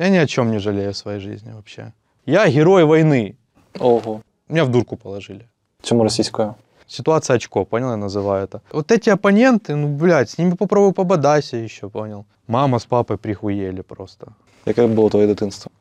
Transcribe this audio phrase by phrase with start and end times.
[0.00, 1.92] Я ни о чем не жалею в своей жизни вообще.
[2.26, 3.36] Я герой войны.
[3.78, 4.22] Ого.
[4.48, 5.48] Меня в дурку положили.
[5.82, 6.54] Чому російською?
[6.88, 8.60] Ситуация очко, понял, я называю это.
[8.72, 12.24] Вот эти оппоненты, ну, блядь, с ними попробуй пободайся еще, понял.
[12.46, 14.26] Мама с папой прихуели просто.
[14.66, 15.72] Яке було твоє дитинство?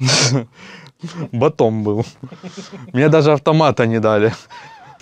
[1.31, 2.05] Батом был.
[2.93, 4.33] Мне даже автомата не дали.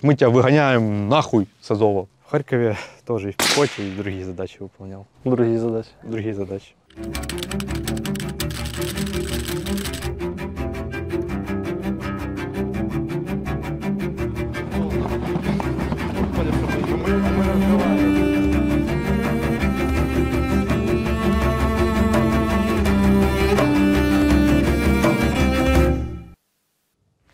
[0.02, 2.08] Мы тебя выгоняем нахуй с Азова.
[2.26, 5.06] В Харькове тоже и в пехоте, и другие задачи выполнял.
[5.26, 5.90] Другі задачі.
[6.04, 6.74] Другие задачи.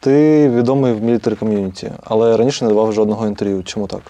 [0.00, 3.62] Ти відомий в мілітарі ком'юніті, але раніше не давав жодного інтерв'ю.
[3.62, 4.02] Чому так?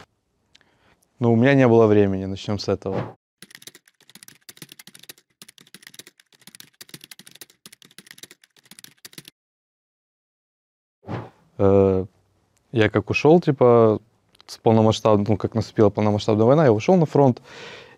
[1.21, 2.97] Но у меня не было времени, начнем с этого.
[11.59, 12.05] Э,
[12.73, 14.01] Я как ушел, типа,
[14.47, 17.43] с полномасштабной, ну, как наступила полномасштабная война, я ушел на фронт,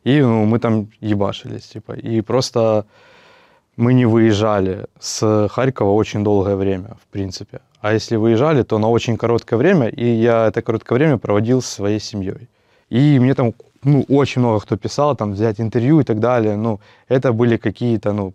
[0.04, 2.84] и ну, мы там ебашились, типа, и просто
[3.76, 7.60] мы не выезжали с Харькова очень долгое время, в принципе.
[7.80, 11.74] А если выезжали, то на очень короткое время, и я это короткое время проводил со
[11.74, 12.48] своей семьей.
[12.90, 13.52] И мне там,
[13.84, 16.56] ну, очень много кто писал, там, взять интервью и так далее.
[16.56, 18.32] Ну, это были какие-то, ну,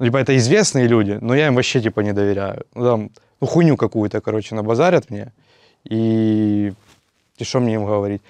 [0.00, 2.64] типа, это известные люди, но я им вообще, типа, не доверяю.
[2.74, 5.32] Ну, там, ну, хуйню какую-то, короче, набазарят мне.
[5.84, 6.72] И,
[7.36, 8.22] и что мне им говорить?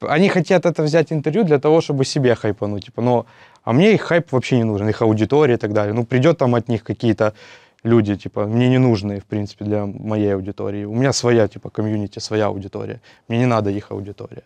[0.00, 3.26] Они хотят это взять интервью для того, чтобы себе хайпануть, типа, но,
[3.64, 5.92] а мне их хайп вообще не нужен, их аудитория и так далее.
[5.92, 7.34] Ну, придет там от них какие-то
[7.82, 10.84] люди, типа, мне не нужные, в принципе, для моей аудитории.
[10.84, 13.00] У меня своя, типа, комьюнити, своя аудитория.
[13.28, 14.44] Мне не надо их аудитория.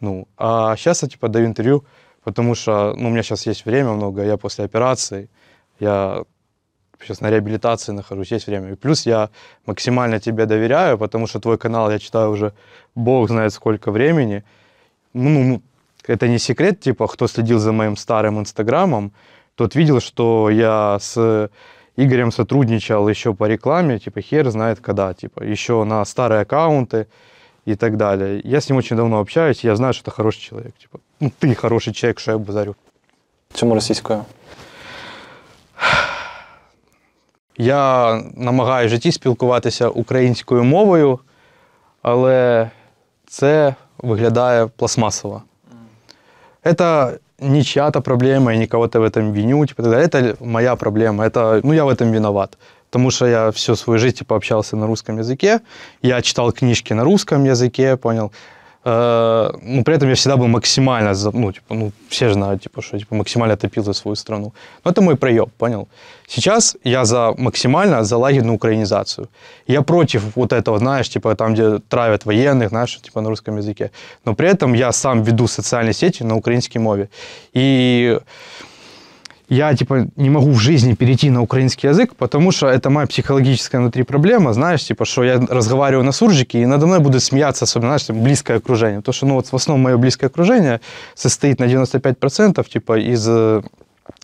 [0.00, 1.84] Ну, а сейчас я, типа, даю интервью,
[2.22, 5.28] потому что, ну, у меня сейчас есть время много, я после операции,
[5.80, 6.24] я
[7.04, 8.72] сейчас на реабилитации нахожусь, есть время.
[8.72, 9.28] И плюс я
[9.66, 12.52] максимально тебе доверяю, потому что твой канал я читаю уже
[12.94, 14.42] бог знает сколько времени.
[15.14, 15.62] Ну, ну,
[16.06, 19.12] это не секрет, типа, кто следил за моим старым инстаграмом,
[19.54, 21.50] тот видел, что я с
[21.96, 27.06] Игорем сотрудничал еще по рекламе, типа, хер знает когда, типа, еще на старые аккаунты
[27.66, 28.40] и так далее.
[28.44, 31.54] Я с ним очень давно общаюсь, я знаю, что это хороший человек, типа, ну, ты
[31.54, 32.74] хороший человек, что я базарю.
[33.54, 34.24] Чому російською?
[37.57, 41.19] Я намагаюся в житті спілкуватися українською мовою,
[42.01, 42.69] але
[43.27, 45.43] це виглядає пластмасово.
[46.63, 50.07] Это не чья-то проблема, я никого-то в этом виню, типа, так далее.
[50.07, 52.57] это моя проблема, это, ну, я в этом виноват.
[52.89, 55.61] Потому что я всю свою жизнь типа, общался на русском языке,
[56.01, 58.31] я читал книжки на русском языке, понял.
[58.84, 62.98] Э, но при этом я всегда был максимально, ну, типа, ну, все знают, типа, что
[62.98, 64.52] типа, максимально топил за свою страну.
[64.84, 65.88] Но это мой проеб, понял?
[66.28, 69.28] Сейчас я за максимально за лагерную украинизацию.
[69.66, 73.90] Я против вот этого, знаешь, типа, там, где травят военных, знаешь, типа, на русском языке.
[74.24, 77.08] Но при этом я сам веду социальные сети на украинской мове.
[77.54, 78.18] И
[79.48, 83.80] я, типа, не могу в жизни перейти на украинский язык, потому что это моя психологическая
[83.80, 87.90] внутри проблема, знаешь, типа, что я разговариваю на суржике, и надо мной будут смеяться, особенно,
[87.90, 89.00] знаешь, там, близкое окружение.
[89.00, 90.80] Потому что, ну, вот в основном мое близкое окружение
[91.14, 93.62] состоит на 95%, типа, из э,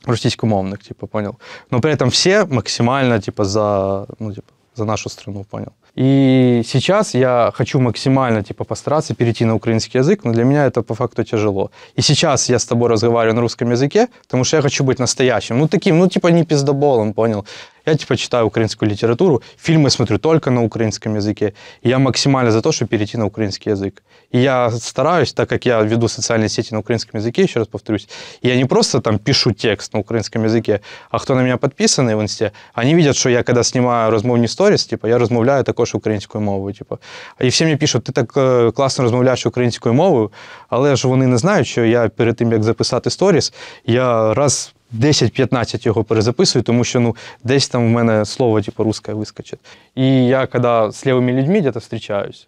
[0.06, 1.38] русскомовных, типа, понял.
[1.70, 5.72] Но при этом все максимально, типа, за, ну, типа, за нашу страну, понял.
[5.94, 10.82] И сейчас я хочу максимально, типа, постараться перейти на украинский язык, но для меня это
[10.82, 11.70] по факту тяжело.
[11.96, 15.58] И сейчас я с тобой разговариваю на русском языке, потому что я хочу быть настоящим.
[15.58, 17.44] Ну, таким, ну, типа, не пиздоболом, понял?
[17.85, 21.53] Я, типа, читаю украинскую литературу, фильмы смотрю только на украинском языке.
[21.83, 24.01] И я максимально за то, чтобы перейти на украинский язык.
[24.31, 28.07] И я стараюсь, так как я веду социальные сети на украинском языке, еще раз повторюсь,
[28.41, 30.79] я не просто там пишу текст на украинском языке,
[31.11, 34.85] а кто на меня подписаны в инсте, они видят, что я, когда снимаю розмовні сторіс,
[34.85, 36.73] типа, я розмовляю також українською мовою.
[36.73, 36.97] Типа.
[37.39, 40.31] І всі мені пишуть, ти так е, класно розмовляєш українською мовою,
[40.69, 43.53] але ж вони не знають, що я перед тим, як записати сторіс,
[43.85, 49.13] я раз 10-15 його перезаписую, тому що ну, десь там в мене слово типу, русське
[49.13, 49.59] вискочить.
[49.95, 52.47] І я, коли з лівими людьми десь зустрічаюсь,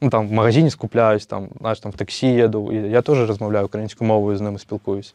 [0.00, 3.66] ну, там, в магазині скупляюсь, там, знаєш, там, в таксі їду, і я теж розмовляю
[3.66, 5.14] українською мовою, з ними спілкуюсь.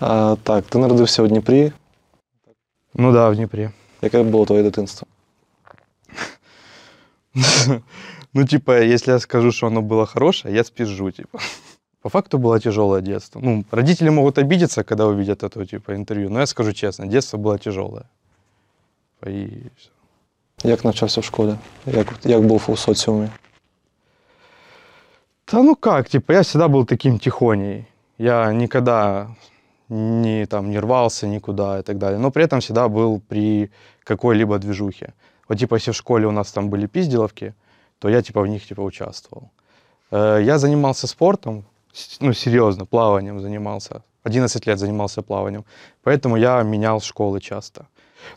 [0.00, 1.72] А, так, ти народився у Дніпрі.
[2.94, 3.70] Ну да, в Дніпрі.
[4.02, 5.08] Яке було твоє дитинство?
[8.36, 11.38] Ну, типа, если я скажу, что оно было хорошее, я спизжу, типа.
[12.02, 13.40] По факту было тяжелое детство.
[13.40, 17.58] Ну, родители могут обидеться, когда увидят это, типа, интервью, но я скажу честно, детство было
[17.58, 18.04] тяжелое.
[19.26, 19.90] И всё.
[20.64, 21.54] Як навчався в школі?
[21.86, 23.28] Як, як був у соціумі?
[25.52, 27.84] Да ну как, типа, я всегда был таким тихоней.
[28.18, 29.28] Я никогда
[29.88, 32.18] не, там, не рвался никуда и так далее.
[32.18, 33.70] Но при этом всегда был при
[34.04, 35.12] какой-либо движухе.
[35.48, 37.54] Вот типа, если в школе у нас там были пизделовки,
[37.98, 39.50] то я типа в них типа участвовал.
[40.10, 41.77] Э, Я занимался спортом, с-
[42.19, 44.01] ну, серьезно, плаванием занимался.
[44.23, 45.63] 11 лет занимался плаванием.
[46.03, 47.85] Поэтому я менял школы часто.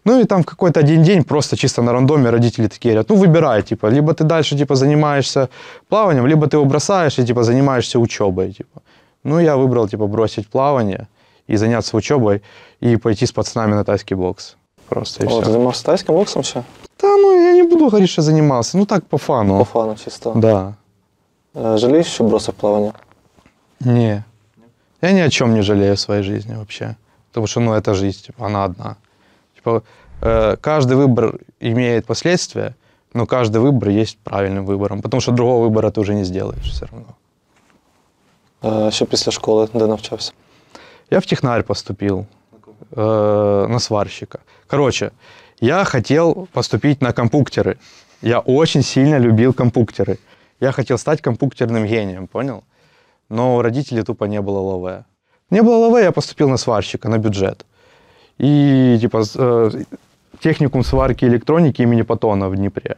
[0.04, 3.16] Ну и там в какой-то один день просто чисто на рандоме родители такие говорят, ну
[3.16, 5.48] выбирай, типа, либо ты дальше, типа, занимаешься
[5.88, 8.80] плаванием, либо ты его бросаешь и, типа, занимаешься учебой, типа.
[9.24, 11.06] Ну, я выбрал, типа, бросить плавание
[11.48, 12.42] и заняться учебой
[12.80, 14.56] и пойти с пацанами на тайский бокс.
[14.88, 15.50] Просто и О, все.
[15.50, 16.62] займався тайським боксом ще?
[17.00, 18.78] Да, ну, я не буду говорить, что занимался.
[18.78, 19.58] Ну, так, по фану.
[19.58, 20.32] По фану чисто.
[20.36, 20.74] Да.
[21.56, 22.92] Е, Жалієш, що бросив плавання?
[23.84, 24.24] Не.
[25.02, 26.96] Я ни о чем не жалею в своей жизни вообще.
[27.28, 28.96] Потому что, ну, это жизнь, типа, она одна.
[29.54, 29.82] Типа,
[30.20, 32.74] э, каждый выбор имеет последствия,
[33.14, 35.02] но каждый выбор есть правильным выбором.
[35.02, 37.06] Потому что другого выбора ты уже не сделаешь все равно.
[38.64, 40.32] Е, Що після школи, де навчався?
[41.10, 42.26] Я в технарь поступил
[42.92, 44.38] э, на сварщика.
[44.66, 45.10] Короче,
[45.60, 47.76] я хотел поступить на компьютеры.
[48.22, 50.18] Я очень сильно любил компьютеры.
[50.60, 52.62] Я хотел стать компьютерным гением, понял?
[53.29, 55.03] Но у родителей тупо не было ЛВ.
[55.51, 57.65] Не было ЛВ, я поступил на сварщика, на бюджет.
[58.41, 59.71] И типа с- э,
[60.39, 62.95] техникум сварки и электроники имени Патона в Днепре.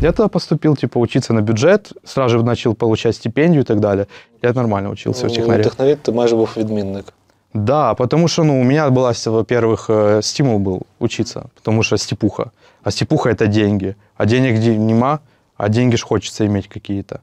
[0.00, 4.06] Я тогда поступил, типа, учиться на бюджет, сразу же начал получать стипендию и так далее.
[4.42, 5.62] Я нормально учился в У технаре.
[5.64, 7.12] технарі ти майже був відмінник.
[7.54, 11.96] Да, потому что, ну, у меня была, с- во-первых, э, стимул был учиться, потому что
[11.98, 12.50] степуха.
[12.82, 13.94] А степуха – это деньги.
[14.16, 15.18] А денег де- нема,
[15.56, 17.20] а деньги ж хочется иметь какие-то.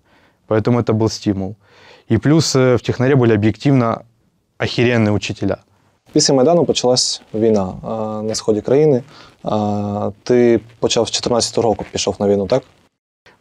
[0.47, 1.56] Поэтому это был стимул.
[2.12, 4.01] И плюс э, в технаре были объективно
[4.57, 5.57] охеренные учителя.
[6.13, 7.88] Після Майдану почалась війна е,
[8.24, 9.03] на сході країни.
[9.45, 9.50] Е,
[10.24, 12.63] Ти почав з 14 року, пішов на війну, так?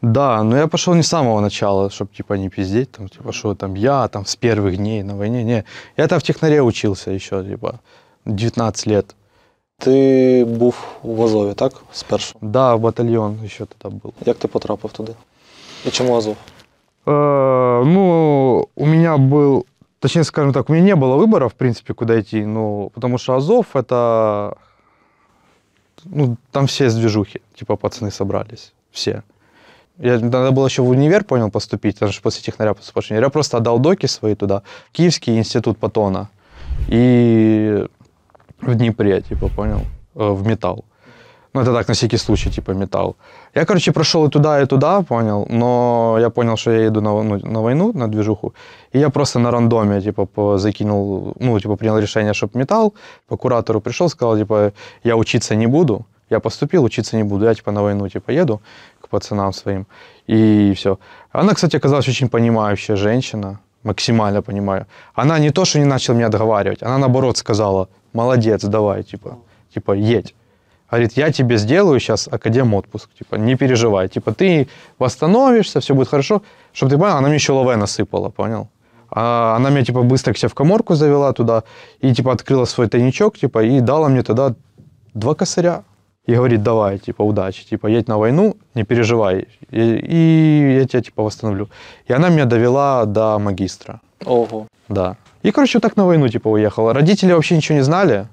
[0.02, 3.54] Да, но я пошел не с самого начала, чтобы типа не пиздеть, там, типа, что
[3.54, 5.44] там я там с первых дней на войне.
[5.44, 5.64] Не,
[5.96, 7.80] я-то в технаре учился еще, типа,
[8.24, 9.16] 19 лет.
[9.80, 11.72] Ти був в Азові, так?
[11.92, 12.38] Спершу.
[12.42, 14.12] Да, батальон еще тогда был.
[14.26, 15.12] Як ти потрапив туди?
[15.86, 16.36] І чому Азов?
[17.05, 19.65] Э, Ну, у меня был,
[19.99, 23.35] точнее, скажем так, у меня не было выбора, в принципе, куда идти, ну, потому что
[23.35, 24.57] Азов это,
[26.05, 29.23] ну, там все с движухи, типа пацаны собрались, все.
[29.99, 33.23] Я, надо было еще в универ, понял, поступить, потому что после технаря универ.
[33.23, 36.29] Я просто отдал доки свои туда, Киевский институт Патона
[36.87, 37.85] и
[38.61, 39.81] в Днепре, типа, понял,
[40.15, 40.85] э, в металл.
[41.53, 43.15] Ну, это так, на всякий случай, типа, металл.
[43.55, 47.23] Я, короче, прошел и туда, и туда, понял, но я понял, что я иду на,
[47.23, 48.53] ну, на войну, на движуху,
[48.95, 52.93] и я просто на рандоме, типа, закинул, ну, типа, принял решение, чтобы металл,
[53.27, 54.71] по куратору пришел, сказал, типа,
[55.03, 58.59] я учиться не буду, я поступил, учиться не буду, я, типа, на войну, типа, еду
[59.01, 59.85] к пацанам своим,
[60.29, 60.97] и все.
[61.31, 64.85] Она, кстати, оказалась очень понимающая женщина, максимально понимаю.
[65.13, 69.37] Она не то, что не начала меня договаривать, она, наоборот, сказала, молодец, давай, типа,
[69.73, 70.33] типа, едь.
[70.93, 74.67] Говорит, я тебе сделаю сейчас академ отпуск, типа, не переживай, типа, ты
[74.99, 76.43] восстановишься, все будет хорошо.
[76.71, 78.67] Чтобы ты понял, она мне еще лаве насыпала, понял?
[79.09, 81.63] А она меня, типа, быстро к себе в коморку завела туда
[81.99, 84.53] и, типа, открыла свой тайничок, типа, и дала мне тогда
[85.15, 85.83] два косаря.
[86.27, 91.01] И говорит, давай, типа, удачи, типа, едь на войну, не переживай, и, и я тебя,
[91.01, 91.69] типа, восстановлю.
[92.05, 93.99] И она меня довела до магистра.
[94.25, 94.67] Ого.
[94.89, 95.15] Да.
[95.41, 96.93] И, короче, вот так на войну, типа, уехал.
[96.93, 98.27] Родители вообще ничего не знали.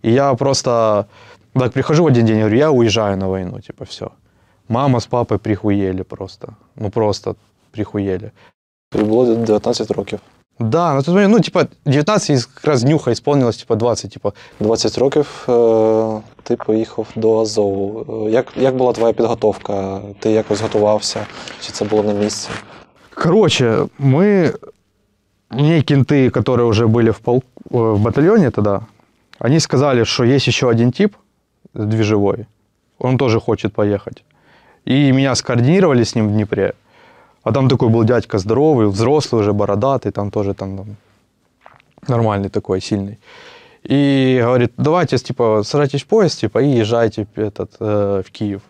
[0.00, 1.08] И я просто
[1.55, 4.07] так прихожу в один день и говорю, я уезжаю на войну, типа, все.
[4.69, 6.47] Мама с папой прихуели просто.
[6.75, 7.35] Ну, просто
[7.71, 8.31] прихуели.
[8.91, 10.19] Тобі було 19 років.
[10.59, 14.31] Да, на тот момент, ну, типа, 19 из- как раз нюха исполнилось, типа, 20, типа.
[14.59, 18.05] 20 років е, ти поїхав до Азову.
[18.27, 20.01] Е, Як, як була твоя підготовка?
[20.19, 21.25] Ти якось готувався?
[21.61, 22.49] Чи це було на місці?
[23.13, 24.55] Короче, мы,
[25.49, 28.81] мне кенты, которые уже были в, полк, э, в батальоне тогда,
[29.39, 31.15] они сказали, что есть еще один тип
[31.74, 32.46] движевой,
[32.98, 34.24] он тоже хочет поехать.
[34.84, 36.74] И меня скоординировали с ним в Днепре.
[37.42, 40.96] А там такой был дядька здоровый, взрослый уже, бородатый, там тоже там, там
[42.08, 43.18] нормальный такой, сильный.
[43.84, 48.62] И говорит, давайте, типа, сажайтесь в поезд, типа, и езжайте этот, э, в Киев.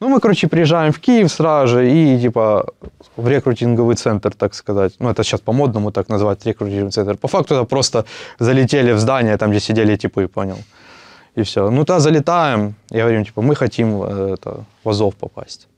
[0.00, 2.72] Ну, мы, короче, приезжаем в Киев сразу же и, типа,
[3.16, 4.94] в рекрутинговый центр, так сказать.
[5.00, 7.16] Ну, это сейчас по-модному так называть, рекрутинговый центр.
[7.16, 8.04] По факту это просто
[8.38, 10.58] залетели в здание, там, где сидели типы, понял?
[11.34, 11.70] И все.
[11.70, 15.68] Ну, тогда залетаем и говорим, типа, мы хотим э, это, в Азов попасть.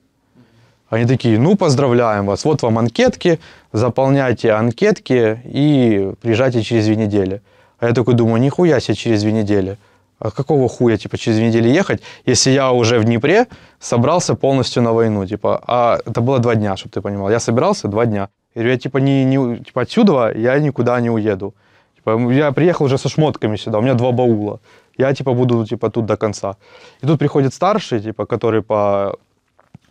[0.89, 3.39] Они такие, ну, поздравляем вас, вот вам анкетки,
[3.71, 7.41] заполняйте анкетки и приезжайте через две недели.
[7.79, 9.77] А я такой думаю, нихуя себе через две недели.
[10.19, 13.47] А какого хуя, типа, через две недели ехать, если я уже в Днепре
[13.79, 17.31] собрался полностью на войну, типа, а это было два дня, чтобы ты понимал.
[17.31, 18.29] Я собирался два дня.
[18.53, 21.55] Я говорю, я, типа, не, не, типа, отсюда я никуда не уеду.
[21.95, 24.59] Типа, я приехал уже со шмотками сюда, у меня два баула.
[25.01, 26.55] Я, типа, буду, типа, тут до конца.
[27.03, 29.15] И тут приходит старший, типа, который по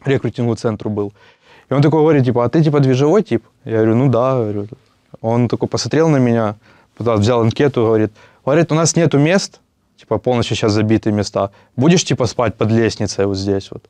[0.06, 1.12] рекрутинговому центру был.
[1.70, 3.42] И он такой говорит, типа, а ты, типа, движевой тип?
[3.64, 4.66] Я говорю, ну да, говорю.
[5.20, 6.54] Он такой посмотрел на меня,
[6.98, 8.12] взял анкету, говорит,
[8.44, 9.60] говорит, у нас нету мест,
[9.96, 11.50] типа, полностью сейчас забитые места.
[11.76, 13.82] Будешь, типа, спать под лестницей вот здесь вот?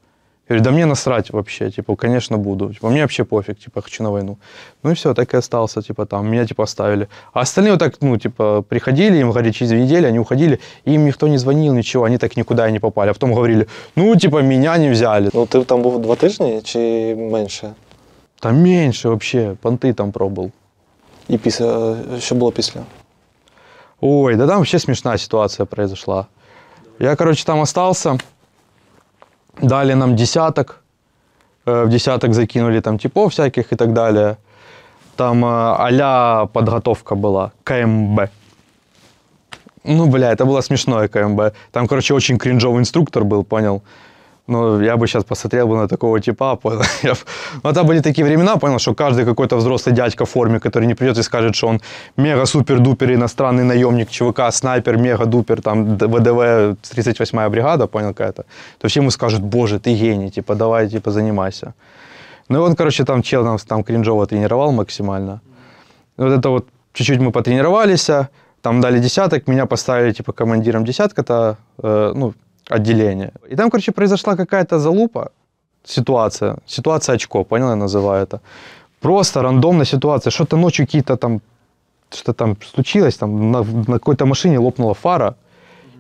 [0.47, 2.73] Я говорю, да мне насрать вообще, типа, конечно, буду.
[2.73, 4.37] Типа, мне вообще пофиг, типа, хочу на войну.
[4.83, 7.07] Ну и все, так и остался, типа, там, меня, типа, оставили.
[7.33, 10.93] А остальные вот так, ну, типа, приходили, им говорили, через две недели они уходили, и
[10.93, 13.09] им никто не звонил, ничего, они так никуда и не попали.
[13.09, 15.29] А потом говорили, ну, типа, меня не взяли.
[15.33, 16.79] Ну, ти там був два тижні чи
[17.15, 17.73] менше?
[18.39, 20.51] Там меньше вообще, понты там пробовал.
[21.29, 22.81] І після що було після?
[24.01, 26.27] Ой, да там вообще смешная ситуация произошла.
[26.99, 28.17] Я, короче, там остался,
[29.62, 30.80] дали нам десяток,
[31.66, 34.36] э, в десяток закинули там типов всяких и так далее.
[35.16, 38.30] Там а подготовка была, КМБ.
[39.84, 41.54] Ну, бля, это было смешное КМБ.
[41.72, 43.82] Там, короче, очень кринжовый инструктор был, понял?
[44.46, 46.80] Ну, я бы сейчас посмотрел бы на такого типа, понял?
[47.02, 47.14] Б-
[47.62, 50.94] Ну, это были такие времена, понял, что каждый какой-то взрослый дядька в форме, который не
[50.94, 51.80] придет и скажет, что он
[52.16, 58.44] мега-супер-дупер иностранный наемник, ЧВК, снайпер, мега-дупер, там, ВДВ, 38-я бригада, понял, какая-то,
[58.78, 61.72] то все ему скажут, боже, ты гений, типа, давай, типа, занимайся.
[62.48, 65.40] Ну, и он, короче, там чел нас там кринжово тренировал максимально.
[66.16, 68.10] Вот это вот чуть-чуть мы потренировались,
[68.62, 72.32] там дали десяток, меня поставили, типа, командиром десятка-то, э, ну,
[72.70, 73.32] отделения.
[73.48, 75.30] И там, короче, произошла какая-то залупа,
[75.84, 78.40] ситуация, ситуация очко, понял, я называю это.
[79.00, 81.40] Просто рандомная ситуация, что-то ночью какие-то там,
[82.10, 85.34] что там случилось, там на, на какой-то машине лопнула фара,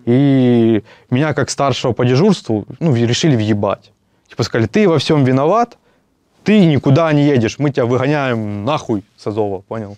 [0.06, 3.92] и меня как старшего по дежурству, ну, решили въебать.
[4.28, 5.78] Типа сказали, ты во всем виноват,
[6.44, 9.96] ты никуда не едешь, мы тебя выгоняем нахуй с Азова, понял?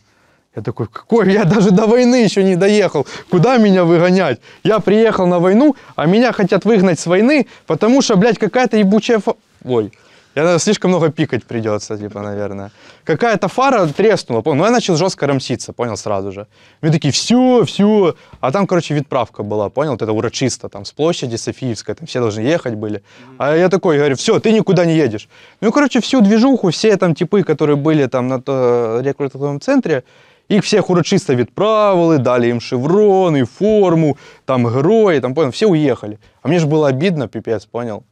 [0.54, 4.38] Я такой, какой, я даже до войны еще не доехал, куда меня выгонять?
[4.62, 9.18] Я приехал на войну, а меня хотят выгнать с войны, потому что, блядь, какая-то ебучая
[9.18, 9.34] фа...
[9.64, 9.92] Ой,
[10.34, 12.70] я слишком много пикать придется, типа, наверное.
[13.04, 14.58] Какая-то фара треснула, понял?
[14.58, 16.46] Ну, я начал жестко рамситься, понял, сразу же.
[16.80, 18.14] Мне такие, все, все.
[18.40, 19.92] А там, короче, відправка была, понял?
[19.92, 23.02] Вот это урочисто, там, с площади Софиевской, там все должны ехать были.
[23.38, 25.28] А я такой, говорю, все, ты никуда не едешь.
[25.60, 30.02] Ну, короче, всю движуху, все там типы, которые были там на то- рекрутинговом центре,
[30.51, 36.17] їх всіх урочисто відправили, дали їм шеврони, форму, там герої, там, понял, все уехали.
[36.41, 38.03] А мне же было обидно, пипец, понял?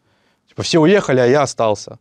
[0.48, 1.98] Типа все уехали, а я остался.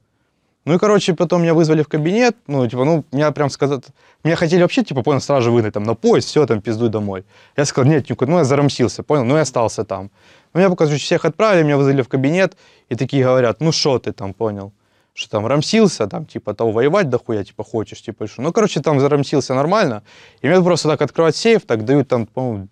[0.66, 3.82] Ну и, короче, потом меня вызвали в кабинет, ну, типа, ну, меня прям сказать,
[4.24, 7.24] меня хотели вообще, типа, понял, сразу же выгнать, там, на поезд, все, там, пиздуй домой.
[7.56, 10.10] Я сказал, нет, никуда, ну, я зарамсился, понял, ну, я остался там.
[10.54, 12.56] Ну, меня, короче, всех отправили, меня вызвали в кабинет,
[12.88, 14.72] и такие говорят, ну, что ты там, понял?
[15.18, 18.42] Что там, рамсился, там, типа, того воевать дохуя, типа, хочешь, типа, что?
[18.42, 20.02] Ну, короче, там зарамсился нормально,
[20.42, 22.68] и мне просто так открывать сейф, так дают там, по-моему,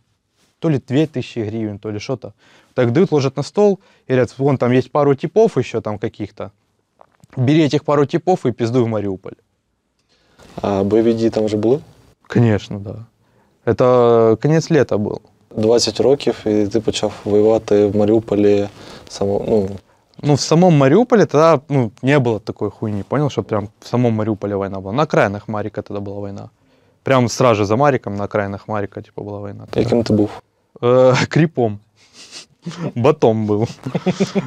[0.59, 2.33] то ли 2000 гривен, то ли что-то.
[2.75, 6.51] Так дают, ложат на стол, и говорят, вон там есть пару типов еще там каких-то.
[7.37, 9.35] Бери этих пару типов и пиздуй в Мариуполь.
[10.61, 11.81] А бойові дії там вже були?
[12.27, 13.07] Конечно, да.
[13.65, 15.21] Это конец лета был.
[15.57, 18.69] 20 років, і ти почав воювати в Маріуполі
[19.09, 19.69] само, ну,
[20.22, 24.14] ну, в самом Мариуполе тогда ну, не было такой хуйни, понял, что прям в самом
[24.14, 24.94] Мариуполе война была.
[24.94, 26.50] На окраинах Марика тогда была война.
[27.04, 29.66] Прям сразу же за Мариком, на окраинах Марика, типа, была война.
[29.66, 29.80] тогда.
[29.80, 30.30] яким ти був?
[30.82, 31.80] Э, крипом.
[32.96, 33.68] Батом был.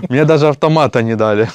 [0.09, 1.49] Мне даже автомата не дали.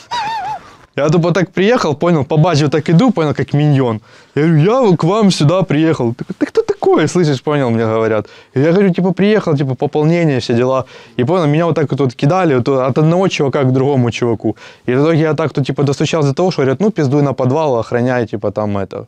[0.95, 4.01] Я тупо так приехал, понял, по базе так иду, понял, как миньон.
[4.35, 6.13] Я говорю, я к вам сюда приехал.
[6.13, 8.27] Ты, ты кто такой, слышишь, понял, мне говорят.
[8.53, 10.85] Я говорю, типа, приехал, типа, пополнение, все дела.
[11.17, 14.55] И понял, меня вот так вот, вот кидали вот от одного чувака к другому чуваку.
[14.87, 17.33] И в итоге я так тут, типа, достучался до того, что говорят, ну, пиздуй на
[17.33, 19.05] подвал, охраняй, типа, там это.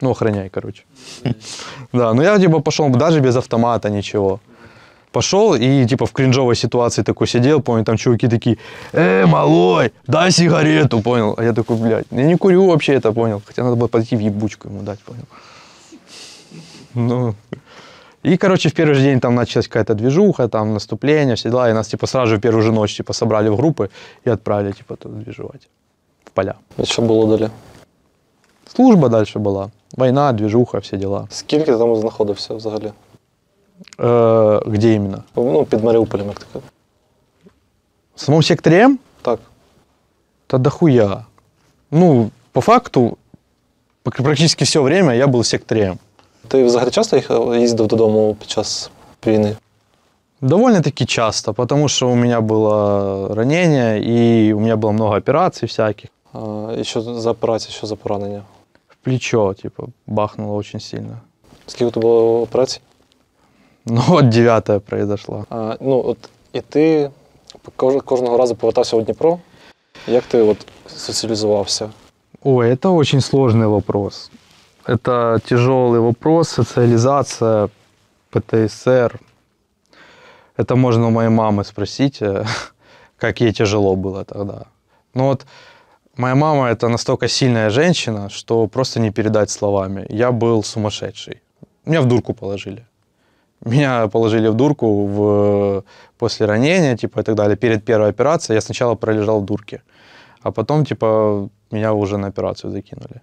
[0.00, 0.84] Ну, охраняй, короче.
[1.92, 4.38] Да, ну я, типа, пошел даже без автомата, ничего
[5.11, 8.57] Пошел и, типа, в кринжовой ситуации такой сидел, понял, там чуваки такие,
[8.93, 11.35] э, малой, дай сигарету, понял.
[11.37, 13.41] А я такой, блядь, я не курю вообще это, понял.
[13.45, 15.25] Хотя надо было подойти в ебучку ему дать, понял.
[16.95, 17.35] Ну,
[18.23, 21.73] и, короче, в первый же день там началась какая-то движуха, там наступление, все дела, и
[21.73, 23.89] нас, типа, сразу же в первую же ночь, типа, собрали в группы
[24.25, 25.69] и отправили, типа, туда движевать
[26.25, 26.53] в поля.
[26.77, 27.49] І що було далі?
[28.75, 31.27] Служба дальше была, война, движуха, все дела.
[31.29, 32.91] Скільки ти там знаходився взагалі?
[33.97, 35.23] Э, где именно?
[35.35, 36.65] Ну, під Маріуполем, як таке.
[38.15, 38.99] В самом секторе М?
[39.21, 39.39] Так.
[40.49, 41.25] Да дохуя.
[41.91, 43.17] Ну, по факту,
[44.03, 45.97] пр- практически все время я был в секторе М.
[46.47, 48.91] Ти взагалі часто їхав- їздив додому під час
[49.27, 49.55] війни?
[50.41, 56.09] Довольно-таки часто, потому что у меня было ранение, и у меня было много операций всяких.
[56.33, 56.39] А,
[56.77, 58.41] і що за операція, що за поранення?
[58.87, 61.17] В плечо, типа, бахнуло очень сильно.
[61.67, 62.79] Скільки то було операцій?
[63.87, 65.45] Ну, вот девятая произошла.
[65.49, 66.17] А, ну, от,
[66.53, 67.09] і ти
[67.75, 69.39] кож- кожного разу повертався у Дніпро.
[70.07, 71.89] Як ти от соціалізувався?
[72.43, 74.31] Ой, это очень сложный вопрос.
[74.85, 77.69] Это тяжелый вопрос, социализация,
[78.29, 79.19] ПТСР.
[80.57, 82.45] Это можно у моей мамы спросить, э,
[83.17, 84.65] как ей тяжело было тогда.
[85.13, 85.45] Ну вот,
[86.17, 90.05] моя мама это настолько сильная женщина, что просто не передать словами.
[90.09, 91.41] Я был сумасшедший.
[91.85, 92.85] Меня в дурку положили.
[93.64, 95.84] Меня положили в дурку в,
[96.18, 97.56] после ранения, типа и так далее.
[97.56, 99.82] Перед первой операцией я сначала пролежал в дурке,
[100.42, 103.20] а потом, типа, меня уже на операцию закинули.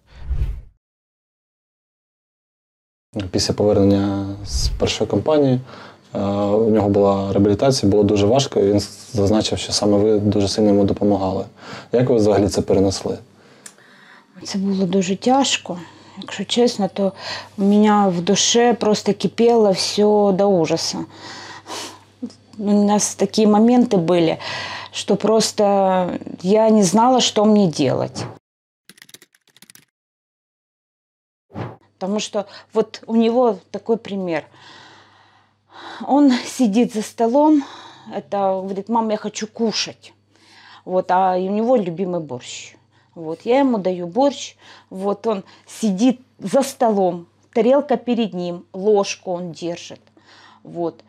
[3.32, 5.60] Після повернення з першої кампанії
[6.16, 8.80] е, у нього була реабілітація, було дуже важко, і він
[9.14, 11.46] зазначив, що саме ви дуже сильно йому допомагали.
[11.92, 13.18] Як ви взагалі це перенесли?
[14.44, 15.78] Це було дуже тяжко.
[16.18, 17.14] Якщо чесно, то
[17.58, 21.06] у мене в душе просто кипело все до ужаса.
[22.58, 24.40] У нас такие моменты были,
[24.92, 28.24] что просто я не знала, что мне делать.
[32.00, 34.46] Потому что вот у него такой пример.
[36.08, 37.64] Он сидит за столом,
[38.14, 40.14] это говорит, мам, я хочу кушать.
[40.86, 42.75] Вот, а у него любимый борщ.
[43.16, 44.56] Вот, я ему даю борщ,
[44.90, 50.02] вот он сидит за столом, тарелка перед ним, ложку он держит.
[50.64, 51.02] Вот.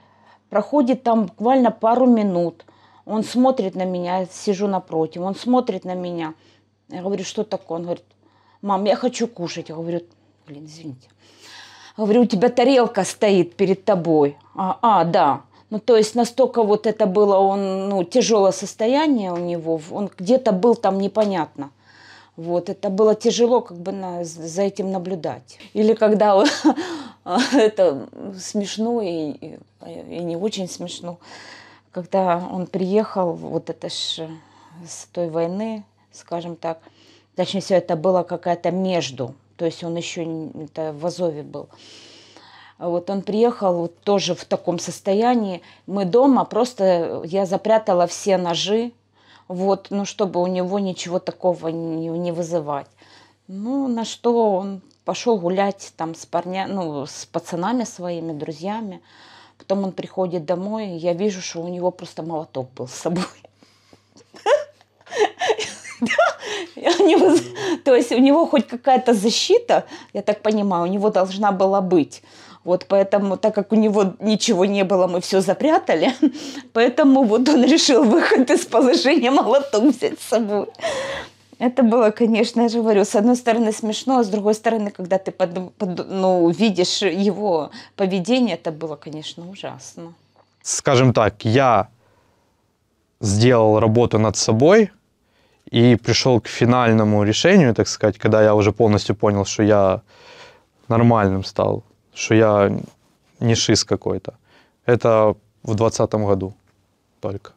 [0.48, 2.64] Проходит там буквально пару минут.
[3.04, 6.34] Он смотрит на меня, я сижу напротив, он смотрит на меня.
[6.88, 7.78] Я говорю, что такое?
[7.78, 8.04] Он говорит,
[8.62, 9.68] мам, я хочу кушать.
[9.68, 10.02] Я говорю,
[10.46, 11.08] блин, извините.
[11.96, 14.36] Говорю, у тебя тарелка стоит перед тобой.
[14.54, 15.42] А, а, да.
[15.70, 20.52] Ну, то есть настолько вот это было, он, ну, тяжелое состояние у него, он где-то
[20.52, 21.70] был там непонятно.
[22.36, 25.58] Вот, это было тяжело как бы на, за этим наблюдать.
[25.72, 26.44] Или когда
[27.54, 31.18] это смешно и, и, не очень смешно,
[31.92, 34.28] когда он приехал, вот это ж
[34.86, 36.80] с той войны, скажем так,
[37.36, 41.68] точнее все это было какая-то между, то есть он еще это в Азове был.
[42.78, 45.62] Вот он приехал вот тоже в таком состоянии.
[45.86, 48.92] Мы дома просто я запрятала все ножи,
[49.48, 52.88] вот, ну чтобы у него ничего такого не, не вызывать.
[53.48, 59.00] Ну на что он пошел гулять там с парня, ну с пацанами своими, друзьями.
[59.58, 63.24] Потом он приходит домой, и я вижу, что у него просто молоток был с собой.
[67.84, 72.22] То есть у него хоть какая-то защита, я так понимаю, у него должна была быть.
[72.66, 76.12] Вот поэтому, так как у него ничего не было, мы все запрятали,
[76.72, 80.66] поэтому вот он решил выход из положения молоток взять с собой.
[81.60, 85.16] Это было, конечно, я же говорю, с одной стороны смешно, а с другой стороны, когда
[85.18, 90.12] ты под- под- ну, видишь его поведение, это было, конечно, ужасно.
[90.62, 91.86] скажем так, я
[93.20, 94.90] сделал работу над собой
[95.70, 100.00] и пришел к финальному решению, так сказать, когда я уже полностью понял, что я
[100.88, 101.82] нормальным стал,
[102.16, 102.72] что я
[103.40, 104.34] не шиз какой-то.
[104.86, 106.54] Это в двадцатом году
[107.20, 107.52] только.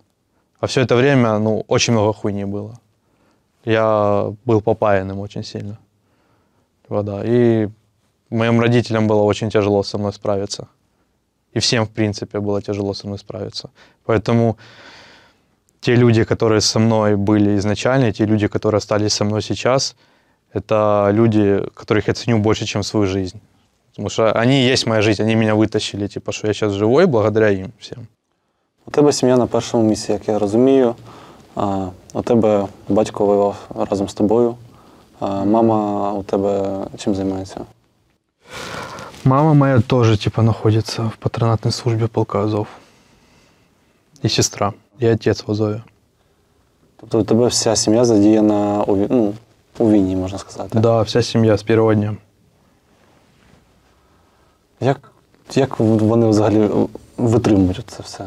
[0.60, 2.80] А все это время, ну, очень много хуйни было.
[3.66, 5.78] Я был попаянным очень сильно.
[6.90, 7.22] Вот, да.
[7.24, 7.70] И
[8.30, 10.68] моим родителям было очень тяжело со мной справиться.
[11.54, 13.70] И всем, в принципе, было тяжело со мной справиться.
[14.06, 14.58] Поэтому
[15.80, 19.96] те люди, которые со мной были изначально, те люди, которые остались со мной сейчас,
[20.54, 23.40] это люди, которых я ценю больше, чем свою жизнь.
[23.91, 27.07] Потому что они и есть моя жизнь, они меня вытащили, типа, что я сейчас живой
[27.07, 28.07] благодаря им всем.
[28.87, 30.95] У тебе сім'я на першому місці, як я розумію.
[31.57, 33.57] А, у тебе батько воював
[33.91, 34.57] разом з тобою.
[35.21, 37.61] А, мама у тебе чим займається?
[39.25, 42.67] Мама моя тоже, типа, находится в патронатной службе полка Азов.
[44.25, 45.83] И сестра, и отец в Азове.
[47.01, 49.35] Тобто у тебе вся сім'я задіяна у, ві- ну,
[49.79, 50.79] у війні, можна сказати.
[50.79, 52.17] Да, вся семья с первого дня.
[54.82, 55.12] Як,
[55.56, 56.70] як вони взагалі
[57.18, 58.26] витримують це все?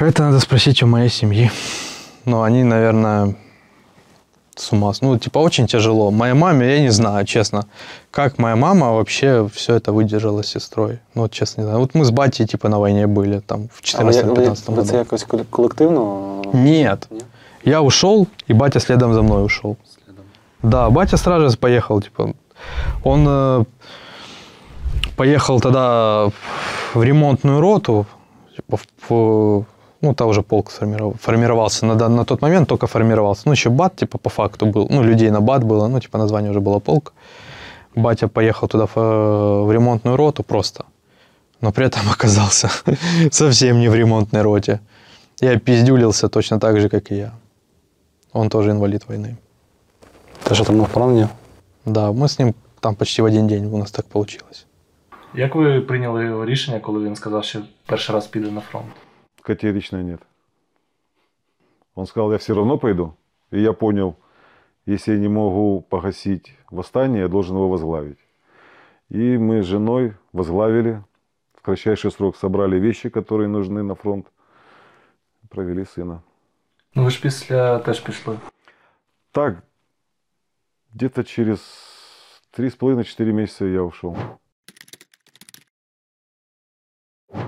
[0.00, 1.50] Это надо спросить у моей семьи.
[2.26, 3.34] Но они, наверное,
[4.56, 4.92] с ума.
[5.02, 6.10] Ну, типа, очень тяжело.
[6.10, 7.64] Моей маме, я не знаю, честно,
[8.10, 10.98] как моя мама вообще все это выдержала с сестрой.
[11.14, 11.80] Ну, вот честно, не знаю.
[11.80, 14.68] Вот мы с батей, типа, на войне были, там, в А ви, як- ви, 14-15
[14.70, 14.88] ви году.
[14.88, 16.42] це якось колективно?
[16.52, 17.08] Нет.
[17.10, 17.20] Ні?
[17.64, 19.76] Я ушел, и батя следом за мной ушел.
[20.62, 22.28] Да, батя сразу же поехал, типа,
[23.02, 23.64] он э,
[25.16, 26.30] поехал тогда
[26.94, 28.06] в ремонтную роту,
[28.56, 29.64] типа, в,
[30.00, 30.70] ну, там уже полк
[31.20, 35.02] формировался, на, на тот момент только формировался, ну, еще бат, типа, по факту был, ну,
[35.02, 37.12] людей на бат было, ну, типа, название уже было полк,
[37.94, 40.84] Батя поехал туда в, в ремонтную роту просто,
[41.60, 42.70] но при этом оказался
[43.30, 44.80] совсем не в ремонтной роте.
[45.40, 47.34] Я пиздюлился точно так же, как и я.
[48.32, 49.36] Он тоже инвалид войны.
[50.44, 51.28] Теж отримав поранення.
[51.84, 54.66] Да, мы с ним там почти в один день у нас так получилось.
[55.33, 58.91] Як ви прийняли рішення, коли він сказав, що перший раз піде на фронт?
[59.41, 60.19] Категорично нет.
[61.95, 63.13] Он сказал, я все равно пойду.
[63.51, 64.15] И я понял,
[64.85, 68.17] если я не могу погасить восстание, я должен его возглавить.
[69.09, 71.03] И мы с женой возглавили.
[71.55, 74.27] В кратчайший срок собрали вещи, которые нужны на фронт.
[75.49, 76.21] Провели сына.
[76.95, 78.39] Ну ви ж після теж пішли.
[79.31, 79.63] Так,
[80.93, 81.59] где-то через
[82.57, 84.17] 3,5-4 месяца я ушел.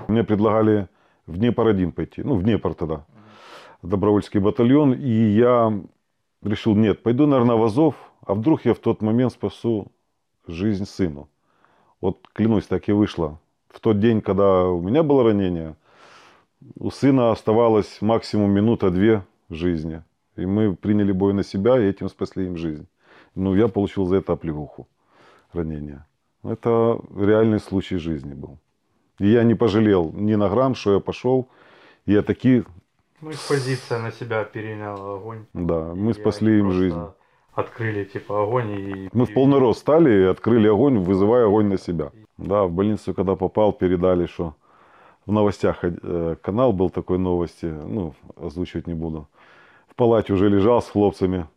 [0.07, 0.87] Мне предлагали
[1.25, 3.05] в Днепр один пойти, ну, в Днепр тогда,
[3.81, 5.73] добровольский батальон, и я
[6.41, 7.95] решил, нет, пойду, наверное, в Азов,
[8.25, 9.91] а вдруг я в тот момент спасу
[10.47, 11.29] жизнь сыну.
[12.01, 13.39] Вот клянусь, так и вышло.
[13.69, 15.75] В тот день, когда у меня было ранение,
[16.75, 20.03] у сына оставалось максимум минута-две жизни.
[20.35, 22.87] И мы приняли бой на себя и этим спасли им жизнь.
[23.35, 24.87] Ну, я получил за это оплеуху,
[25.53, 26.05] ранение.
[26.43, 28.57] Это реальный случай жизни был.
[29.19, 31.47] И я не пожалел ни на грамм, что я пошел.
[32.05, 32.63] Я таки,
[33.21, 35.45] Ну, их позиция на себя переняла огонь.
[35.53, 36.99] да, мы И спасли им жизнь.
[37.53, 39.09] Открыли, типа, огонь и...
[39.13, 42.11] Мы в полный рост стали и открыли огонь, вызывая огонь на себя.
[42.37, 44.53] Да, в больницу, когда попал, передали, что
[45.25, 49.27] в новостях э, канал был такой новости, ну, озвучивать не буду.
[49.87, 51.47] В палате уже лежал с хлопцами.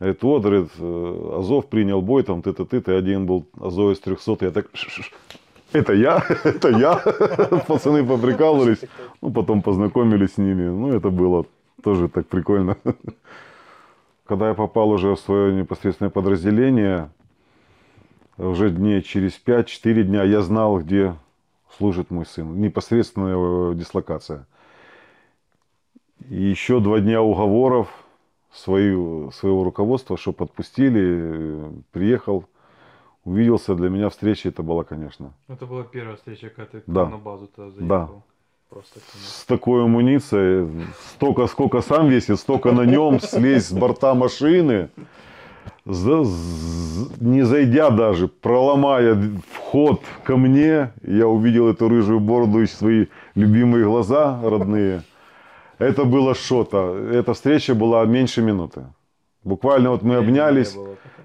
[0.00, 4.36] Говорит, вот, говорит, э, Азов принял бой, там, ты-то, ты, ты, один был Азовец 300.
[4.46, 5.12] Я так, «Ш-ш-ш,
[5.74, 6.96] это я, это я.
[7.66, 8.80] Пацаны поприкалывались,
[9.20, 10.68] ну, потом познакомились с ними.
[10.68, 11.44] Ну, это было
[11.82, 12.76] тоже так прикольно.
[14.26, 17.10] Когда я попал уже в свое непосредственное подразделение,
[18.38, 21.14] уже дней через 5-4 дня я знал, где
[21.76, 22.58] служит мой сын.
[22.60, 24.46] Непосредственная э, дислокация.
[26.30, 27.88] И еще два дня уговоров
[28.52, 32.46] свою, своего руководства, что подпустили, э, приехал,
[33.24, 33.74] увиделся.
[33.74, 35.32] Для меня встреча это была, конечно.
[35.48, 37.06] Это была первая встреча, когда ты Да.
[37.06, 37.86] на базу-то заехал.
[37.86, 38.08] Да.
[38.70, 39.30] Просто, конечно.
[39.30, 40.68] С такой амуницией,
[41.14, 44.88] столько, сколько сам весит, столько на нем, слезть с борта машины,
[45.86, 46.24] за-
[47.20, 49.16] не зайдя даже, проломая
[49.52, 53.06] вход ко мне, я увидел эту рыжую бороду и свои
[53.36, 55.02] любимые глаза родные.
[55.78, 56.96] Это было что-то.
[57.12, 58.86] Эта встреча была меньше минуты.
[59.44, 60.76] Буквально вот мы обнялись.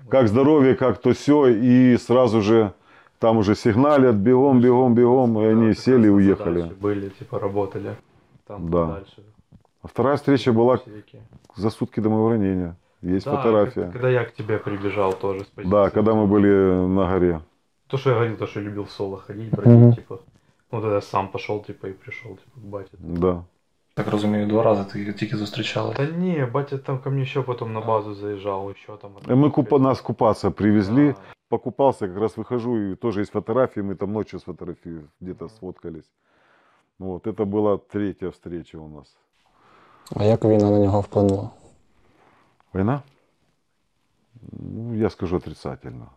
[0.09, 2.73] Как здоровье, как то все, и сразу же
[3.19, 6.71] там уже сигналят, бегом, бегом, бегом, и они сели и уехали.
[6.79, 7.95] Были, типа, работали.
[8.47, 8.85] Там Да.
[8.87, 9.23] дальше.
[9.81, 10.79] А вторая встреча была
[11.55, 12.75] за сутки до моего ранения.
[13.01, 13.83] Есть Да, фотография.
[13.83, 15.71] как- когда я к тебе прибежал тоже с позиции.
[15.71, 16.49] Да, когда мы были
[16.87, 17.41] на горе.
[17.87, 19.93] То, что я говорил, то, что я любил в соло ходить, бродить, Мгм.
[19.93, 20.19] типа.
[20.71, 22.89] Ну, тогда сам пошел, типа, и пришел, типа, к бате.
[22.99, 23.43] Да.
[23.98, 25.94] Так розумію, два рази ти тільки зустрічали.
[25.96, 29.12] Да не, батя там ко мне еще потом на базу заезжал, еще там.
[29.28, 31.06] И мы купа, нас купаться привезли.
[31.08, 31.16] Да.
[31.48, 33.82] Покупался, как раз выхожу, и тоже есть фотографии.
[33.82, 36.10] Мы там ночью сфотографии где-то сфоткались.
[36.98, 39.16] Вот, это была третья встреча у нас.
[40.16, 41.50] А як війна на нього вплинула?
[42.72, 43.02] Война?
[44.52, 46.10] Ну, я скажу отрицательно.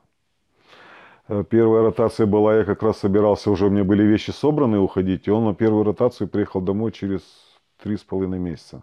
[1.29, 5.27] Э, Первая ротация была, я как раз собирался, уже у меня были вещи собраны уходить,
[5.27, 7.21] и он на первую ротацию приехал домой через
[7.82, 8.82] три с половиной месяца.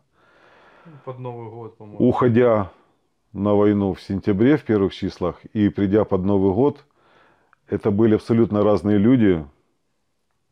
[1.05, 2.07] Под Новый год, по-моему.
[2.07, 2.71] Уходя
[3.31, 6.83] на войну в сентябре в первых числах и придя под Новый год,
[7.67, 9.45] это были абсолютно разные люди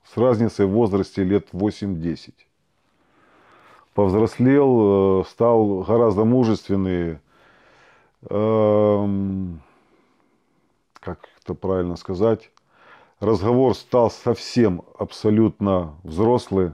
[0.05, 2.33] с разницей в возрасте лет 8-10.
[3.93, 7.19] Повзрослел, э, стал гораздо мужественный,
[8.29, 9.61] эм,
[10.93, 12.51] как это правильно сказать,
[13.19, 16.73] разговор стал совсем абсолютно взрослый,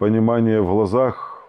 [0.00, 1.44] понимание в глазах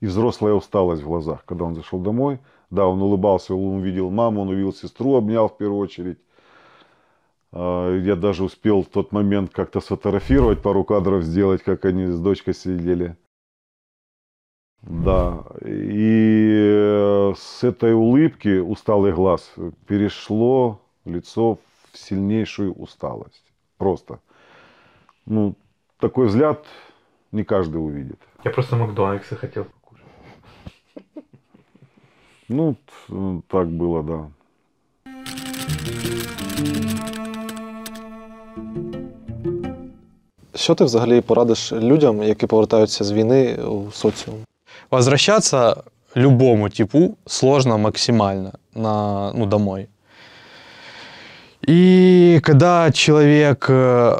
[0.00, 2.38] и взрослая усталость в глазах, когда он зашел домой.
[2.70, 6.18] Да, он улыбался, он увидел маму, он увидел сестру, обнял в первую очередь.
[7.52, 12.20] А, Я даже успел в тот момент как-то сфотографировать, пару кадров сделать, как они с
[12.20, 13.16] дочкой сидели.
[14.82, 19.54] Да, и э, с этой улыбки усталый глаз
[19.86, 21.58] перешло лицо
[21.92, 23.52] в сильнейшую усталость.
[23.78, 24.20] Просто.
[25.24, 25.54] Ну,
[25.98, 26.66] такой взгляд
[27.35, 28.19] не каждый увидит.
[28.43, 30.05] Я просто Макдональдса хотел покушать.
[32.49, 34.27] Ну, т- так было, да.
[40.55, 44.37] Що ти взагалі порадиш людям, які повертаються з війни у соціум?
[44.91, 45.75] Возвращаться
[46.15, 49.87] любому типу сложно максимально на, ну, домой.
[51.69, 54.19] И когда человек э,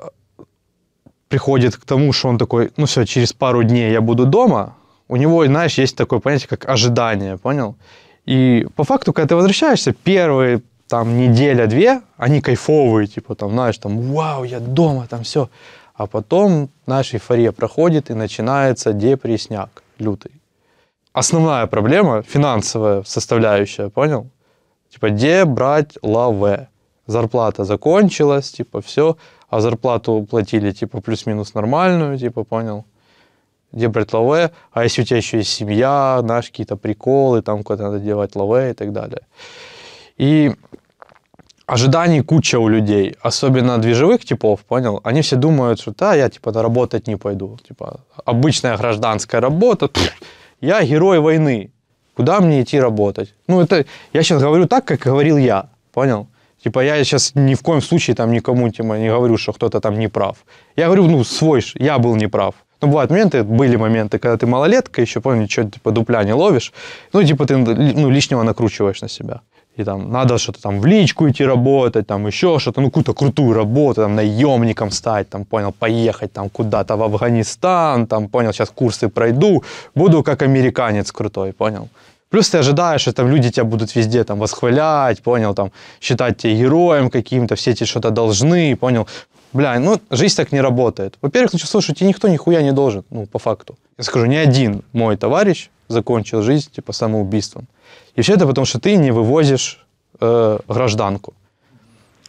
[1.28, 4.76] приходит к тому, что он такой, ну все, через пару дней я буду дома,
[5.08, 7.76] у него, знаешь, есть такое понятие, как ожидание, понял?
[8.24, 14.00] И по факту, когда ты возвращаешься, первые там неделя-две, они кайфовые, типа там, знаешь, там,
[14.12, 15.48] вау, я дома, там все.
[15.94, 20.32] А потом, знаешь, эйфория проходит и начинается депресняк лютый.
[21.12, 24.26] Основная проблема, финансовая составляющая, понял?
[24.90, 26.68] Типа, где брать лаве?
[27.06, 29.16] Зарплата закончилась, типа, все,
[29.48, 32.84] а зарплату платили, типа, плюс-минус нормальную, типа, понял?
[33.72, 34.52] Где брать лаве?
[34.72, 38.70] А если у тебя еще есть семья, знаешь, какие-то приколы, там куда надо девать лаве
[38.70, 39.22] и так далее.
[40.16, 40.52] И
[41.66, 45.00] ожиданий куча у людей, особенно движевых типов, понял?
[45.04, 47.58] Они все думают, что да, я типа работать не пойду.
[47.68, 50.12] Типа обычная гражданская работа, пф,
[50.60, 51.72] я герой войны.
[52.14, 53.34] Куда мне идти работать?
[53.46, 56.28] Ну, это я сейчас говорю так, как говорил я, понял?
[56.66, 59.98] Типа я сейчас ни в коем случае там никому типа, не говорю, что кто-то там
[59.98, 60.36] не прав.
[60.76, 62.54] Я говорю, ну, свой, я был неправ.
[62.82, 66.72] Ну, бывают моменты, были моменты, когда ты малолетка, еще, помню, ничего, типа, дупля не ловишь.
[67.12, 69.40] Ну, типа, ты ну, лишнего накручиваешь на себя.
[69.76, 73.52] И там надо что-то там в личку идти работать, там еще что-то, ну, какую-то крутую
[73.52, 79.08] работу, там, наемником стать, там, понял, поехать там куда-то в Афганистан, там, понял, сейчас курсы
[79.08, 79.62] пройду,
[79.94, 81.88] буду как американец крутой, понял.
[82.30, 86.54] Плюс ты ожидаешь, что там люди тебя будут везде там восхвалять, понял, там, считать тебя
[86.54, 89.06] героем каким-то, все тебе что-то должны, понял.
[89.52, 91.14] Бля, ну, жизнь так не работает.
[91.22, 93.76] Во-первых, ты чувствуешь, что тебе никто нихуя не должен, ну, по факту.
[93.98, 97.66] Я скажу, ни один мой товарищ закончил жизнь, типа, самоубийством.
[98.16, 99.86] И все это потому, что ты не вывозишь
[100.20, 101.32] э, гражданку.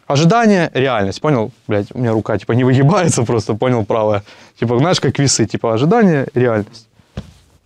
[0.06, 1.50] Ожидание– реальность, понял?
[1.66, 4.22] Блядь, у меня рука, типа, не выгибается просто, понял, правая.
[4.58, 6.88] Типа, знаешь, как весы, типа, ожидание– реальность.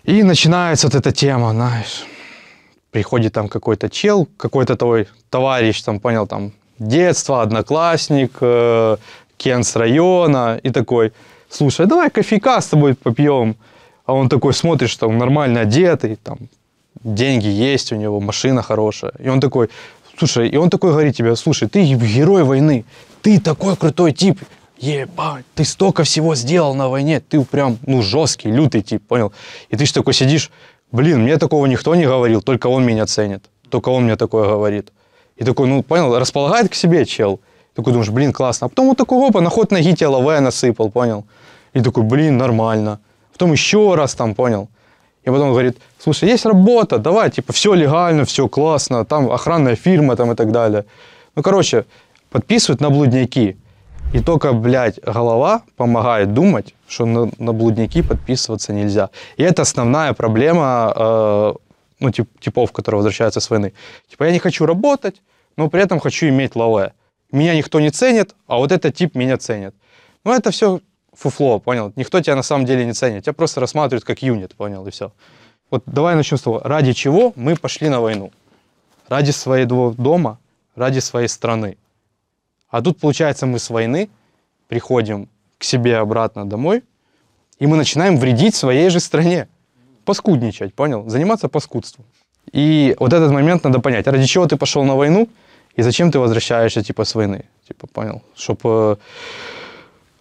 [0.03, 2.05] И начинается вот эта тема, знаешь,
[2.93, 8.97] приходит там какой-то чел, какой-то твой товарищ, там, понял, там, детство, одноклассник, э,
[9.39, 11.13] кен с района, и такой,
[11.49, 13.57] слушай, давай кофейка с тобой попьем.
[14.05, 16.39] А он такой смотрит, что он нормально одетый, там,
[17.03, 19.13] деньги есть у него, машина хорошая.
[19.19, 19.71] И он такой,
[20.19, 22.85] слушай, и он такой говорит тебе, слушай, ты герой войны,
[23.23, 24.39] ты такой крутой тип,
[24.79, 29.33] ебать, ты столько всего сделал на войне, ты прям, ну, жесткий, лютый тип, понял?
[29.71, 30.51] И ты ж такой сидишь,
[30.93, 34.93] блин, мне такого никто не говорил, только он меня ценит, только он мне такое говорит.
[35.37, 37.41] И такой, ну, понял, располагает к себе чел.
[37.75, 38.67] Такой думаешь, блин, классно.
[38.67, 41.25] А потом вот такой, опа, на ход ноги тебе лаве насыпал, понял?
[41.73, 43.01] И такой, блин, нормально.
[43.33, 44.69] Потом еще раз там, понял?
[45.25, 50.17] И потом говорит, слушай, есть работа, давай, типа, все легально, все классно, там охранная фирма
[50.17, 50.85] там и так далее.
[51.35, 51.87] Ну, короче,
[52.31, 53.57] подписывают на блудняки.
[54.13, 59.09] И только, блядь, голова помогает думать, что на, на блудняки подписываться нельзя.
[59.39, 61.55] И это основная проблема э,
[62.01, 63.73] ну, тип, типов, которые возвращаются с войны.
[64.09, 65.23] Типа, я не хочу работать,
[65.57, 66.93] но при этом хочу иметь лаве.
[67.31, 69.75] Меня никто не ценит, а вот этот тип меня ценит.
[70.25, 70.81] Ну, это все
[71.15, 71.93] фуфло, понял?
[71.97, 73.25] Никто тебя на самом деле не ценит.
[73.25, 75.13] Тебя просто рассматривают как юнит, понял, и все.
[75.71, 78.31] Вот давай начнем с того, ради чего мы пошли на войну?
[79.09, 80.39] Ради своего дома,
[80.77, 81.79] ради своей страны.
[82.73, 84.09] А тут, получается, мы с войны
[84.67, 86.83] приходим к себе обратно домой,
[87.61, 89.47] и мы начинаем вредить своей же стране.
[90.05, 91.09] Паскудничать, понял?
[91.09, 92.05] Заниматься паскудством.
[92.51, 95.29] И вот этот момент надо понять, ради чего ты пошел на войну,
[95.77, 97.45] и зачем ты возвращаешься, типа, с войны.
[97.69, 98.23] Типа, понял?
[98.35, 98.99] Чтобы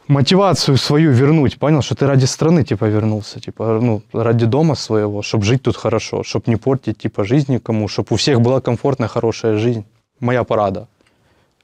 [0.08, 5.22] мотивацию свою вернуть, понял, что ты ради страны, типа, вернулся, типа, ну, ради дома своего,
[5.22, 9.08] чтобы жить тут хорошо, чтобы не портить, типа, жизнь никому, чтобы у всех была комфортная,
[9.08, 9.86] хорошая жизнь.
[10.20, 10.88] Моя парада.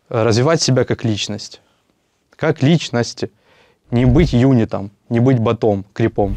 [0.09, 1.61] Развивать себя как личность.
[2.35, 3.25] Как личность.
[3.91, 6.35] Не быть юнитом, не быть ботом, крипом.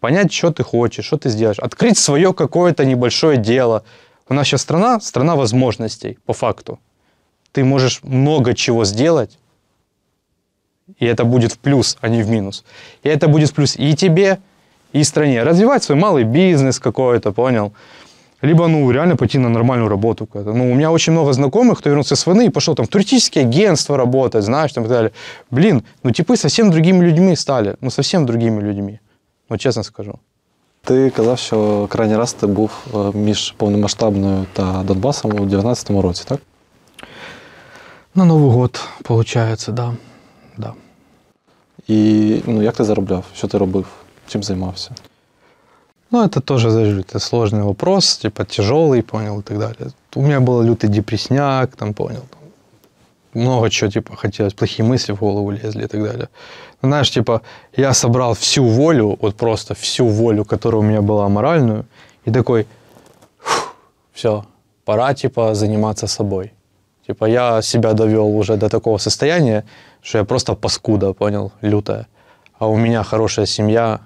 [0.00, 1.58] Понять, что ты хочешь, что ты сделаешь.
[1.58, 3.84] Открыть свое какое-то небольшое дело.
[4.28, 6.78] У нас сейчас страна, страна возможностей, по факту.
[7.52, 9.38] Ты можешь много чего сделать,
[10.98, 12.64] и это будет в плюс, а не в минус.
[13.02, 14.40] И это будет в плюс и тебе,
[14.92, 15.42] и стране.
[15.42, 17.72] Развивать свой малый бизнес какой-то, понял?
[18.43, 20.25] Либо, ну, реально пойти на нормальную работу.
[20.25, 20.53] какую-то.
[20.53, 23.45] Ну, у меня очень много знакомых, кто вернулся с войны и пошел там в туристические
[23.45, 25.11] агентства работать, знаешь, там и так далее.
[25.51, 27.75] Блин, ну, типы совсем другими людьми стали.
[27.81, 28.99] Ну, совсем другими людьми.
[29.49, 30.19] Ну, чесно скажу.
[30.83, 36.23] Ти казав, що крайній раз ти був е, між повномасштабною та Донбасом у 19-му році,
[36.27, 36.39] так?
[38.15, 39.93] На Новый год, получается, да.
[40.57, 40.73] Да.
[41.87, 43.23] І ну, як ти заробляв?
[43.35, 43.85] Що ти робив?
[44.27, 44.91] Чим займався?
[46.10, 49.90] Ну, это тоже, знаешь, это сложный вопрос, типа тяжелый, понял, и так далее.
[50.14, 52.24] У меня был лютый депресняк, там, понял,
[53.34, 56.28] много чего, типа, хотелось, плохие мысли в голову лезли и так далее.
[56.82, 57.40] Но, знаешь, типа,
[57.76, 61.84] я собрал всю волю, вот просто всю волю, которая у меня была моральную,
[62.26, 62.66] и такой,
[64.12, 64.44] все,
[64.84, 66.52] пора, типа, заниматься собой.
[67.06, 69.64] Типа я себя довел уже до такого состояния,
[70.02, 72.06] что я просто паскуда, понял, лютая.
[72.58, 74.00] А у меня хорошая семья,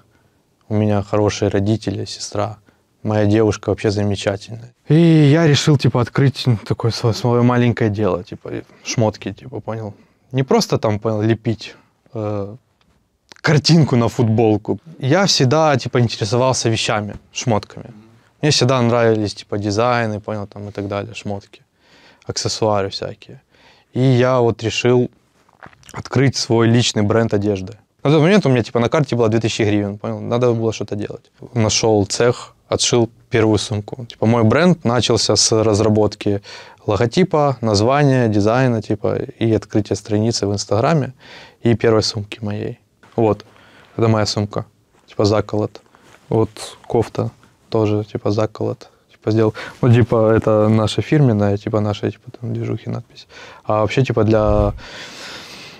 [0.69, 2.57] у меня хорошие родители, сестра.
[3.03, 4.73] Моя девушка вообще замечательная.
[4.87, 4.95] И
[5.31, 8.51] я решил, типа, открыть такое свое, маленькое дело, типа,
[8.83, 9.93] шмотки, типа, понял.
[10.31, 11.75] Не просто там, понял, лепить
[12.13, 12.55] э,
[13.41, 14.79] картинку на футболку.
[14.99, 17.91] Я всегда, типа, интересовался вещами, шмотками.
[18.41, 21.61] Мне всегда нравились, типа, дизайны, понял, там, и так далее, шмотки,
[22.27, 23.41] аксессуары всякие.
[23.93, 25.09] И я вот решил
[25.93, 27.73] открыть свой личный бренд одежды.
[28.03, 30.95] На тот момент у меня, типа, на карте было 2000 гривен, понял, надо было что-то
[30.95, 31.31] делать.
[31.53, 34.05] Нашел цех, отшил первую сумку.
[34.05, 36.41] Типа, мой бренд начался с разработки
[36.85, 41.13] логотипа, названия, дизайна, типа, и открытия страницы в Инстаграме,
[41.61, 42.79] и первой сумки моей.
[43.15, 43.45] Вот,
[43.97, 44.65] это моя сумка,
[45.07, 45.81] типа, заколот.
[46.29, 46.49] Вот
[46.87, 47.31] кофта
[47.69, 48.89] тоже, типа, заколот.
[49.11, 53.27] Типа, сделал, ну, типа, это наша фирменная, типа, наша, типа, там, движухи, надпись.
[53.65, 54.73] А вообще, типа, для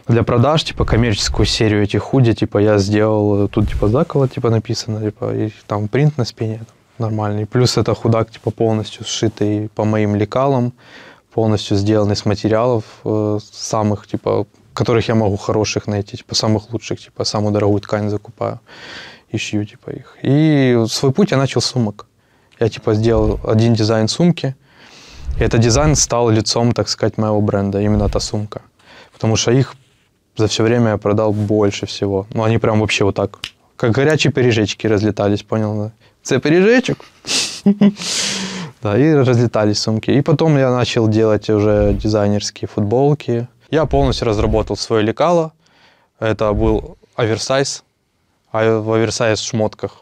[0.10, 5.02] для продаж, типа, коммерческую серию этих худи, типа, я сделал, тут, типа, заколот, типа, написано,
[5.02, 6.62] типа, и там принт на спине
[6.98, 7.46] нормальный.
[7.46, 10.74] Плюс это худак, типа, полностью сшитый по моим лекалам,
[11.32, 17.00] полностью сделанный с материалов э, самых, типа, которых я могу хороших найти, типа, самых лучших,
[17.00, 18.60] типа, самую дорогую ткань закупаю
[19.30, 20.18] и шью, типа, их.
[20.24, 22.08] И свой путь я начал с сумок.
[22.60, 24.56] Я, типа, сделал один дизайн сумки,
[25.40, 28.64] и этот дизайн стал лицом, так сказать, моего бренда, именно та сумка.
[29.14, 29.76] Потому что их
[30.40, 32.26] за все время я продал больше всего.
[32.34, 33.40] Ну, они прям вообще вот так,
[33.76, 35.84] как горячие пирожечки разлетались, понял?
[35.84, 35.92] Да?
[36.22, 36.98] Це пиріжечок.
[38.82, 40.12] Да, и разлетались сумки.
[40.12, 43.48] И потом я начал делать уже дизайнерские футболки.
[43.72, 45.52] Я полностью разработал свое лекало.
[46.22, 47.84] Это был оверсайз.
[48.54, 50.02] А в оверсайз шмотках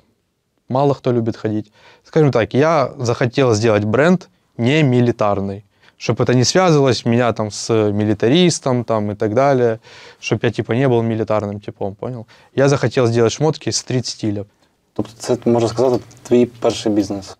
[0.69, 1.71] мало кто любит ходить.
[2.03, 5.63] Скажем так, я захотел сделать бренд не милитарный
[5.97, 9.79] чтобы это не связывалось меня там с милитаристом там и так далее,
[10.19, 12.27] чтобы я типа не был милитарным типом, понял?
[12.55, 14.45] Я захотел сделать шмотки стрит-стиля.
[14.93, 17.37] Тобто це, можна сказати, твій перший бізнес.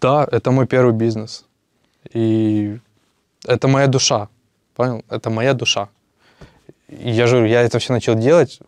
[0.00, 1.44] Да, это мой первый бизнес.
[2.14, 2.78] И
[3.48, 4.28] это моя душа,
[4.74, 5.02] понял?
[5.08, 5.88] Это моя душа.
[6.88, 8.60] И я же говорю, я это все начал делать,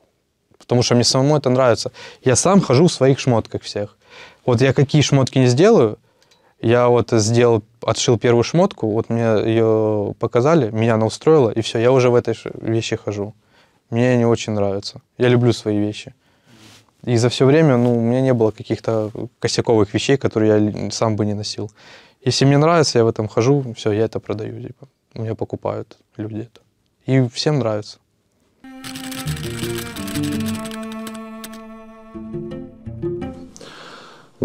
[0.58, 1.90] потому что мне самому это нравится.
[2.24, 3.96] Я сам хожу в своих шмотках всех.
[4.46, 5.98] Вот я какие шмотки не сделаю,
[6.60, 11.78] я вот сделал, отшил первую шмотку, вот мне ее показали, меня она устроила, и все,
[11.78, 13.34] я уже в этой вещи хожу.
[13.90, 15.00] Мне они очень нравятся.
[15.16, 16.14] Я люблю свои вещи.
[17.04, 21.16] И за все время, ну, у меня не было каких-то косяковых вещей, которые я сам
[21.16, 21.70] бы не носил.
[22.24, 24.88] Если мне нравится, я в этом хожу, все, я это продаю, типа.
[25.14, 26.60] У меня покупают люди это.
[27.06, 27.98] И всем нравится.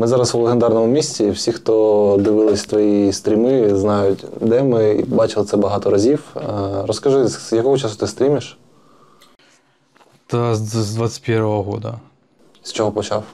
[0.02, 1.30] Ми зараз у легендарному місці.
[1.30, 6.24] Всі, хто дивились твої стріми, знають, де ми і бачили це багато разів.
[6.36, 6.40] Е,
[6.86, 8.58] Розкажи, з якого часу ти стрімиш?
[10.28, 11.94] Это с 21 года.
[12.62, 13.24] З чого почав?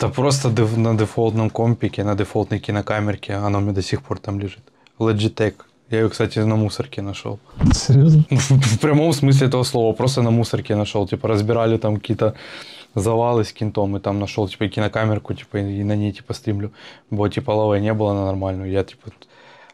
[0.00, 4.18] Да просто деф- на дефолтном компике, на дефолтной кинокамерке, она у меня до сих пор
[4.18, 4.62] там лежит.
[4.98, 5.52] Logitech.
[5.90, 7.38] Я ее, кстати, на мусорке нашел.
[7.74, 8.24] Серйозно?
[8.30, 9.92] В прямом смысле этого слова.
[9.92, 11.06] Просто на мусорке нашел.
[11.08, 12.32] Типа разбирали там какие-то
[12.95, 16.71] Завалы с кинтом, и там нашел типа кинокамерку, типа, и на ней типа стримлю.
[17.11, 18.71] Бо типа лавы не было на нормальную.
[18.71, 19.11] Я типа.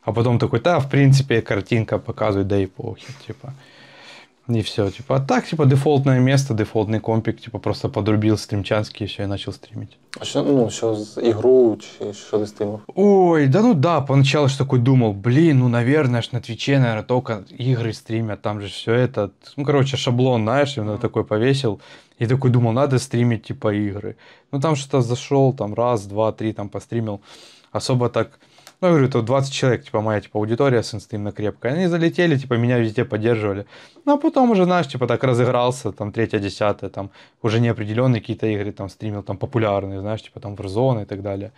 [0.03, 3.53] А потом такой, да, в принципе, картинка показывает, да и похер, типа.
[4.49, 9.07] И все, типа, а так, типа, дефолтное место, дефолтный компик, типа, просто подрубил стримчанский, и
[9.07, 9.97] все, и начал стримить.
[10.19, 12.67] А що, ну, що з ігру, чи що ти?
[12.95, 17.03] Ой, да ну да, поначалу ж такой думал, блин, ну, наверное, ж на Твиче, наверное,
[17.03, 21.79] только игры стримят, там же все это, ну, короче, шаблон, знаешь, я такой повесил,
[22.21, 24.15] и такой думал, надо стримить, типа, игры.
[24.51, 27.19] Ну, там что-то зашел, там, раз, два, три, там, постримил,
[27.71, 28.39] особо так,
[28.81, 32.37] ну, я говорю, то 20 человек, типа, моя, типа, аудитория с инстримно крепкая, они залетели,
[32.37, 33.65] типа, меня везде поддерживали,
[34.05, 37.09] ну, а потом уже, знаешь, типа, так разыгрался, там, третья, десятая, там,
[37.41, 41.51] уже неопределенные какие-то игры, там, стримил, там, популярные, знаешь, типа, там, Warzone и так далее.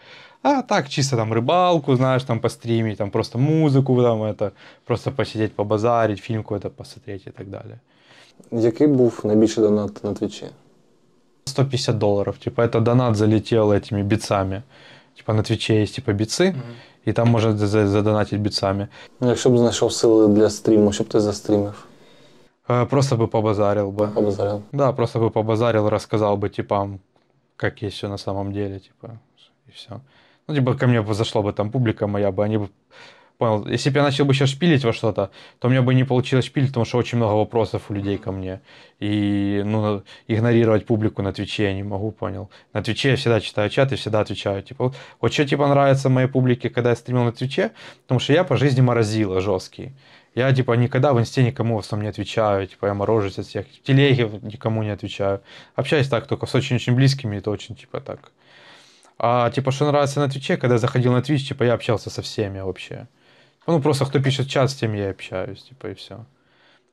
[0.44, 4.54] А так, чисто там рыбалку, знаешь, там постримить, там просто музыку, там это,
[4.86, 7.80] просто посидеть, побазарить, фильм какой-то посмотреть и так далее.
[8.53, 10.47] Який був найбільший донат на твічі?
[11.45, 14.63] 150 долларов, типа это донат залетел этими битцами.
[15.17, 16.55] Типа на Твиче есть типа бицы,
[17.09, 18.89] и там можно за- за- задонатить битцами.
[19.21, 21.87] Ну, Якщо б знайшов сили для стріму, що б ти застрімив?
[22.69, 24.19] Э, Просто бы побазарил бы.
[24.19, 24.63] Обозаряв.
[24.73, 26.99] Да, просто бы побазарил, рассказал бы типам,
[27.57, 29.09] как есть все на самом деле, типа,
[29.69, 30.01] и все.
[30.49, 32.69] Ну, типа, ко мне бы зашла бы там публика моя бы, они бы
[33.38, 33.66] Понял?
[33.68, 36.46] Если бы я начал бы сейчас шпилить во что-то, то у меня бы не получилось
[36.46, 38.62] шпилить, потому что очень много вопросов у людей ко мне.
[39.00, 42.50] И ну, игнорировать публику на Твиче я не могу, понял?
[42.74, 44.62] На Твиче я всегда читаю чат и всегда отвечаю.
[44.62, 47.72] Типа, вот- что типа нравится моей публике, когда я стримил на Твиче,
[48.04, 49.94] потому что я по жизни морозила жесткий.
[50.36, 53.68] Я, типа, никогда в инсте никому в основном не отвечаю, типа, я морожусь от всех.
[53.68, 55.42] В телеге никому не отвечаю.
[55.76, 58.32] Общаюсь так только с очень-очень близкими, это очень, типа, так.
[59.20, 62.22] А, типа, что нравится на Твиче, когда я заходил на Твич, типа, я общался со
[62.22, 63.08] всеми вообще.
[63.66, 66.26] Ну, просто кто пишет чат, с тем я общаюсь, типа, и все.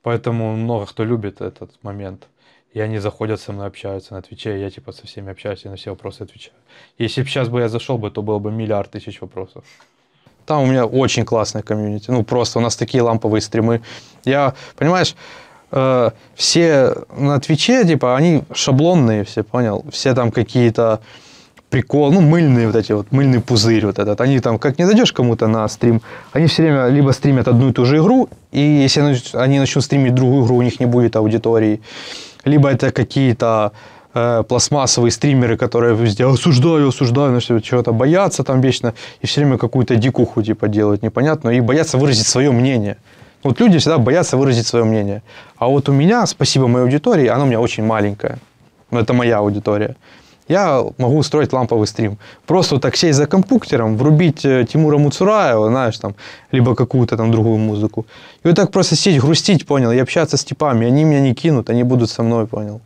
[0.03, 2.29] Поэтому много кто любит этот момент.
[2.73, 5.75] И они заходят со мной, общаются на Твиче, я, типа, со всеми общаюсь и на
[5.75, 6.55] все вопросы отвечаю.
[6.99, 9.64] Если бы сейчас бы я зашел бы, то было бы миллиард тысяч вопросов.
[10.47, 12.11] Там у меня очень классная комьюнити.
[12.11, 13.83] Ну, просто у нас такие ламповые стримы.
[14.25, 15.16] Я, понимаешь,
[15.73, 19.85] э, все на Твиче, типа, они шаблонные все, понял?
[19.91, 21.01] Все там какие-то
[21.71, 24.21] прикол, ну, мыльные вот эти вот, мыльный пузырь вот этот.
[24.21, 26.03] Они там, как не зайдешь кому-то на стрим,
[26.33, 30.14] они все время либо стримят одну и ту же игру, и если они начнут стримить
[30.14, 31.81] другую игру, у них не будет аудитории.
[32.45, 33.73] Либо это какие-то
[34.14, 39.57] э, пластмассовые стримеры, которые везде осуждаю, осуждаю, значит, чего-то боятся там вечно, и все время
[39.57, 42.97] какую-то дикуху типа делают непонятно, и боятся выразить свое мнение.
[43.43, 45.23] Вот люди всегда боятся выразить свое мнение.
[45.57, 48.39] А вот у меня, спасибо моей аудитории, она у меня очень маленькая.
[48.91, 49.97] Но это моя аудитория.
[50.51, 52.19] Я могу устроить ламповый стрим.
[52.47, 56.15] Просто вот так сесть за компьютером, врубить э, Тимура Муцураева, знаешь, там,
[56.53, 58.05] либо какую-то там другую музыку.
[58.43, 60.89] И вот так просто сидеть, грустить, понял, и общаться с типами.
[60.89, 62.81] Они меня не кинут, они будут со мной, понял.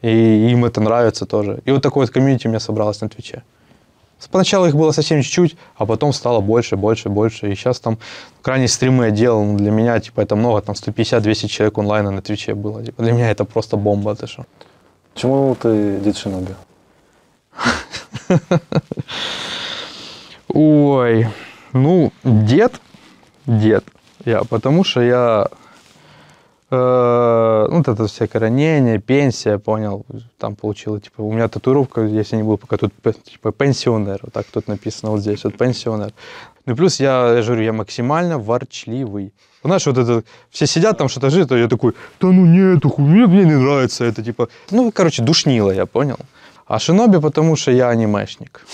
[0.00, 1.60] И им это нравится тоже.
[1.66, 3.42] И вот такое вот комьюнити у меня собралось на Твиче.
[4.30, 7.52] Поначалу их было совсем чуть-чуть, а потом стало больше, больше, больше.
[7.52, 7.98] И сейчас там
[8.40, 9.56] крайние стримы я делал.
[9.56, 12.82] Для меня, типа, это много, там 150-200 человек онлайна на Твиче было.
[12.82, 14.44] Типа, для меня это просто бомба, ты что.
[15.14, 16.54] Чому ти дід Шинобі?
[20.48, 21.28] Ой,
[21.72, 22.80] ну, дед,
[23.46, 23.84] дед
[24.24, 25.48] я, потому что я,
[26.70, 30.06] э, ну, вот это всякое ранение, пенсия, понял,
[30.38, 32.92] там получила, типа, у меня татуировка, если не был пока тут,
[33.24, 36.12] типа, пенсионер, вот так тут написано вот здесь, вот пенсионер.
[36.66, 39.34] Ну, плюс я, я же говорю, я максимально ворчливый.
[39.62, 43.26] Знаешь, вот это, все сидят там, что-то жить, а я такой, да ну нет, хуйня,
[43.26, 46.18] мне не нравится это, типа, ну, короче, душнило, я понял.
[46.66, 48.66] А Шиноби, потому что я анимешник.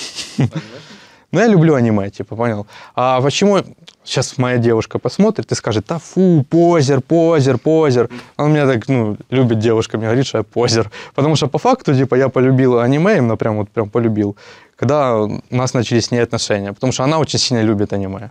[1.32, 2.66] Ну, я люблю аниме, типа, понял?
[2.96, 3.58] А почему
[4.02, 8.08] сейчас моя девушка посмотрит и скажет, да фу, позер, позер, позер.
[8.36, 10.90] Она меня так, ну, любит девушка, мне говорит, что я позер.
[11.14, 14.36] Потому что по факту, типа, я полюбил аниме, именно прям вот прям полюбил,
[14.76, 16.72] когда у нас начались с ней отношения.
[16.72, 18.30] Потому что она очень сильно любит аниме.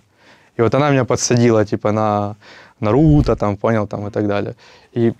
[0.57, 2.35] И вот она меня подсадила, типа, на
[2.81, 4.55] Наруто, там, понял, там, и так далее.
[4.91, 5.13] И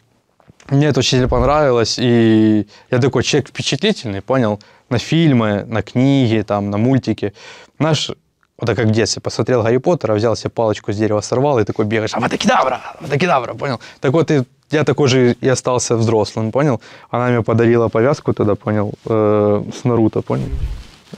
[0.70, 4.60] мне это очень сильно понравилось, и я такой человек впечатлительный, понял,
[4.90, 7.34] на фильмы, на книги, там, на мультики.
[7.80, 8.12] Знаешь,
[8.58, 11.86] вот как в детстве, посмотрел Гарри Поттера, взял себе палочку с дерева, сорвал, и такой
[11.86, 13.80] бегаешь, аватокедавра, аватокедавра, понял?
[14.02, 16.82] Так вот, и я такой же и остался взрослым, понял?
[17.10, 20.50] Она мне подарила повязку тогда, понял, э, с Наруто, понял?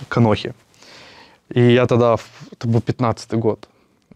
[0.08, 0.54] Канохи.
[1.50, 2.16] И я тогда,
[2.52, 3.68] это был 15 год.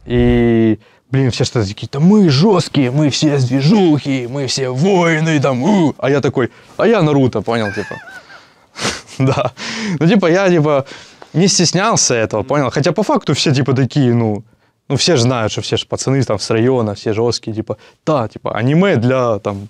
[0.06, 0.78] И,
[1.12, 5.64] блин, все что-то такие, да мы жесткие, мы все с движухи, мы все воины, там,
[5.64, 5.96] у».
[5.98, 7.96] а я такой, а я Наруто, понял, типа.
[9.20, 9.52] Да.
[10.00, 10.86] Ну, типа, я, типа,
[11.34, 12.70] не стеснялся этого, понял?
[12.70, 14.44] Хотя по факту все, типа, такие, ну,
[14.90, 18.28] ну, все же знают, что все же пацаны там с района, все жесткие, типа, да,
[18.28, 19.68] типа, аниме для, там,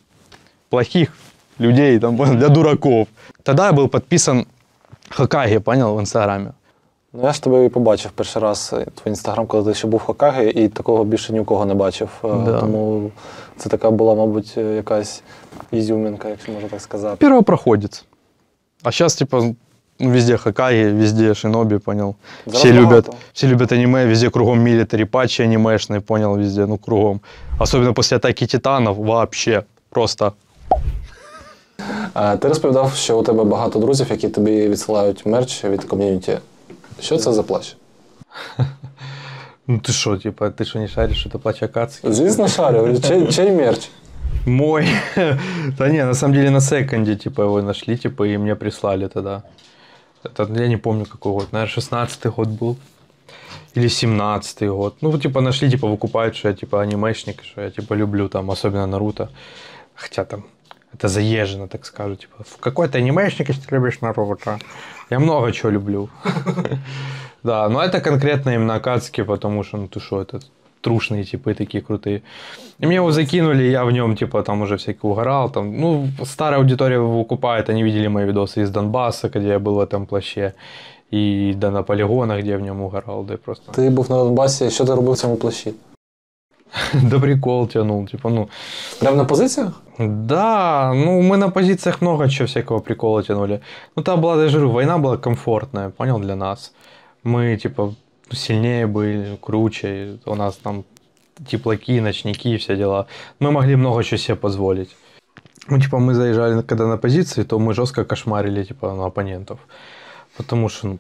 [0.70, 1.10] плохих
[1.60, 3.08] людей, там, для дураков.
[3.44, 4.48] Тогда я был подписан
[5.10, 6.54] Хокаге, понял, в Инстаграме.
[7.18, 10.00] Ну, я ж тебе і побачив перший раз е, твій інстаграм, коли ти ще був
[10.00, 12.10] в Хокагі, і такого більше ні у кого не бачив.
[12.24, 12.60] Е, Да.
[12.60, 13.12] Тому
[13.58, 15.24] це така була, мабуть, е, якась
[15.72, 17.26] ізюмінка, якщо можна так сказати.
[17.26, 18.06] Первопроходец.
[18.84, 19.42] А сейчас, типа,
[20.00, 22.16] ну, везде Хокаги, везде Шиноби, понял.
[22.46, 23.14] Зараз любят, багато.
[23.34, 27.20] все любят аниме, везде кругом милитари патчи анимешные, понял, везде, ну, кругом.
[27.60, 30.34] Особенно после атаки титанов, вообще, просто.
[32.40, 36.38] Ти розповідав, що у тебе багато друзів, які тобі відсилають мерч від ком'юніті.
[37.00, 37.76] Що це за плащ?
[39.68, 42.14] Ну, ты что, типа, ты что, не шаришь, что это плач Акацки?
[42.14, 43.00] Звісно, шарю.
[43.08, 43.90] Чий, чий мерч?
[44.46, 44.88] Мой.
[45.78, 49.44] да не, на самом деле на секонде, типа, его нашли, типа, и мне прислали тогда.
[50.24, 52.76] Это, я не помню, какой год, наверное, 16-й год был.
[53.76, 54.96] Или 17-й год.
[55.02, 58.88] Ну, типа, нашли, типа, выкупают, что я, типа, анимешник, что я, типа, люблю, там, особенно
[58.88, 59.30] Наруто.
[59.96, 60.44] Хотя там,
[60.94, 64.60] это заезжено, так скажу, типа, «В какой ты анимешник, если ты любишь Наруто?
[65.11, 66.09] Я много чего люблю.
[67.43, 70.41] Да, но это конкретно именно Акацки, потому что, ну, ты что, это
[70.83, 72.23] трушные типы такие крутые.
[72.79, 75.51] И мне его закинули, я в нем, типа, там уже всякий угорал.
[75.51, 79.75] Там, ну, старая аудитория его выкупает, они видели мои видосы из Донбасса, где я был
[79.75, 80.53] в этом плаще.
[81.11, 83.73] І да на полігонах, де в ньому угорав, де просто.
[83.73, 85.73] Ти був на Донбасі, що ти робив в цьому плащі?
[87.10, 88.50] Да прикол тянул, типа, ну.
[89.00, 89.82] Прямо на позиціях?
[90.00, 93.62] Да, ну мы на позициях много чего всякого прикола тянули.
[93.96, 96.74] Ну там была, даже говорю, война была комфортная, понял, для нас.
[97.24, 97.94] Мы, типа,
[98.32, 100.84] сильнее были, круче, у нас там
[101.48, 103.08] теплаки, ночники, все дела.
[103.40, 104.96] Мы могли много чего себе позволить.
[105.70, 109.60] Ну, типа, мы заезжали, когда на позиции, то мы жестко кошмарили, типа, на оппонентов.
[110.38, 111.00] Потому что, ну,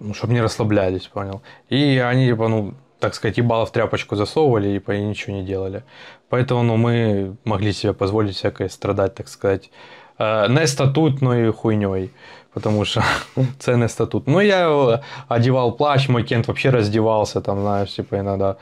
[0.00, 1.40] ну, чтобы не расслаблялись, понял.
[1.70, 2.74] И они, типа, ну,
[3.04, 5.82] так сказать, ебало в тряпочку засовывали и ничего не делали.
[6.30, 9.70] Поэтому ну, мы могли себе позволить всякое страдать, так сказать,
[10.18, 12.10] э, не статутной хуйней.
[12.54, 13.02] Потому что
[13.58, 14.26] це не статут.
[14.26, 18.56] Ну, я одевал плащ, мой кент вообще раздевался, там, знаешь, типа иногда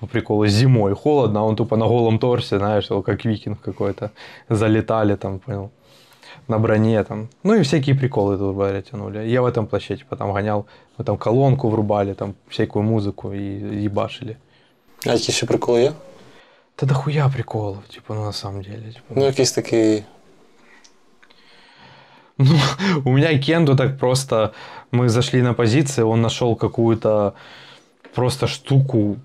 [0.00, 4.10] по приколу зимой холодно, а он тупо на голом торсе, знаешь, как викинг какой-то.
[4.50, 5.70] Залетали там, понял
[6.48, 7.28] на броне там.
[7.42, 9.18] Ну и всякие приколы тут говоря тянули.
[9.18, 10.66] Я в этом плаще типа там гонял,
[10.98, 14.36] мы там колонку врубали, там всякую музыку и ебашили.
[15.06, 15.92] А які ще приколи є?
[16.80, 18.92] Да дохуя приколов, типа, ну на самом деле.
[18.92, 19.14] Типа.
[19.14, 20.04] Ну, якийсь такий.
[22.38, 22.58] Ну,
[23.04, 24.52] у меня Кенду так просто,
[24.90, 27.32] мы зашли на позиции, он нашел какую-то
[28.14, 29.16] просто штуку,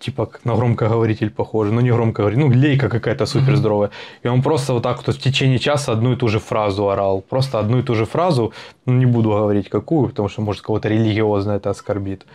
[0.00, 3.90] типа на громкоговоритель похоже, ну не громкоговоритель, ну лейка какая-то супер здоровая.
[4.24, 7.20] И он просто вот так вот в течение часа одну и ту же фразу орал.
[7.20, 8.52] Просто одну и ту же фразу,
[8.86, 12.26] ну не буду говорить какую, потому что может кого-то религиозно это оскорбит.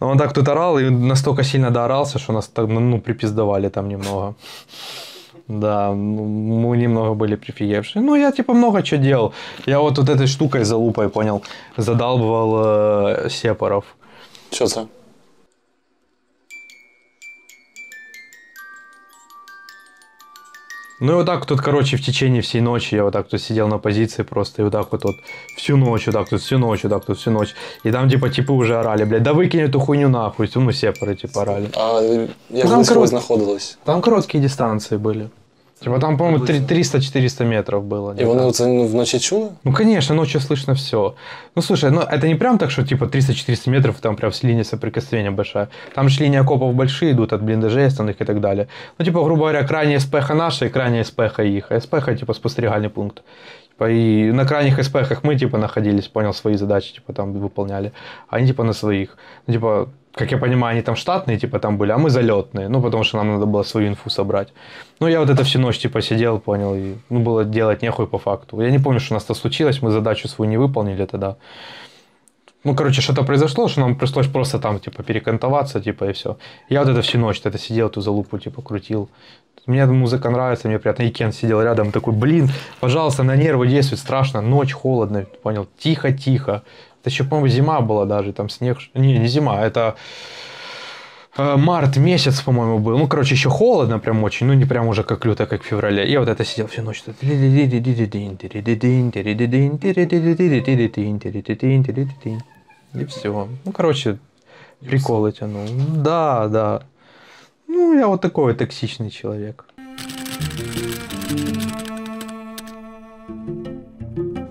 [0.00, 3.88] Но он так тут орал и настолько сильно доорался, что нас так, ну, припиздовали там
[3.88, 4.34] немного.
[5.48, 8.02] Да, ну, мы немного были прифигевшие.
[8.02, 9.32] Ну, я типа много чего делал.
[9.66, 11.42] Я вот, вот этой штукой залупой, понял,
[11.76, 13.84] задалбывал э, сепаров.
[14.50, 14.86] Що це?
[21.00, 23.68] Ну и вот так тут, короче, в течение всей ночи я вот так тут сидел
[23.68, 25.16] на позиции просто, и вот так вот, вот
[25.56, 27.54] всю ночь, вот так тут, всю ночь, вот так тут, всю ночь.
[27.82, 30.48] И там, типа, типы уже орали, блядь, да выкинь эту хуйню нахуй.
[30.54, 31.68] Ну, сепары, типа, орали.
[31.76, 32.00] А
[32.50, 33.78] як Там близько ви знаходились?
[33.84, 35.30] Там короткие дистанции были.
[35.84, 38.12] Типа, там, по-моему, три- 300-400 метров было.
[38.12, 38.34] Где-то.
[38.34, 39.48] вони це ну, вночі чули?
[39.64, 41.12] Ну, конечно, ночью слышно все.
[41.56, 45.30] Ну, слушай, ну это не прям так, что типа 300-400 метров, там прям линия соприкосновения
[45.30, 45.68] большая.
[45.94, 48.66] Там же линии окопов большие идут от блиндажей основных и так далее.
[48.98, 51.72] Ну, типа, грубо говоря, крайняя спеха наша и крайняя спеха их.
[51.72, 53.22] А спеха, типа, спостерегальный пункт.
[53.68, 57.92] Типа, и на крайних спехах мы, типа, находились, понял, свои задачи, типа, там выполняли.
[58.28, 59.18] А они, типа, на своих.
[59.46, 62.68] Ну, типа, как я понимаю, они там штатные, типа, там были, а мы залетные.
[62.68, 64.52] Ну, потому что нам надо было свою инфу собрать.
[65.00, 68.18] Ну, я вот это всю ночь, типа, сидел, понял, и, ну, было делать нехуй по
[68.18, 68.60] факту.
[68.60, 71.36] Я не помню, что у нас-то случилось, мы задачу свою не выполнили тогда.
[72.62, 76.36] Ну, короче, что-то произошло, что нам пришлось просто там, типа, перекантоваться, типа, и все.
[76.70, 79.08] Я вот это всю ночь это сидел, эту залупу, типа, крутил.
[79.66, 81.02] Мне музыка нравится, мне приятно.
[81.02, 82.50] И Кен сидел рядом, такой, блин,
[82.80, 86.62] пожалуйста, на нервы действует, страшно, ночь, холодно, понял, тихо-тихо.
[87.04, 88.78] Это еще, по-моему, зима была даже, там снег.
[88.94, 89.94] Не, не зима, это
[91.36, 92.96] э, март месяц, по-моему, был.
[92.96, 96.10] Ну, короче, еще холодно прям очень, ну, не прям уже как люто, как в феврале.
[96.10, 97.04] Я вот это сидел всю ночь.
[102.94, 103.48] И все.
[103.66, 104.16] Ну, короче,
[104.80, 105.68] приколы тянул.
[105.96, 106.82] Да, да.
[107.68, 109.66] Ну, я вот такой вот токсичный человек.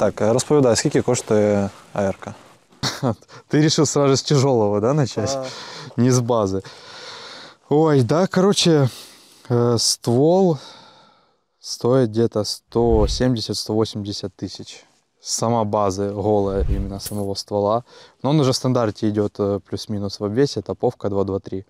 [0.03, 2.29] Так, е, розповідай, скільки коштує АРК?
[3.49, 5.39] Ты решил сразу с тяжелого, да, начать?
[5.97, 6.62] Не с базы.
[7.68, 8.89] Ой, да, короче,
[9.49, 10.59] э, ствол
[11.61, 14.85] стоит где-то 170-180 тысяч.
[15.20, 17.85] Сама база голая, именно самого ствола.
[18.22, 21.64] Но он уже в стандарте идет э, плюс-минус в обвесе, топовка 223.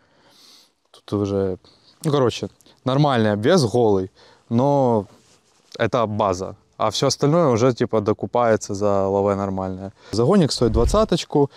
[0.90, 1.58] Тут уже,
[2.04, 2.48] ну, короче,
[2.84, 4.10] нормальный обвес голый,
[4.48, 5.06] но
[5.78, 6.56] это база.
[6.83, 9.93] А все остальное уже типа докупается за лаве нормальное.
[10.11, 11.49] Загонник стоит двадцаточку.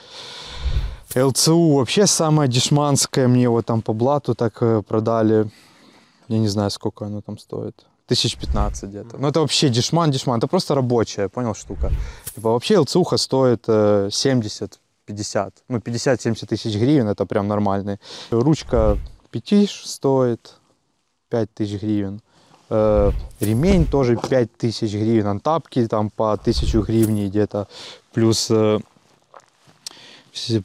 [1.16, 3.26] ЛЦУ вообще самое дешманское.
[3.26, 5.50] Мне его там по блату так э, продали.
[6.28, 7.86] Я не знаю, сколько оно там стоит.
[8.06, 9.18] Тысяч пятнадцать где-то.
[9.18, 10.38] Ну это вообще дешман, дешман.
[10.38, 11.90] Это просто рабочая, понял, штука.
[12.32, 15.64] Типа вообще ЛЦУха стоит э, 70 50.
[15.68, 17.98] Ну, 50-70 тысяч гривен, это прям нормальный.
[18.30, 18.96] Ручка
[19.30, 20.54] пятиш стоит
[21.30, 22.20] 5 тысяч гривен.
[22.68, 25.26] Ремень тоже 5 тысяч гривен.
[25.26, 27.68] Антапки там по 1000 гривней где-то.
[28.12, 28.80] Плюс э,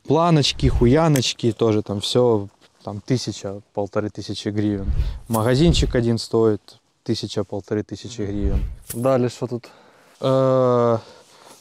[0.07, 2.47] планочки, хуяночки тоже там все
[2.83, 4.91] там тысяча, полторы тысячи гривен.
[5.27, 6.61] Магазинчик один стоит
[7.03, 8.63] тысяча, полторы тысячи гривен.
[8.95, 9.69] Далі що тут?
[10.21, 10.99] Э,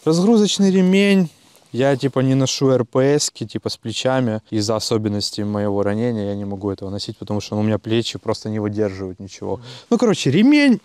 [0.04, 1.28] разгрузочный ремень.
[1.72, 4.40] Я типа не ношу РПС, типа с плечами.
[4.50, 8.48] Из-за особенностей моего ранения я не могу этого носить, потому что у меня плечи просто
[8.48, 9.60] не выдерживают ничего.
[9.88, 10.80] Ну, короче, ремень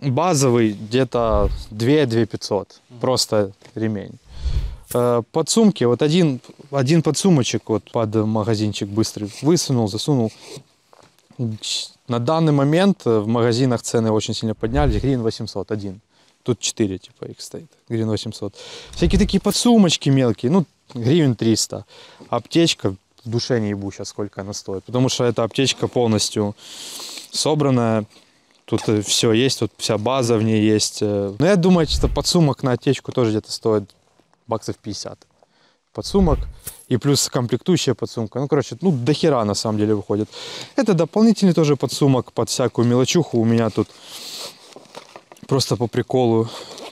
[0.00, 2.80] базовый где-то 2-2 500.
[3.00, 4.18] Просто ремень.
[4.94, 10.32] Э, Подсумки, вот один, один подсумочек вот под магазинчик быстрый высунул, засунул.
[12.08, 15.00] На данный момент в магазинах цены очень сильно поднялись.
[15.02, 16.00] Грин 800 один.
[16.46, 17.66] Тут 4 типа их стоит.
[17.88, 18.54] Грин 800.
[18.92, 21.84] Всякие такие подсумочки мелкие, ну, гривен 300.
[22.30, 22.94] Аптечка,
[23.24, 24.84] в душе не ебу сейчас, сколько она стоит.
[24.84, 26.54] Потому что эта аптечка полностью
[27.32, 28.06] собранная.
[28.64, 30.98] Тут все есть, тут вся база в ней есть.
[31.00, 31.34] э.
[31.36, 33.90] Но я думаю, что подсумок на аптечку тоже где-то стоит
[34.46, 35.18] баксов 50.
[35.92, 36.38] Подсумок
[36.86, 38.38] и плюс комплектующая подсумка.
[38.38, 40.28] Ну, короче, ну, до хера на самом деле выходит.
[40.76, 43.40] Это дополнительный тоже подсумок под всякую мелочуху.
[43.40, 43.88] У меня тут
[45.46, 46.48] просто по приколу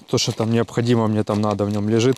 [0.09, 2.17] то, что там необходимо, мне там надо, в нем лежит.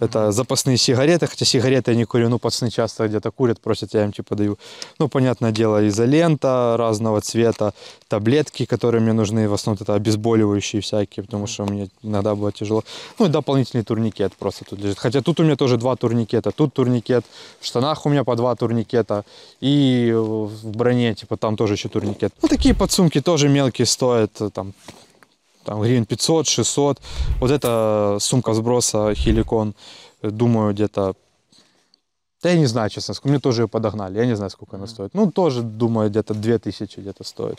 [0.00, 4.04] Это запасные сигареты, хотя сигареты я не курю, ну, пацаны часто где-то курят, просят, я
[4.04, 4.58] им типа даю.
[4.98, 7.72] Ну, понятное дело, изолента разного цвета,
[8.08, 12.82] таблетки, которые мне нужны, в основном это обезболивающие всякие, потому что мне иногда было тяжело.
[13.18, 14.98] Ну, и дополнительный турникет просто тут лежит.
[14.98, 17.24] Хотя тут у меня тоже два турникета, тут турникет,
[17.60, 19.24] в штанах у меня по два турникета,
[19.60, 22.32] и в броне, типа, там тоже еще турникет.
[22.42, 24.72] Ну, такие подсумки тоже мелкие стоят, там,
[25.64, 27.00] там гривен 500, 600.
[27.40, 29.74] Вот эта сумка сброса Хиликон,
[30.22, 31.14] э, думаю, где-то...
[32.42, 33.28] Да я не знаю, честно, сколько.
[33.28, 34.18] Мне тоже ее подогнали.
[34.18, 35.14] Я не знаю, сколько она стоит.
[35.14, 37.58] Ну, тоже, думаю, где-то 2000 где-то стоит.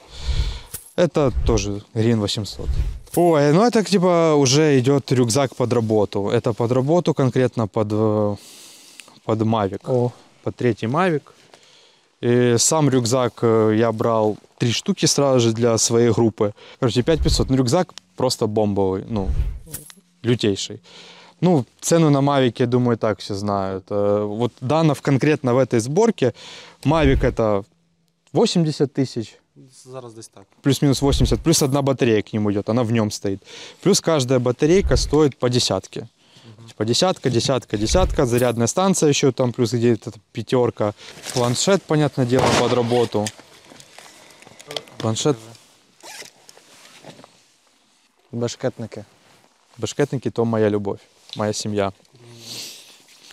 [0.95, 2.67] Это тоже гривен 800.
[3.15, 6.29] Ой, ну это типа уже идет рюкзак под работу.
[6.29, 8.35] Это под работу конкретно под, э,
[9.25, 9.81] под Mavic.
[9.87, 10.11] О,
[10.43, 11.21] Под третий Mavic.
[12.23, 16.53] И сам рюкзак э, я брал три штуки сразу же для своей группы.
[16.79, 17.49] Короче, 5500.
[17.49, 19.29] Ну, рюкзак просто бомбовый, ну,
[20.23, 20.79] лютейший.
[21.41, 23.83] Ну, цену на Mavic, я думаю, так все знают.
[23.89, 26.33] Э, Вот Данов конкретно в этой сборке.
[26.85, 27.63] Mavic это
[28.31, 29.37] 80 тысяч,
[29.85, 30.45] зараз десь так.
[30.61, 33.43] плюс-минус 80, плюс одна батарея к нему идет, она в нем стоит.
[33.81, 36.07] Плюс каждая батарейка стоит по десятке.
[36.73, 40.93] Типа десятка, десятка, десятка, зарядная станция еще там, плюс где-то пятерка.
[41.35, 43.25] Планшет, понятное дело, под работу.
[44.97, 45.37] Планшет,
[48.31, 49.05] Башкетники.
[49.77, 50.99] башкетники, то моя любовь,
[51.35, 51.93] моя семья.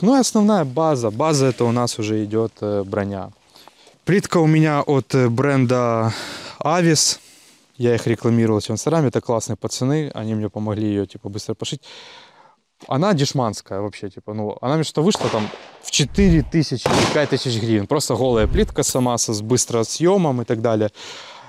[0.02, 1.10] Ну и основная база.
[1.10, 3.30] База это у нас уже идет э, броня.
[4.04, 6.12] Плитка у меня от э, бренда
[6.62, 7.18] Avis.
[7.78, 9.08] Я их рекламировал в Инстаграме.
[9.08, 10.10] Это классные пацаны.
[10.12, 11.80] Они мне помогли ее типа быстро пошить.
[12.88, 15.48] Она дешманская вообще, типа, ну, она мне что вышла там
[15.82, 17.86] в 4 тысячи или 5 тысяч гривен.
[17.86, 20.90] Просто голая плитка сама со, с быстросъемом и так далее.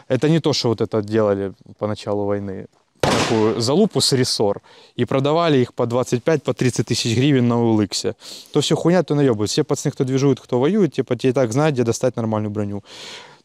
[0.07, 2.67] Это не то, что вот это делали по началу войны.
[2.99, 4.61] Такую залупу с рессор.
[4.97, 8.15] И продавали их по 25, по 30 тысяч гривен на OLX.
[8.51, 9.49] То все хуйня, то наебывают.
[9.49, 12.83] Все пацаны, кто движует, кто воюет, типа, те и так знают, где достать нормальную броню.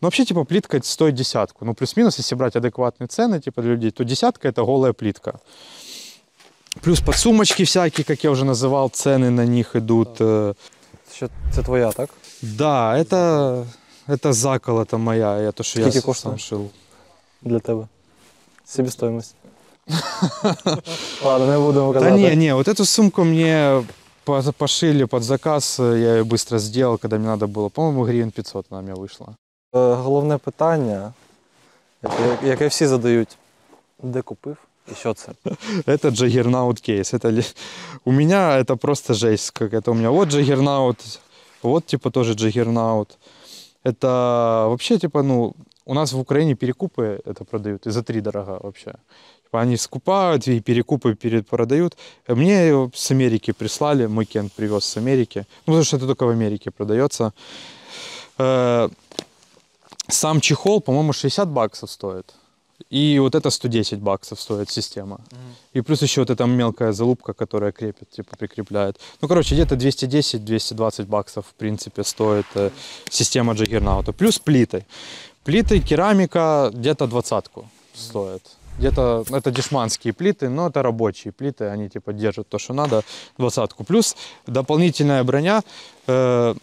[0.00, 1.64] Но вообще, типа, плитка стоит десятку.
[1.64, 5.40] Ну, плюс-минус, если брать адекватные цены, типа, для людей, то десятка– это голая плитка.
[6.81, 10.21] Плюс подсумочки всякие, как я уже называл, цены на них идут.
[10.21, 10.55] э,
[11.13, 12.09] Що це твоя, так?
[12.41, 13.65] Да, это,
[14.07, 16.31] это заколота моя, я то, что я Скільки с- коштує?
[16.31, 16.69] сам шил.
[17.41, 17.87] Для тебе.
[18.65, 19.35] Себестоїмость.
[21.25, 22.21] Ладно, не будемо Да казати.
[22.21, 23.83] не, не, вот эту сумку мне
[24.23, 27.69] по- пошили под заказ, э, я ее быстро сделал, когда мне надо было.
[27.69, 29.27] По-моему, гривен 500 она мне вышла.
[29.75, 31.13] Е, Головне питання,
[32.03, 33.37] яке, яке всі задають,
[34.03, 34.57] де купив
[34.94, 35.32] Це?
[35.86, 37.14] Это Juggernaut Case.
[37.14, 37.44] Это
[38.04, 39.50] у меня это просто жесть.
[39.50, 40.96] Как это у меня вот Juggernaut,
[41.62, 43.18] вот типа тоже Juggernaut.
[43.84, 48.58] Это вообще типа, ну, у нас в Украине перекупы это продают, и за три дорого
[48.62, 48.94] вообще.
[49.44, 51.96] Типа они скупают и перекупы перепродают.
[52.28, 55.46] Мне его с Америки прислали, мой кент привез с Америки.
[55.66, 57.32] Ну, потому что это только в Америке продается.
[58.38, 58.88] Э,
[60.08, 62.34] Сам чехол, по-моему, 60 баксов стоит.
[62.90, 65.20] И вот это 110 баксов стоит система.
[65.72, 69.00] И плюс еще вот эта мелкая залупка, которая крепит, типа прикрепляет.
[69.20, 72.70] Ну, короче, где-то 210-220 баксов, в принципе, стоит э,
[73.10, 74.12] система Джаггернаута.
[74.12, 74.84] Плюс плиты.
[75.44, 78.42] Плиты, керамика где-то двадцатку стоит.
[78.78, 83.02] Где-то, это дешманские плиты, но это рабочие плиты, они типа держат то, что надо,
[83.38, 83.84] двадцатку.
[83.84, 84.16] Плюс
[84.46, 85.62] дополнительная броня,
[86.06, 86.54] э,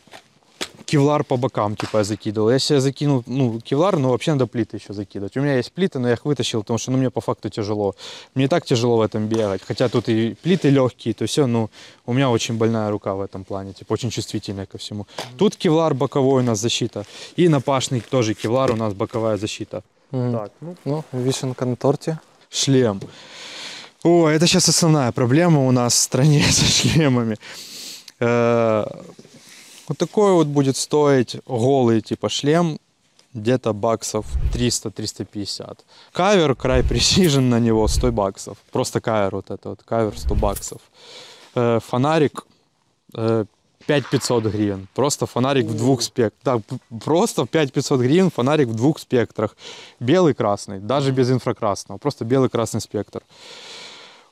[0.94, 2.52] кевлар по бокам, типа, я закидывал.
[2.52, 5.38] Я себе закинул, ну, кевлар, но вообще надо плиты еще закидывать.
[5.38, 7.96] У меня есть плиты, но я их вытащил, потому что, ну, мне по факту тяжело.
[8.36, 9.62] Мне так тяжело в этом бегать.
[9.68, 11.70] Хотя тут и плиты легкие, то все, ну,
[12.06, 15.06] у меня очень больная рука в этом плане, типа, очень чувствительная ко всему.
[15.38, 17.06] Тут кевлар боковой у нас защита.
[17.40, 19.82] И напашный тоже кевлар у нас боковая защита.
[20.12, 20.32] Мгм.
[20.32, 22.18] Так, ну, Ну, вишенка на торті.
[22.50, 23.02] шлем.
[24.04, 27.36] О, это сейчас основная проблема у нас в стране со шлемами.
[28.20, 28.86] Э,
[29.88, 32.80] Вот такой вот будет стоить голый типа шлем
[33.34, 35.80] где-то баксов 300-350.
[36.12, 38.58] Кавер, край Precision на него 100 баксов.
[38.72, 40.82] Просто кавер вот это вот, кавер 100 баксов.
[41.56, 42.46] Э, Фонарик
[43.16, 43.46] Э,
[43.86, 44.88] 5500 гривен.
[44.94, 46.62] Просто фонарик в двух спектрах.
[46.70, 49.58] Да, просто 5500 гривен фонарик в двух спектрах.
[50.00, 51.98] Белый, красный, даже без инфракрасного.
[51.98, 53.22] Просто белый, красный спектр.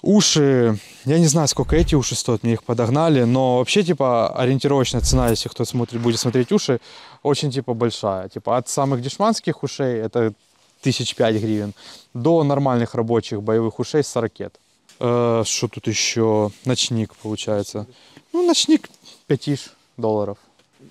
[0.01, 5.01] Уши, я не знаю, сколько эти уши стоят, мне их подогнали, но вообще, типа, ориентировочная
[5.01, 6.79] цена, если кто смотрит, будет смотреть уши,
[7.21, 8.27] очень, типа, большая.
[8.29, 10.33] Типа, от самых дешманских ушей, это
[10.81, 11.73] тысяч пять гривен,
[12.15, 14.59] до нормальных рабочих боевых ушей с ракет.
[14.99, 16.51] Э, Что тут еще?
[16.65, 17.85] Ночник, получается.
[18.33, 18.89] Ну, ночник
[19.27, 20.37] 5 долларов.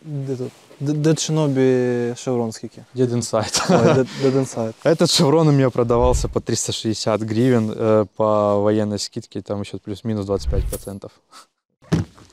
[0.04, 0.52] Де тут?
[0.80, 2.84] Де- Dead Shinobi шеврон скільки?
[2.96, 3.62] Dead Inside.
[3.70, 4.74] Ой, Dead, Dead Inside.
[4.84, 10.26] Этот шеврон у меня продавался по 360 гривен э, по военной скидке, там еще плюс-минус
[10.26, 11.10] 25%.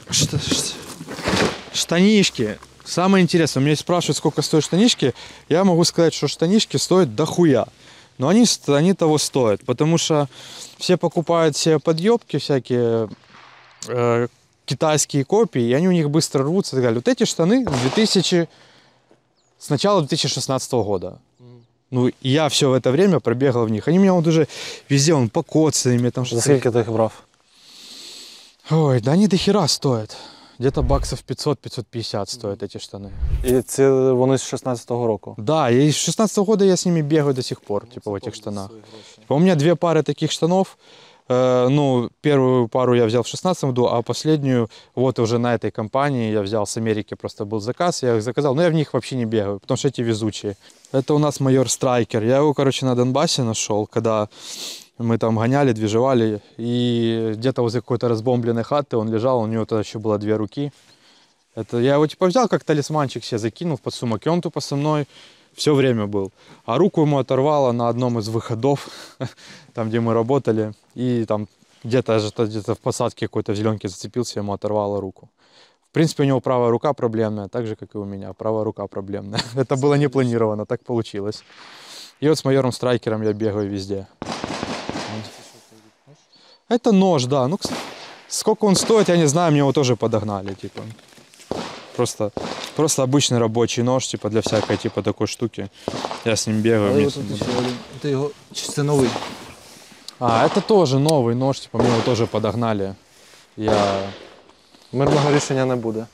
[0.09, 0.39] Что,
[1.73, 2.57] штанишки.
[2.85, 5.13] Самое интересное, у меня спрашивают, сколько стоят штанишки.
[5.49, 7.65] Я могу сказать, что штанишки стоят дохуя.
[8.17, 10.27] Но они, они того стоят, потому что
[10.77, 13.09] все покупают себе подъебки всякие,
[13.87, 14.27] э,
[14.66, 17.02] китайские копии, и они у них быстро рвутся и так далее.
[17.04, 18.48] Вот эти штаны 2000,
[19.58, 21.18] с начала 2016 года.
[21.90, 23.88] Ну, и я все в это время пробегал в них.
[23.88, 24.46] Они у меня вот уже
[24.88, 26.42] везде, он покоцанными, там За что-то.
[26.42, 27.12] скільки ти їх брав?
[28.70, 30.16] Ой, да они до хера стоят.
[30.58, 33.10] Где-то баксов 500-550 стоят эти штаны.
[33.44, 35.34] І це вони з 16-го року.
[35.38, 38.34] Да, и с 16 года я с ними бегаю до сих пор, типа в этих
[38.34, 38.70] штанах.
[39.18, 40.76] Типа, У меня две пары таких штанов.
[41.30, 45.71] Э, ну, первую пару я взял в 16 году, а последнюю вот уже на этой
[45.71, 48.93] компании я взял с Америки, просто был заказ, я их заказал, но я в них
[48.93, 50.55] вообще не бегаю, потому что эти везучие.
[50.93, 52.23] Это у нас майор Страйкер.
[52.23, 54.30] Я его, короче, на Донбассе нашел, когда
[54.97, 59.82] мы там гоняли, движевали, и где-то возле какой-то разбомбленной хаты он лежал, у него тогда
[59.82, 60.71] еще было две руки.
[61.55, 64.75] Это я его типа взял как талисманчик себе закинул в подсумок, и он тупо со
[64.75, 65.07] мной
[65.57, 66.31] все время был.
[66.65, 68.87] А руку ему оторвало на одном из выходов,
[69.73, 71.47] там, где мы работали, и там
[71.83, 75.29] где-то где-то в посадке какой-то в зеленке зацепился, ему оторвало руку.
[75.89, 78.33] В принципе, у него правая рука проблемная, так же, как и у меня.
[78.33, 79.41] Правая рука проблемная.
[79.55, 81.43] Это было не планировано, так получилось.
[82.19, 84.07] И вот с майором Страйкером я бегаю везде.
[86.69, 87.47] Это нож, да.
[87.47, 87.57] Ну,
[88.27, 90.81] сколько он стоит, я не знаю, мне его тоже подогнали, типа.
[91.97, 92.31] Просто,
[92.75, 95.69] просто обычный рабочий нож, типа, для всякой, типа, такой штуки.
[96.25, 96.93] Я с ним бегаю.
[96.93, 97.39] мне с ним-
[98.01, 98.31] Ти його.
[98.53, 99.09] Чи це новий?
[100.19, 102.95] А, это тоже новый нож, типа, мне его тоже подогнали.
[103.57, 104.09] Я
[104.93, 106.05] Мирного рішення не буде.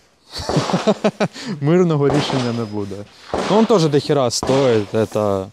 [1.61, 2.95] мирного рішення не буде.
[3.49, 4.93] Ну, он тоже до хера стоит.
[4.93, 5.47] Это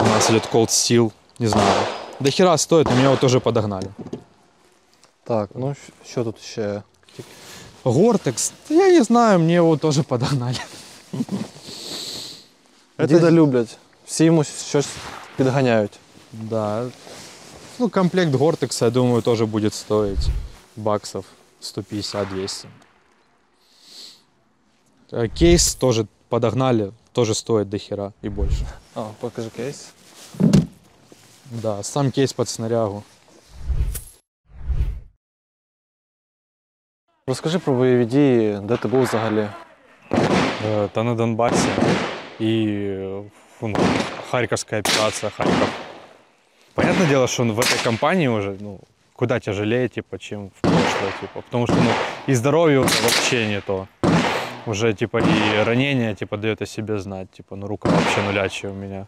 [0.00, 1.82] у нас идет Cold Steel, не знаю.
[2.20, 3.86] До хера стоит, но меня его тоже подогнали.
[5.24, 5.76] Так, ну
[6.06, 6.82] що тут ще?
[7.83, 10.57] Гортекс, я не знаю, мне его тоже подогнали.
[12.97, 13.77] Это- Діда люблять.
[14.05, 14.87] Всі йому щось
[15.37, 15.91] підганяють.
[16.33, 16.85] Да.
[17.79, 20.27] Ну, комплект Гортекса, я думаю, тоже будет стоить
[20.75, 21.25] баксов
[21.61, 22.65] 150-200.
[25.11, 28.65] Э, Кейс тоже подогнали, тоже стоит до хера и больше.
[28.95, 29.87] А, покажи кейс.
[31.51, 33.03] Да, сам кейс под снарягу.
[37.29, 39.47] Розкажи про бойові дії, де ти був взагалі.
[40.65, 41.69] Э, Та на Донбассе
[42.41, 43.23] и
[43.61, 43.75] ну,
[44.31, 45.69] Харьковская операция, Харьков.
[46.73, 48.79] Понятное дело, что он в этой компании уже ну,
[49.13, 51.91] куда тяжелее, типа, чем в прошлое, типа, потому что ну,
[52.27, 53.87] и здоровье уже вообще не то.
[54.65, 58.75] Уже типа и ранение типа дает о себе знать, типа, ну рука вообще нулячая у
[58.75, 59.05] меня.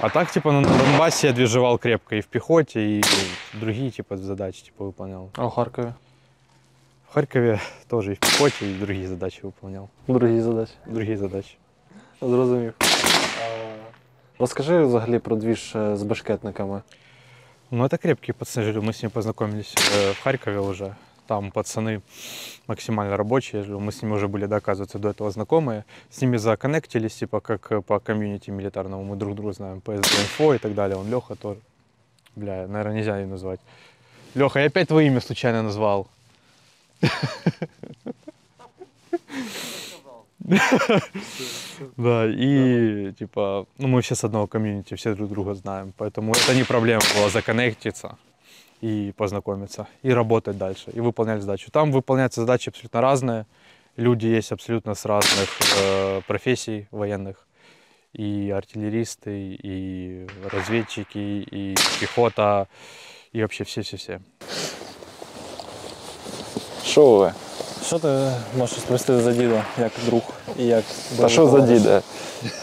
[0.00, 3.02] А так, типа, на Донбассе я движевал крепко и в пехоте, и
[3.52, 5.30] другие типа задачи типа выполнял.
[5.36, 5.92] А у Харкові?
[7.10, 9.88] В Харькове тоже и в пехоте, и другие задачи выполнял.
[10.08, 10.72] Другі задачі.
[10.86, 11.56] Другие задачи.
[12.20, 12.74] Зрозумів.
[14.38, 16.82] Розкажи взагалі про двіж е, з башкетниками.
[17.70, 20.94] Ну, это крепкие пацаны, говорю, мы с ними познакомились э, в Харькове уже.
[21.26, 22.00] Там пацаны
[22.66, 25.84] максимально рабочие, я говорю, мы с ними уже были, да, оказывается, до этого знакомые.
[26.10, 30.54] С ними законнектились, типа, как э, по комьюнити милитарному, мы друг друга знаем, по СДНФО
[30.54, 30.98] и так далее.
[30.98, 31.60] Он Леха тоже.
[32.36, 33.60] Бля, наверное, нельзя ее назвать.
[34.34, 36.08] Леха, я опять твое имя случайно назвал.
[41.97, 46.55] Да, и типа, ну мы все с одного комьюнити, все друг друга знаем, поэтому это
[46.55, 48.17] не проблема была законнектиться
[48.81, 51.69] и познакомиться, и работать дальше, и выполнять задачу.
[51.71, 53.45] Там выполняются задачи абсолютно разные,
[53.97, 55.49] люди есть абсолютно с разных
[55.81, 57.47] э, профессий военных,
[58.13, 61.17] и артиллеристы, и разведчики,
[61.51, 62.67] и пехота,
[63.31, 64.21] и вообще все-все-все.
[66.87, 67.31] Що ви?
[67.85, 68.07] Що ти
[68.57, 70.21] можеш спросити за діда, як друг
[70.59, 70.83] і як
[71.23, 72.01] А что за Дида?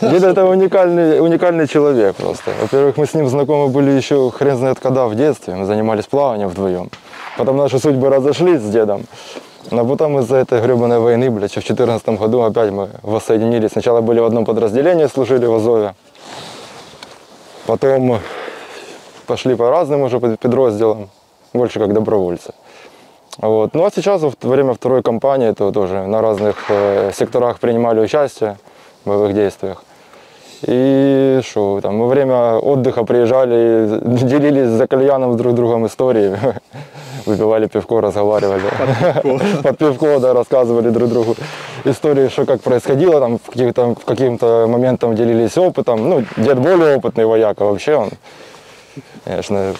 [0.03, 2.51] Дида это уникальный, уникальный человек просто.
[2.61, 5.55] Во-первых, мы с ним знакомы были еще хрен знает когда в детстве.
[5.55, 6.91] Мы занимались плаванием вдвоем.
[7.39, 9.05] Потом наши судьбы разошлись с дедом.
[9.70, 13.72] Но потом из-за этой гребаной войны, блядь, в 2014 году опять мы воссоединились.
[13.72, 15.95] Сначала были в одном подразделении, служили в Азове.
[17.66, 18.18] Потом
[19.27, 21.09] пошли по разным уже под- подразделам,
[21.55, 22.53] больше как добровольцы.
[23.39, 23.74] Вот.
[23.74, 28.57] Ну а сейчас во время второй кампании то тоже на разных э, секторах принимали участие
[29.05, 29.82] в боевых действиях.
[30.66, 36.39] И что, там во время отдыха приезжали, делились за кальяном с друг другом истории,
[37.26, 38.62] выпивали пивко, разговаривали.
[39.62, 41.37] Под пивко, да, рассказывали друг другу
[41.85, 46.09] истории, что как происходило, там в каких-то в каким-то моментам делились опытом.
[46.09, 48.11] Ну, дед более опытный вояк, а вообще он,
[49.24, 49.74] конечно,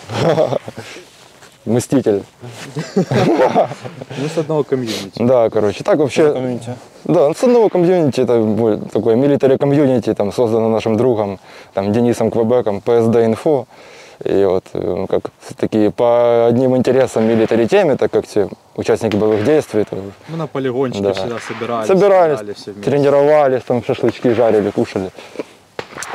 [1.67, 2.23] мститель.
[2.95, 5.23] Ну, с одного комьюнити.
[5.23, 6.33] Да, короче, так вообще.
[7.05, 11.39] Да, ну, с одного комьюнити, это такое милитари комьюнити, там создано нашим другом,
[11.75, 13.67] там Денисом Квебеком, PSD Info.
[14.25, 15.23] И вот э, как
[15.57, 19.97] такие по одним интересам милитари теме, так как все участники боевых действий, то
[20.29, 21.13] Мы на полигончике Да.
[21.15, 21.89] всегда собирались.
[21.89, 22.91] собирались, все вместе.
[22.91, 25.11] тренировались, там шашлычки жарили, кушали.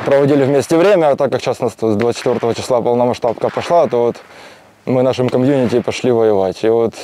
[0.06, 3.86] Проводили вместе время, а так как сейчас у нас тут с 24 числа полномасштабка пошла,
[3.86, 4.16] то вот
[4.86, 6.64] мы нашим комьюнити пошли воевать.
[6.64, 6.94] И вот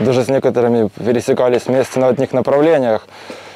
[0.00, 3.06] даже с некоторыми пересекались вместе на одних направлениях,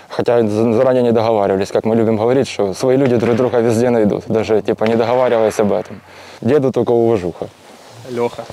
[0.08, 3.90] хотя за- заранее не договаривались, как мы любим говорить, что свои люди друг друга везде
[3.90, 6.00] найдут, даже типа не договариваясь об этом.
[6.40, 7.48] Деду только уважуха.
[8.10, 8.44] Леха.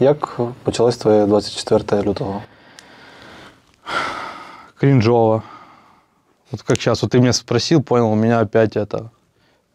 [0.00, 2.42] Як почалось твоє 24 лютого?
[4.82, 5.44] Кринжово.
[6.50, 9.12] Вот как сейчас, вот ты меня спросил, понял, у меня опять это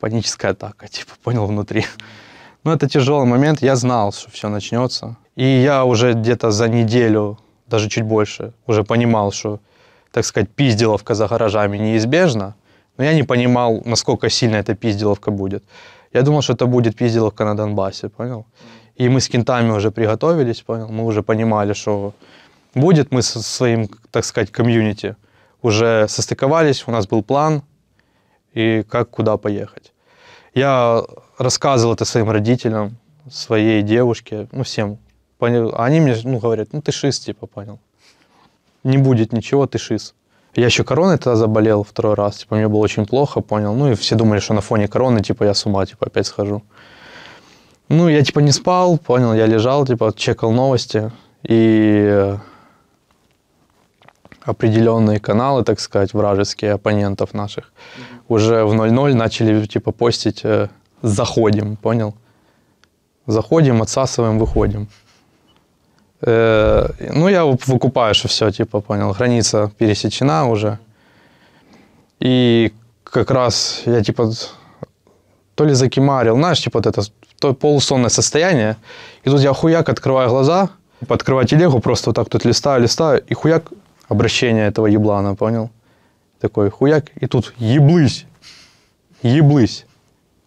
[0.01, 1.85] паническая атака, типа, понял, внутри.
[2.65, 5.15] Ну, это тяжелый момент, я знал, что все начнется.
[5.37, 7.37] И я уже где-то за неделю,
[7.67, 9.59] даже чуть больше, уже понимал, что,
[10.11, 12.55] так сказать, пизделовка за гаражами неизбежна,
[12.97, 15.63] но я не понимал, насколько сильно эта пизделовка будет.
[16.11, 18.45] Я думал, что это будет пизделовка на Донбассе, понял?
[18.97, 20.89] И мы с кентами уже приготовились, понял?
[20.89, 22.13] Мы уже понимали, что
[22.77, 23.11] будет.
[23.11, 25.15] Мы со своим, так сказать, комьюнити
[25.61, 27.63] уже состыковались, у нас был план,
[28.53, 29.93] и как, куда поехать.
[30.53, 31.03] Я
[31.37, 32.97] рассказывал это своим родителям,
[33.29, 34.97] своей девушке, ну, всем.
[35.39, 37.79] Они мне ну, говорят, ну, ты шиз, типа, понял.
[38.83, 40.15] Не будет ничего, ты шиз.
[40.55, 43.75] Я еще короной тогда заболел второй раз, типа, мне было очень плохо, понял.
[43.75, 46.63] Ну, и все думали, что на фоне короны, типа, я с ума, типа, опять схожу.
[47.89, 51.11] Ну, я, типа, не спал, понял, я лежал, типа, чекал новости,
[51.43, 52.37] и э,
[54.47, 57.73] определенные каналы, так сказать, вражеские оппонентов наших,
[58.29, 60.69] уже в 0-0 начали, типа, постить э,
[61.01, 62.13] «заходим», понял?
[63.27, 64.87] Заходим, отсасываем, выходим.
[66.21, 70.79] Э, ну, я выкупаю, что все, типа, понял, граница пересечена уже.
[72.19, 72.71] И
[73.03, 74.31] как раз я, типа,
[75.55, 77.01] то ли закимарил, знаешь, типа, вот это
[77.39, 78.75] то полусонное состояние.
[79.25, 80.69] И тут я хуяк открываю глаза,
[81.07, 83.71] подкрываю телегу, просто вот так тут листаю, листаю, и хуяк
[84.07, 85.69] обращение этого еблана, понял?
[86.39, 88.25] Такой хуяк, и тут еблысь,
[89.23, 89.85] еблысь,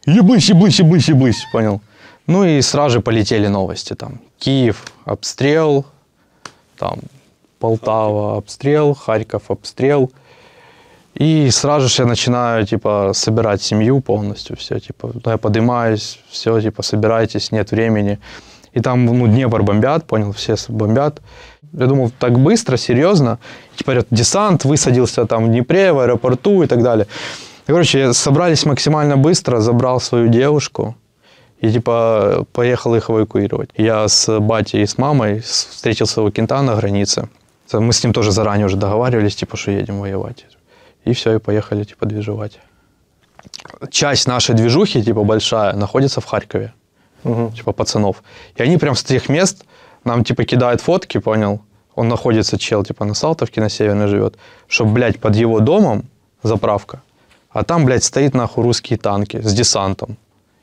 [0.07, 1.81] еблысь, еблысь, еблысь, еблысь, понял?
[2.27, 4.21] Ну и сразу же полетели новости там.
[4.39, 5.85] Киев, обстрел,
[6.79, 7.01] там
[7.61, 10.11] Полтава, обстрел, Харьков, обстрел.
[11.15, 16.59] И сразу же я начинаю, типа, собирать семью полностью, все, типа, ну, я поднимаюсь, все,
[16.61, 18.19] типа, собирайтесь, нет времени.
[18.73, 21.21] И там, ну, Днепр бомбят, понял, все бомбят.
[21.73, 23.39] Я думал, так быстро, серьезно.
[23.77, 27.07] Типа, говорят, десант высадился там в Днепре, в аэропорту и так далее.
[27.67, 30.97] И, короче, собрались максимально быстро, забрал свою девушку
[31.61, 33.71] и, типа, поехал их эвакуировать.
[33.77, 37.29] Я с батей и с мамой встретился у кента на границе.
[37.73, 40.47] Мы с ним тоже заранее уже договаривались, типа, что едем воевать.
[41.05, 42.59] И все, и поехали, типа, движевать.
[43.91, 46.73] Часть нашей движухи, типа, большая, находится в Харькове.
[47.23, 48.23] Типа, пацанов.
[48.57, 49.65] И они прям с тех мест
[50.05, 51.61] нам, типа, кидают фотки, понял?
[51.95, 54.35] Он находится, чел, типа, на Салтовке, на Северной живет.
[54.69, 56.05] Что, блядь, под его домом
[56.43, 57.01] заправка.
[57.51, 60.17] А там, блядь, стоит, нахуй, русские танки с десантом.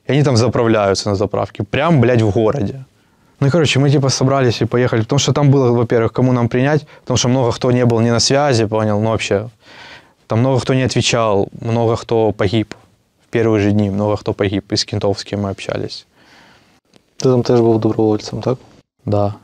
[0.07, 1.63] И они там заправляются на заправке.
[1.63, 2.85] Прям, блядь, в городе.
[3.39, 5.01] Ну и, короче, мы типа собрались и поехали.
[5.01, 6.87] Потому что там было, во-первых, кому нам принять.
[7.01, 9.49] Потому что много кто не был ни на связи, понял, ну вообще.
[10.27, 12.73] Там много кто не отвечал, много кто погиб.
[13.27, 14.73] В первые же дни много кто погиб.
[14.85, 16.05] Кентов, с кем мы общались.
[17.17, 18.57] Ти там теж був добровольцем, так?
[19.07, 19.37] Да.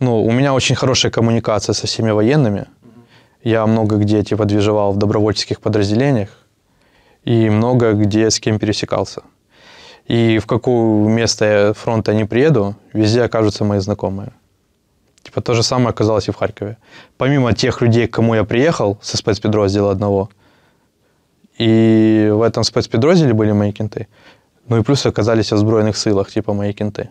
[0.00, 2.66] Ну, у меня очень хорошая коммуникация со всеми военными.
[3.42, 6.28] Я много где типа движевал в добровольческих подразделениях
[7.24, 9.22] и много где с кем пересекался.
[10.10, 14.32] И в какое место я фронта не приеду, везде окажутся мои знакомые.
[15.22, 16.76] Типа то же самое оказалось и в Харькове.
[17.16, 20.28] Помимо тех людей, к кому я приехал со спецпедроздела одного,
[21.58, 24.06] и в этом спецпедрозділі были мои кенты,
[24.68, 27.08] ну и плюс оказались в Збройних силах, типа мои кенты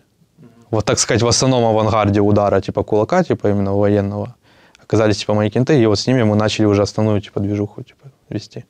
[0.71, 4.35] Вот так сказать, в основном авангарде удара, типа кулака, типа именно военного,
[4.83, 8.09] оказались типа мои кенты, и вот с ними мы начали уже основную типа движуху типа,
[8.29, 8.63] вести.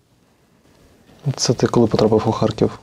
[1.35, 2.79] Це ти коли потрапив у Харків?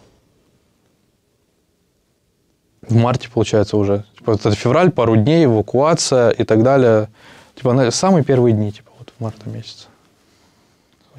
[2.89, 4.05] В марте, получается, уже.
[4.18, 7.09] Типа, это февраль, пару дней, эвакуация и так далее.
[7.55, 9.87] Типа, на самые первые дни, типа, вот в марта месяце.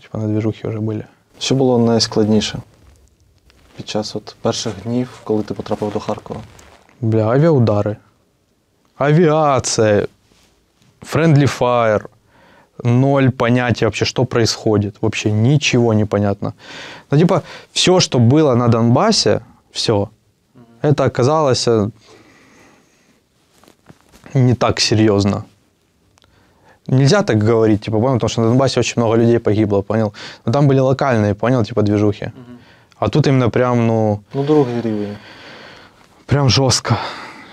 [0.02, 1.06] Типа, на движухе уже были.
[1.40, 2.60] Що було найскладніше
[3.76, 6.42] під час от перших днів, коли ти потрапив до Харкова?
[7.01, 7.99] Бля, авиаудары.
[8.97, 10.07] Авиация.
[11.03, 12.09] Friendly fire.
[12.83, 14.97] Ноль понятия вообще, что происходит.
[15.01, 16.55] Вообще ничего не понятно.
[17.11, 17.43] Ну, типа,
[17.73, 19.41] все, что было на Донбассе,
[19.71, 20.11] все,
[20.83, 21.91] это оказалось э,
[24.35, 25.45] не так серьезно.
[26.87, 30.13] Нельзя так говорить, типа, понял, потому что на Донбассе очень много людей погибло, понял?
[30.45, 32.33] Но там были локальные, понял, типа, движухи.
[32.99, 35.17] А тут именно прям, ну, Ну, другий рівень.
[36.31, 36.97] Прям жестко.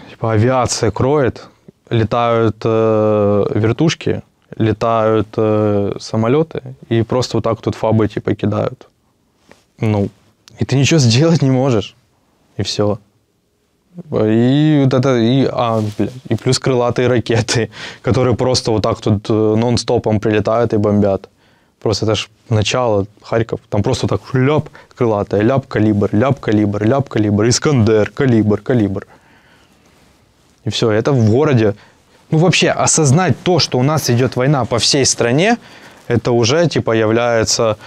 [0.09, 1.47] Типа авиация кроет,
[1.89, 4.21] летают э, вертушки,
[4.55, 8.87] летают э, самолеты, и просто вот так тут фабы типа кидают.
[9.81, 10.09] Ну,
[10.59, 11.95] и ты ничего сделать не можешь.
[12.57, 12.99] И все.
[14.11, 17.71] И вот это, и, а, блядь, и плюс крылатые ракеты,
[18.03, 21.29] которые просто вот так тут э, нон-стопом прилетают и бомбят.
[21.81, 27.09] Просто это ж начало, Харьков, там просто так ляп крылатая, ляп калибр, ляп калибр, ляп
[27.09, 29.07] калибр, Искандер, калибр, калибр.
[30.65, 31.75] И все, это в городе.
[32.31, 35.57] Ну вообще, осознать то, что у нас идет война по всей стране,
[36.07, 37.77] это уже типа является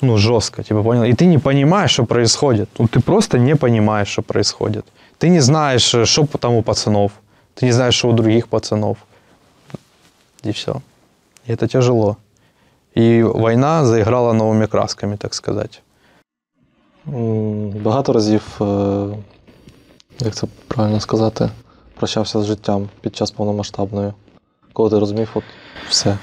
[0.00, 1.04] ну, жестко, типа, понял?
[1.04, 2.68] И ты не понимаешь, что происходит.
[2.78, 4.86] Ну, ты просто не понимаешь, что происходит.
[5.18, 7.12] Ты не знаешь, э, что там у пацанов.
[7.54, 8.96] Ты не знаешь, что у других пацанов.
[10.44, 10.82] И все.
[11.46, 12.16] И это тяжело.
[12.98, 15.82] И война заиграла новыми красками, так сказать.
[17.06, 19.08] М, Багато разів, е,
[20.20, 21.50] як це правильно сказати,
[21.94, 24.12] прощався з життям під час повномасштабної.
[24.72, 25.44] Коли ти розумів, от
[25.88, 26.18] все.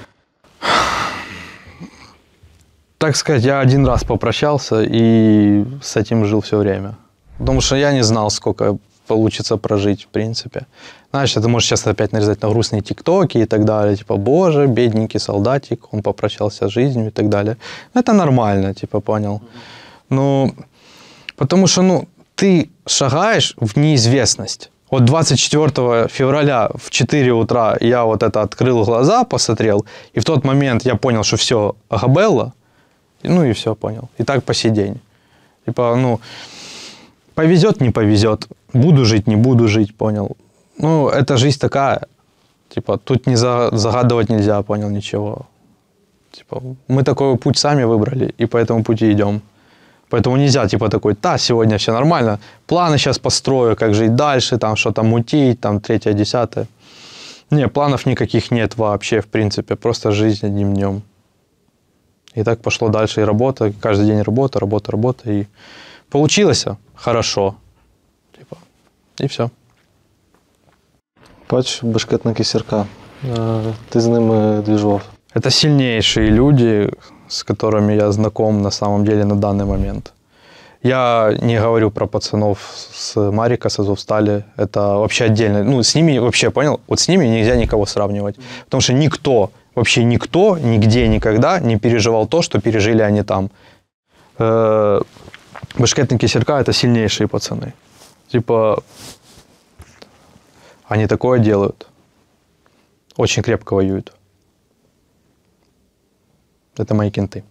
[2.98, 6.94] Так сказать, я один раз попрощался и с этим жил все время.
[7.38, 10.66] Потому что я не знал, сколько получится прожить, в принципе.
[11.10, 13.96] Знаешь, ты можешь сейчас опять нарезать на грустные тиктоки и так далее.
[13.96, 17.56] Типа, боже, бедненький солдатик, он попрощался с жизнью и так далее.
[17.94, 19.40] Это нормально, типа, понял.
[20.10, 20.54] Ну,
[21.36, 22.04] потому что, ну,
[22.34, 24.70] ты шагаешь в неизвестность.
[24.90, 29.84] Вот 24 февраля в 4 утра я вот это открыл глаза, посмотрел,
[30.14, 32.52] и в тот момент я понял, что все, Агабелла,
[33.22, 34.08] ну и все, понял.
[34.18, 35.00] И так по сей день.
[35.66, 36.20] Типа, ну,
[37.36, 38.48] повезет, не повезет.
[38.72, 40.36] Буду жить, не буду жить, понял.
[40.78, 42.00] Ну, эта жизнь такая.
[42.68, 45.46] Типа, тут не за- загадывать нельзя, понял, ничего.
[46.32, 49.40] Типа, мы такой путь сами выбрали, и по этому пути идем.
[50.10, 54.76] Поэтому нельзя, типа, такой, да, сегодня все нормально, планы сейчас построю, как жить дальше, там,
[54.76, 56.66] что-то мутить, там, третье, десятое.
[57.50, 61.02] Не, планов никаких нет вообще, в принципе, просто жизнь одним днем.
[62.36, 65.30] И так пошло дальше и работа, каждый день работа, работа, работа.
[65.30, 65.46] И
[66.10, 66.66] получилось
[66.96, 67.54] хорошо.
[68.38, 68.56] Типа,
[69.20, 69.50] и все.
[71.50, 72.86] Бач, бешкетники Сірка.
[73.88, 75.02] Ти з ними двіжував.
[75.34, 76.90] Это сильнейшие люди,
[77.28, 80.12] с которыми я знаком на самом деле на данный момент.
[80.82, 82.58] Я не говорю про пацанов
[82.92, 84.44] с Марика, с Азовстали.
[84.56, 85.64] Это вообще отдельно.
[85.64, 86.80] Ну, с ними вообще, понял?
[86.88, 88.36] Вот с ними нельзя никого сравнивать.
[88.64, 93.50] Потому что никто, вообще никто, нигде, никогда не переживал то, что пережили они там.
[95.78, 97.74] Башкетники Серка– это сильнейшие пацаны.
[98.28, 98.82] Типа,
[100.88, 101.86] они такое делают.
[103.16, 104.12] Очень крепко воюют.
[106.78, 107.42] Это мои кенты.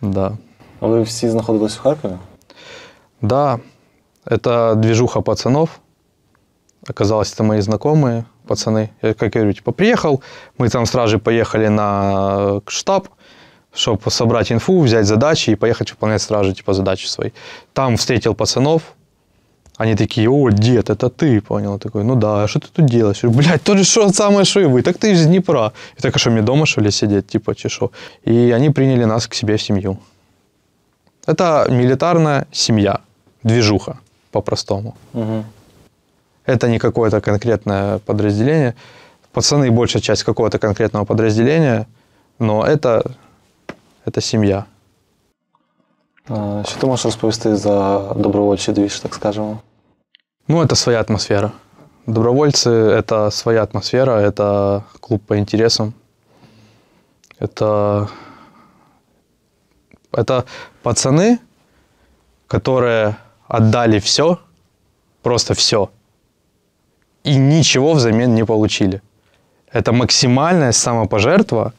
[0.00, 0.38] Да.
[0.80, 2.18] А ви всі знаходились в Харкові?
[3.22, 3.60] Да,
[4.24, 5.80] это движуха пацанов.
[6.88, 8.90] Оказалось, это мои знакомые пацаны.
[9.02, 10.22] Я, как я говорю, типа, приехал,
[10.58, 13.08] мы там стражи поехали на штаб,
[13.76, 17.30] чтобы собрать инфу, взять задачи и поехать выполнять стражи, типа, задачи свои.
[17.72, 18.82] Там встретил пацанов,
[19.76, 21.74] они такие, о, дед, это ты, понял?
[21.74, 23.22] Я такой, ну да, а что ты тут делаешь?
[23.22, 25.72] Я говорю, Блядь, то же что самое, что и вы, так ты из Днепра.
[25.98, 27.92] И так, а что, мне дома, что ли, сидеть, типа, чешу?
[28.24, 29.98] И они приняли нас к себе в семью.
[31.26, 33.00] Это милитарная семья,
[33.42, 33.98] движуха,
[34.30, 34.96] по-простому.
[35.12, 35.44] Угу.
[36.46, 38.74] Это не какое-то конкретное подразделение.
[39.32, 41.86] Пацаны большая часть какого-то конкретного подразделения,
[42.38, 43.02] но это,
[44.06, 44.64] это семья.
[46.30, 49.58] Е, Що ти можеш розповісти за добровольчий двіж, так скажемо?
[50.48, 51.52] Ну, это своя атмосфера.
[52.06, 55.92] Добровольцы– это своя атмосфера, это клуб по интересам.
[57.40, 58.08] Это,
[60.12, 60.44] это
[60.82, 61.38] пацаны,
[62.46, 63.16] которые
[63.48, 64.38] отдали все,
[65.22, 65.88] просто все,
[67.24, 69.02] и ничего взамен не получили.
[69.72, 71.72] Это максимальная самопожертва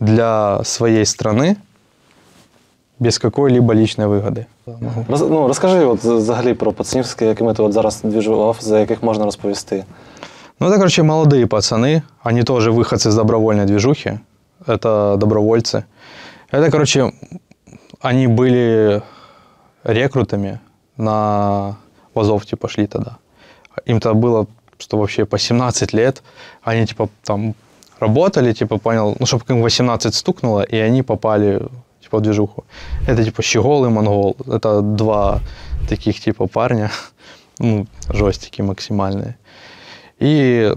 [0.00, 1.56] для своей страны
[2.98, 4.46] без какой-либо личной выгоды.
[5.08, 9.02] Роз, ну, розкажи от, взагалі про пацанів, з якими ти от зараз двіжував, за яких
[9.02, 9.84] можна розповісти.
[10.60, 12.02] Ну, это, короче, молодые пацаны.
[12.22, 14.20] Они тоже выходцы из добровольной движухи.
[14.66, 15.84] Это добровольцы.
[16.52, 17.12] Это, короче,
[18.00, 19.02] они были
[19.84, 20.60] рекрутами
[20.96, 21.76] на
[22.14, 23.16] в Азов, типа, шли тогда.
[23.86, 24.46] Им-то было,
[24.78, 26.22] что вообще по 17 лет.
[26.62, 27.54] Они, типа, там
[27.99, 31.61] работали, типа, понял, ну, чтобы им 18 стукнуло, и они попали,
[32.01, 32.63] типа, в движуху.
[33.07, 34.35] Это, типа, Щегол и Монгол.
[34.47, 35.39] Это два
[35.89, 36.91] таких, типа, парня,
[37.59, 39.35] ну, жестики максимальные.
[40.19, 40.73] И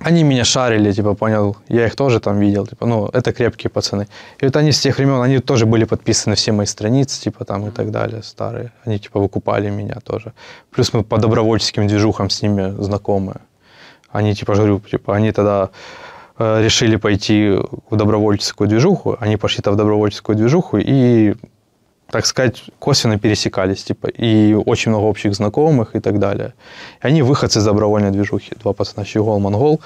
[0.00, 4.06] они меня шарили, типа, понял, я их тоже там видел, типа, ну, это крепкие пацаны.
[4.42, 7.66] И вот они с тех времен, они тоже были подписаны все мои страницы, типа, там
[7.66, 8.72] и так далее, старые.
[8.84, 10.32] Они, типа, выкупали меня тоже.
[10.70, 13.34] Плюс мы по добровольческим движухам с ними знакомы.
[14.10, 15.70] Они, типа, говорю, типа, они тогда
[16.38, 17.58] решили пойти
[17.90, 21.34] в добровольческую движуху, они пошли то в добровольческую движуху и,
[22.10, 26.52] так сказать, косвенно пересекались, типа, и очень много общих знакомых и так далее.
[27.02, 29.80] И они выходцы из добровольной движухи, два пацана, Щегол, Монгол.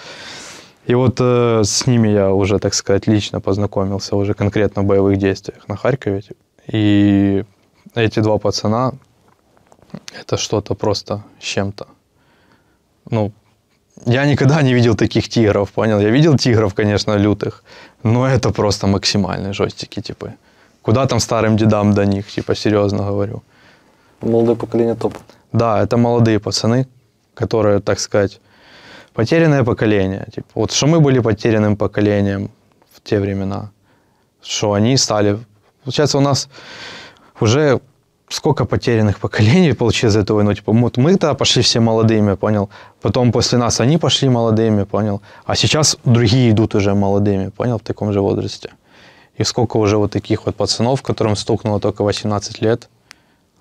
[0.87, 5.19] И вот э, с ними я уже, так сказать, лично познакомился уже конкретно в боевых
[5.19, 6.23] действиях на Харькове.
[6.67, 7.45] И
[7.95, 8.93] эти два пацана,
[10.21, 11.87] это что-то просто с чем-то.
[13.11, 13.33] Ну,
[14.07, 16.01] я никогда не видел таких тигров, понял?
[16.01, 17.65] Я видел тигров, конечно, лютых,
[18.03, 20.33] но это просто максимальные жестики, типа.
[20.83, 23.43] Куда там старым дедам до них, типа, серьезно говорю.
[24.23, 25.15] Молоде покоління топ.
[25.53, 26.87] Да, это молодые пацаны,
[27.35, 28.41] которые, так сказать,
[29.13, 30.27] потерянное поколение.
[30.35, 32.51] Типа, вот что мы были потерянным поколением
[32.95, 33.71] в те времена,
[34.43, 35.39] что они стали...
[35.85, 36.49] Получается, у нас
[37.41, 37.81] уже
[38.30, 40.54] сколько потерянных поколений получилось за эту войну.
[40.54, 42.70] Типа, вот мы тогда пошли все молодыми, понял?
[43.02, 45.22] Потом после нас они пошли молодыми, понял?
[45.46, 48.70] А сейчас другие идут уже молодыми, понял, в таком же возрасте.
[49.40, 52.90] И сколько уже вот таких вот пацанов, которым стукнуло только 18 лет,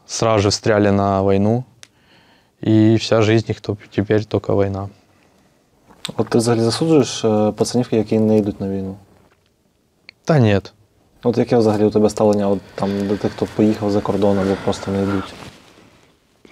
[0.06, 1.64] сразу же встряли на войну,
[2.60, 4.88] и вся жизнь их то- теперь только война.
[6.16, 8.96] От ти взагалі засуджуєш е, пацанів, які не йдуть на війну?
[10.26, 10.72] Да нет.
[11.23, 14.55] От яке взагалі у тебе ставлення от, там, до тих, хто поїхав за кордон або
[14.63, 15.33] просто не йдуть?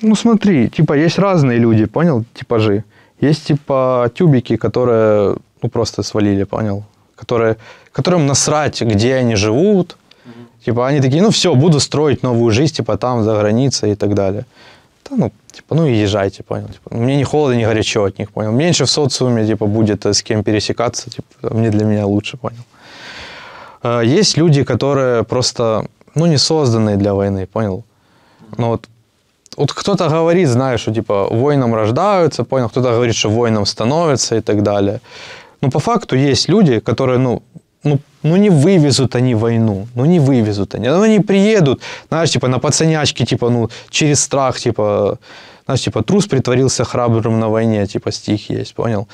[0.01, 2.83] Ну смотри, типа есть разные люди, понял, типажи.
[3.23, 6.83] Есть типа тюбики, которые ну просто свалили, понял,
[7.15, 7.55] которые,
[7.91, 9.97] которым насрать, где они живут.
[10.65, 14.13] Типа они такие, ну все, буду строить новую жизнь, типа там за границей и так
[14.13, 14.45] далее.
[15.09, 16.67] Да, ну, типа, ну и езжайте, понял.
[16.67, 18.51] Типа, мне не холодно, не горячо от них, понял.
[18.51, 22.63] Меньше в социуме, типа, будет э, с кем пересекаться, типа, мне для меня лучше, понял.
[23.87, 25.85] Э, Есть люди, которые просто,
[26.15, 27.83] ну, не созданы для войны, понял.
[28.57, 28.87] Ну вот
[29.57, 34.41] вот кто-то говорит, знаешь, что типа воинам рождаются, понял, кто-то говорит, что воинам становятся и
[34.41, 34.99] так далее.
[35.61, 37.41] Но по факту есть люди, которые, ну,
[37.83, 42.47] ну, ну не вывезут они войну, ну не вывезут они, ну они приедут, знаешь, типа
[42.47, 45.17] на пацанячке, типа, ну, через страх, типа,
[45.67, 49.07] знаешь, типа, трус притворился храбрым на войне, типа, стих есть, понял?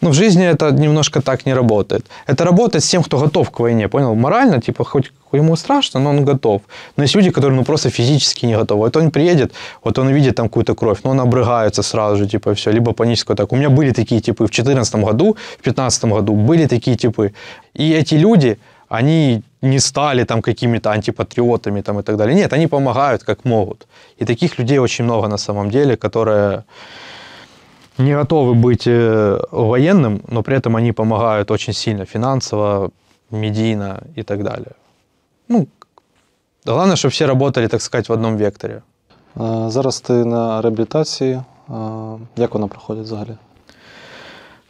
[0.00, 2.06] Ну, в жизни это немножко так не работает.
[2.26, 4.14] Это работает с тем, кто готов к войне, понял?
[4.14, 6.60] Морально, типа, хоть ему страшно, но он готов.
[6.96, 8.80] Но есть люди, которые, ну, просто физически не готовы.
[8.80, 12.54] Вот он приедет, вот он увидит там какую-то кровь, но он обрыгается сразу же, типа,
[12.54, 13.54] все, либо паническую атаку.
[13.54, 17.32] У меня были такие типы в 2014 году, в 2015 году были такие типы.
[17.72, 18.58] И эти люди,
[18.93, 22.35] они не стали там какими-то антипатриотами там и так далее.
[22.35, 23.87] Нет, они помогают как могут.
[24.17, 26.63] И таких людей очень много на самом деле, которые
[27.97, 32.91] не готовы быть э, военным, но при этом они помогают очень сильно финансово,
[33.31, 34.71] медийно и так далее.
[35.49, 35.67] Ну,
[36.65, 38.81] главное, чтобы все работали, так сказать, в одном векторе.
[39.37, 41.33] Е, Зараз ти на реабілітації.
[41.33, 41.43] Е,
[42.35, 43.37] Як вона проходить взагалі?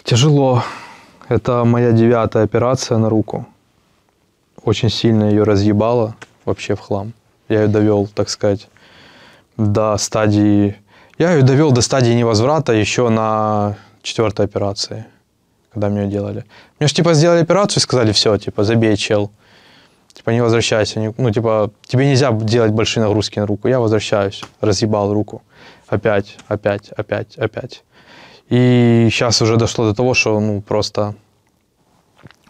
[0.03, 0.63] Тяжело.
[1.29, 3.45] Это моя девятая операция на руку.
[4.64, 7.12] Очень сильно ее разъебало вообще в хлам.
[7.48, 8.68] Я ее довел, так сказать,
[9.56, 10.76] до стадии...
[11.18, 15.04] Я ее довел до стадии невозврата еще на четвертой операции,
[15.72, 16.44] когда мне ее делали.
[16.78, 19.30] Мне же типа сделали операцию и сказали, все, типа, забей, чел.
[20.12, 20.98] Типа, не возвращайся.
[21.00, 23.68] не- Ну, типа, тебе нельзя делать большие нагрузки на руку.
[23.68, 24.42] Я возвращаюсь.
[24.60, 25.42] Разъебал руку.
[25.88, 27.84] Опять, опять, опять, опять.
[28.48, 31.14] И сейчас уже дошло до того, что ну просто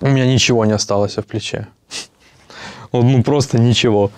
[0.00, 1.66] у меня ничего не осталось в плече.
[3.02, 4.10] Ну просто ничего.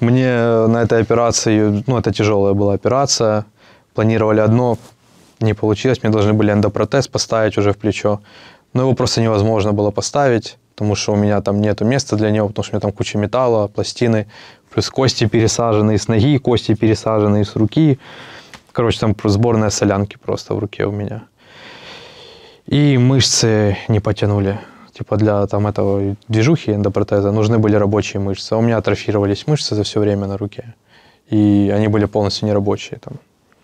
[0.00, 3.44] Мне на этой операции, ну это тяжелая была операция,
[3.94, 4.78] планировали одно,
[5.40, 6.02] не получилось.
[6.02, 8.20] Мне должны были эндопротез поставить уже в плечо.
[8.74, 12.48] Но его просто невозможно было поставить, потому что у меня там нету места для него,
[12.48, 14.26] потому что у меня там куча металла, пластины,
[14.70, 17.98] плюс кости пересаженные с ноги, кости пересаженные с руки.
[18.72, 21.22] Короче, там сборная солянки просто в руке у меня.
[22.66, 24.60] И мышцы не потянули.
[24.98, 28.54] Типа для там этого движухи эндопротеза нужны были рабочие мышцы.
[28.54, 30.74] А у меня атрофировались мышцы за все время на руке.
[31.30, 32.98] И они были полностью нерабочие.
[32.98, 33.14] Там,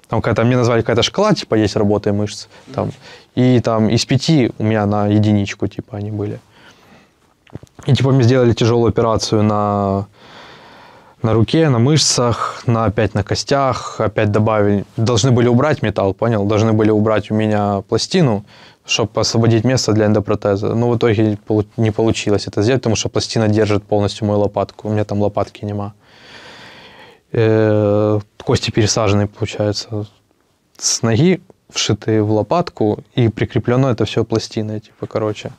[0.07, 2.47] там какая-то, мне назвали какая-то шкала, типа есть работа и мышц.
[2.73, 2.93] Там,
[3.35, 6.39] и там из пяти у меня на единичку, типа, они были.
[7.87, 10.07] И типа мне сделали тяжелую операцию на,
[11.23, 14.85] на руке, на мышцах, на опять на костях, опять добавили.
[14.97, 16.45] Должны были убрать металл, понял?
[16.45, 18.45] Должны были убрать у меня пластину,
[18.87, 20.75] чтобы освободить место для эндопротеза.
[20.75, 21.39] Но в итоге
[21.77, 24.89] не получилось это сделать, потому что пластина держит полностью мою лопатку.
[24.89, 25.95] У меня там лопатки нема.
[27.33, 30.07] Э, Кости пересаженные, получается,
[30.77, 31.41] с ноги,
[31.71, 35.51] вшитые в лопатку, и прикреплено это все пластиной, типа, короче.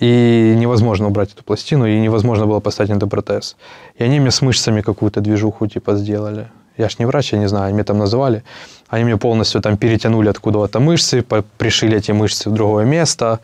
[0.00, 3.56] И невозможно убрать эту пластину, и невозможно было поставить эндопротез.
[3.96, 6.48] И они мне с мышцами какую-то движуху, типа, сделали.
[6.78, 8.42] Я ж не врач, я не знаю, они меня там называли.
[8.92, 11.24] Они мне полностью там перетянули откуда-то мышцы,
[11.56, 13.40] пришили эти мышцы в другое место.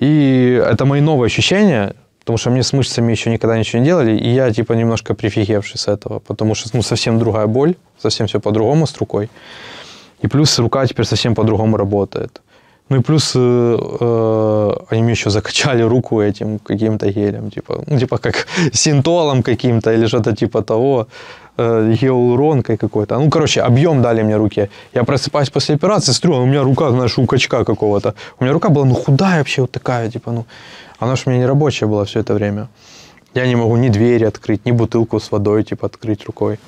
[0.00, 4.18] И это мои новые ощущения, потому что мне с мышцами еще никогда ничего не делали,
[4.18, 8.40] и я типа немножко прифигевший с этого, потому что ну, совсем другая боль, совсем все
[8.40, 9.30] по-другому с рукой.
[10.22, 12.40] И плюс рука теперь совсем по-другому работает.
[12.88, 17.96] Ну и плюс э, э, они мне еще закачали руку этим каким-то гелем, типа, ну,
[17.96, 21.06] типа как синтолом каким-то или что-то типа того,
[21.60, 23.18] э, гиалуронкой какой-то.
[23.18, 24.68] Ну, короче, объем дали мне руке.
[24.94, 28.14] Я просыпаюсь после операции, смотрю, а у меня рука, знаешь, у качка какого-то.
[28.38, 30.44] У меня рука была, ну, худая вообще, вот такая, типа, ну,
[30.98, 32.68] она же у меня не рабочая была все это время.
[33.34, 36.58] Я не могу ни двери открыть, ни бутылку с водой, типа, открыть рукой.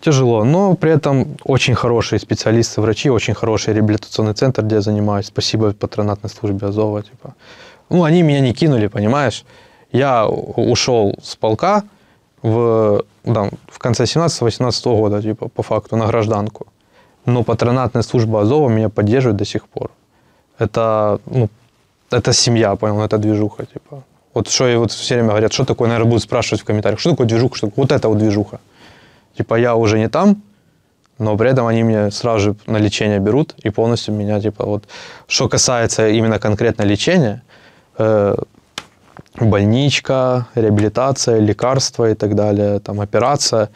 [0.00, 5.26] Тяжело, но при этом очень хорошие специалисты, врачи, очень хороший реабилитационный центр, где я занимаюсь.
[5.26, 7.02] Спасибо патронатной службе Азова.
[7.02, 7.34] Типа.
[7.90, 9.44] Ну, они меня не кинули, понимаешь?
[9.92, 11.82] Я ушел с полка
[12.44, 16.66] в, да, в конце 17-18 года, типа, по факту, на гражданку.
[17.26, 19.90] Но патронатная служба Азова меня поддерживает до сих пор.
[20.58, 21.48] Это, ну,
[22.10, 24.02] это семья, понял, это движуха, типа.
[24.34, 27.10] Вот что и вот все время говорят, что такое, наверное, будут спрашивать в комментариях, что
[27.10, 27.70] такое движуха, что?
[27.76, 28.60] Вот это вот движуха.
[29.38, 30.42] Типа я уже не там,
[31.18, 34.84] но при этом они меня сразу же на лечение берут и полностью меня, типа, вот,
[35.28, 37.42] что касается именно конкретно лечения,
[37.96, 38.36] э,
[39.40, 43.68] больничка, реабилитация, лекарства и так далее, там, операция.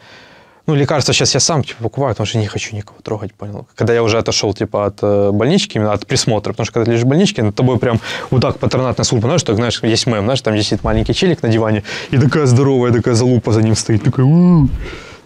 [0.67, 3.67] Ну, лекарства сейчас я сам, типа, покупаю, потому что не хочу никого трогать, понял?
[3.75, 6.91] Когда я уже отошел, типа, от э, больнички, именно от присмотра, потому что когда ты
[6.91, 7.99] лежишь в больничке, над тобой прям
[8.29, 11.49] вот так патронатная служба, знаешь, так, знаешь, есть мем, знаешь, там висит маленький челик на
[11.49, 14.27] диване, и такая здоровая, такая залупа за ним стоит, такая.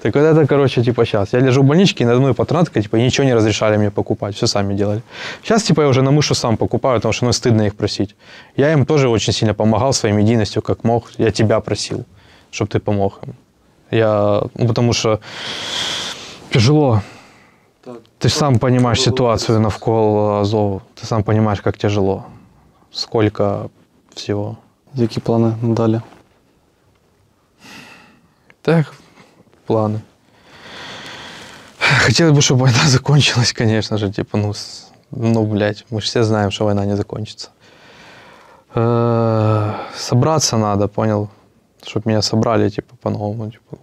[0.03, 1.33] Так вот это, короче, типа сейчас.
[1.33, 4.35] Я лежу в больничке, и надо мной патронатка, типа, и ничего не разрешали мне покупать,
[4.35, 5.01] все сами делали.
[5.43, 8.15] Сейчас, типа, я уже на мышу сам покупаю, потому что, ну, стыдно их просить.
[8.57, 11.11] Я им тоже очень сильно помогал своей медийностью, как мог.
[11.17, 12.03] Я тебя просил,
[12.51, 13.33] чтобы ты помог им.
[13.91, 15.19] Я, ну, потому что
[16.49, 17.01] тяжело.
[18.19, 20.81] Ты ж сам понимаешь ситуацию навколо Азову.
[20.95, 22.25] Ты сам понимаешь, как тяжело.
[22.91, 23.69] Сколько
[24.15, 24.57] всего.
[24.95, 26.01] Які плани надалі?
[28.61, 28.93] Так,
[29.73, 29.99] планы.
[32.05, 34.11] Хотелось бы, чтобы война закончилась, конечно же.
[34.11, 34.53] Типа, ну,
[35.11, 37.49] ну, блядь, мы же все знаем, что война не закончится.
[38.75, 41.29] Э, Собраться надо, понял?
[41.87, 43.51] Чтобы меня собрали, типа, по-новому.
[43.51, 43.77] Типа.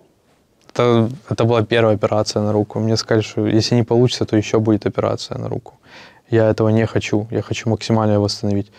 [0.72, 2.80] Это, это была первая операция на руку.
[2.80, 5.72] Мне сказали, что если не получится, то еще будет операция на руку.
[6.30, 7.26] Я этого не хочу.
[7.30, 8.70] Я хочу максимально восстановить.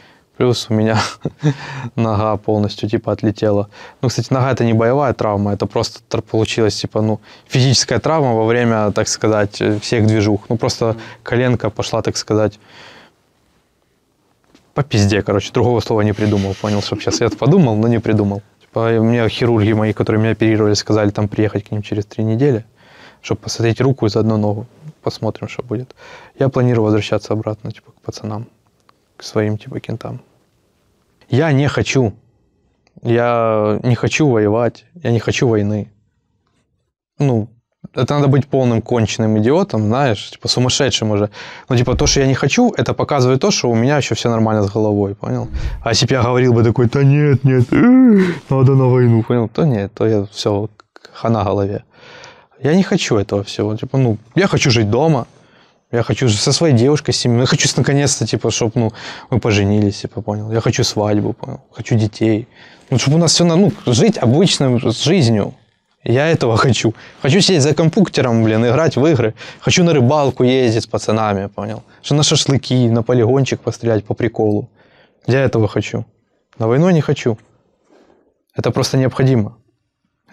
[0.42, 1.00] Плюс у меня
[1.96, 3.70] нога полностью типа отлетела.
[4.02, 8.46] Ну, кстати, нога это не боевая травма, это просто получилась типа, ну, физическая травма во
[8.46, 10.50] время, так сказать, э, всех движух.
[10.50, 12.60] Ну, просто коленка пошла, так сказать,
[14.74, 18.00] по пизде, короче, другого слова не придумал, понял, чтобы сейчас я это подумал, но не
[18.00, 18.42] придумал.
[18.62, 22.24] Типа, и мне хирурги мои, которые меня оперировали, сказали там приехать к ним через три
[22.24, 22.66] недели,
[23.22, 24.66] чтобы посмотреть руку и заодно ногу.
[25.04, 25.96] Посмотрим, что будет.
[26.40, 28.48] Я планирую возвращаться обратно, типа, к пацанам,
[29.18, 30.20] к своим, типа, кентам.
[31.32, 32.14] Я не хочу.
[33.02, 34.86] Я не хочу воевать.
[35.04, 35.88] Я не хочу войны.
[37.20, 37.48] Ну,
[37.96, 41.30] это надо быть полным конченным идиотом, знаешь, типа сумасшедшим уже.
[41.70, 44.30] Но типа то, что я не хочу, это показывает то, что у меня еще все
[44.30, 45.48] нормально с головой, понял?
[45.84, 49.50] А если бы я говорил бы такой, да нет, нет, э, надо на войну, понял?
[49.50, 50.70] То нет, то я все,
[51.14, 51.84] хана голове.
[52.64, 53.76] Я не хочу этого всего.
[53.76, 55.26] Типа, ну, я хочу жить дома,
[55.92, 57.42] я хочу со своей девушкой, с семьей.
[57.42, 58.92] Я хочу наконец-то, типа, чтобы ну,
[59.30, 60.52] мы поженились, типа, понял.
[60.52, 61.60] Я хочу свадьбу, понял.
[61.72, 62.48] Хочу детей.
[62.90, 65.54] Ну, чтобы у нас все, ну, жить обычной жизнью.
[66.04, 66.94] Я этого хочу.
[67.22, 69.34] Хочу сидеть за компьютером, блин, играть в игры.
[69.60, 71.84] Хочу на рыбалку ездить с пацанами, понял?
[72.02, 74.70] Что на шашлыки, на полигончик пострелять по приколу.
[75.28, 76.06] Я этого хочу.
[76.58, 77.38] На войну не хочу.
[78.56, 79.58] Это просто необходимо.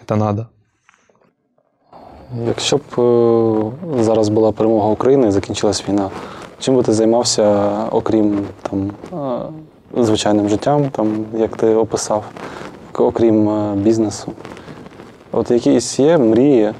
[0.01, 0.49] Это надо.
[2.37, 2.81] Якщо б
[3.97, 6.09] е, зараз була перемога України і закінчилась війна,
[6.59, 8.91] чим би ти займався, окрім там,
[9.97, 12.23] е, звичайним життям, там, як ти описав,
[12.93, 14.31] окрім е, бізнесу?
[15.31, 16.73] От якісь є мрії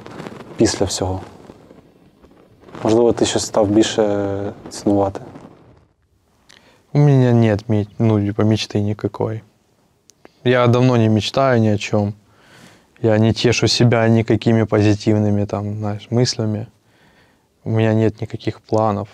[0.56, 1.20] після всього?
[2.82, 4.26] Можливо, ти щось став більше
[4.68, 5.20] цінувати.
[6.92, 7.64] У меня нет
[7.98, 9.40] ну, типа, мечты.
[10.44, 12.14] Я давно не мечтаю ни о чем.
[13.02, 16.66] Я не тешу себя никакими позитивными там, знаешь, мыслями.
[17.64, 19.08] У меня нет никаких планов.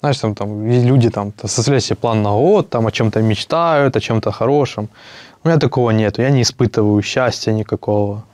[0.00, 4.00] Знаешь, там, там люди там составляют себе план на год, там о чем-то мечтают, о
[4.00, 4.88] чем-то хорошем.
[5.42, 6.22] У меня такого нету.
[6.22, 8.24] Я не испытываю счастья никакого.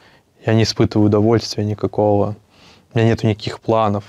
[0.44, 2.36] Я не испытываю удовольствия никакого.
[2.92, 4.04] У меня нету никаких планов.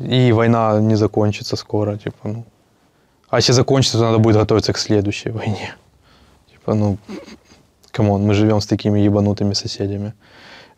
[0.00, 2.44] И война не закончится скоро, типа, ну.
[3.30, 5.74] А если закончится, то надо будет готовиться к следующей войне.
[6.50, 6.98] Типа, ну,
[7.92, 10.14] come on, мы живем с такими ебанутыми соседями.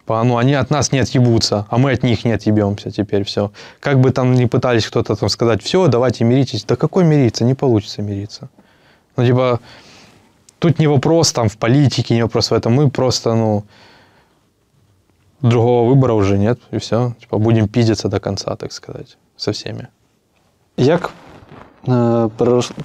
[0.06, 3.50] Ну, они от нас не отъебутся, а мы от них не отъебемся теперь, все.
[3.80, 6.64] Как бы там ни пытались кто-то там сказать, все, давайте миритесь.
[6.64, 7.44] Да какой мириться?
[7.44, 8.50] Не получится мириться.
[9.16, 9.60] Ну, типа,
[10.58, 12.74] тут не вопрос там в политике, не вопрос в этом.
[12.74, 13.64] Мы просто, ну,
[15.40, 17.14] другого выбора уже нет, и все.
[17.20, 19.88] Типа, будем пиздиться до конца, так сказать, со всеми.
[20.76, 21.12] Як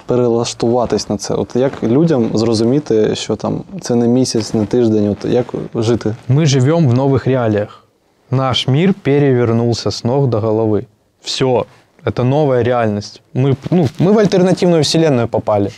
[0.07, 1.35] перелаштуватись на це?
[1.35, 6.15] От як людям зрозуміти, що там це не місяць, не тиждень, от як жити?
[6.28, 7.85] Мы живем в новых реалиях.
[8.31, 10.86] Наш мир перевернулся с ног до головы.
[11.23, 11.66] Все,
[12.05, 13.23] это новая реальность.
[13.35, 15.70] Мы, ну, мы в альтернативную вселенную попали.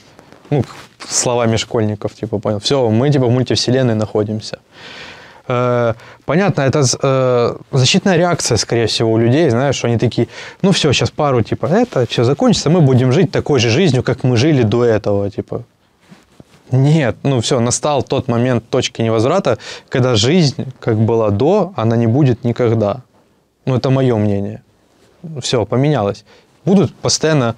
[0.50, 0.64] Ну,
[1.08, 2.58] словами школьников, типа, понял.
[2.58, 4.58] Все, мы типа в мультивселенной находимся.
[5.47, 5.93] Э,
[6.25, 10.27] понятно, это э, защитная реакция, скорее всего, у людей, знаешь, что они такие,
[10.61, 14.23] ну все, сейчас пару, типа, это все закончится, мы будем жить такой же жизнью, как
[14.23, 15.63] мы жили до этого, типа.
[16.71, 19.57] Нет, ну все, настал тот момент точки невозврата,
[19.89, 23.01] когда жизнь, как была до, она не будет никогда.
[23.65, 24.63] Ну, это мое мнение.
[25.41, 26.23] Все, поменялось.
[26.65, 27.55] Будут постоянно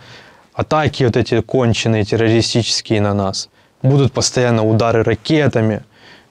[0.54, 3.50] атаки вот эти конченые, террористические на нас.
[3.84, 5.84] Будут постоянно удары ракетами.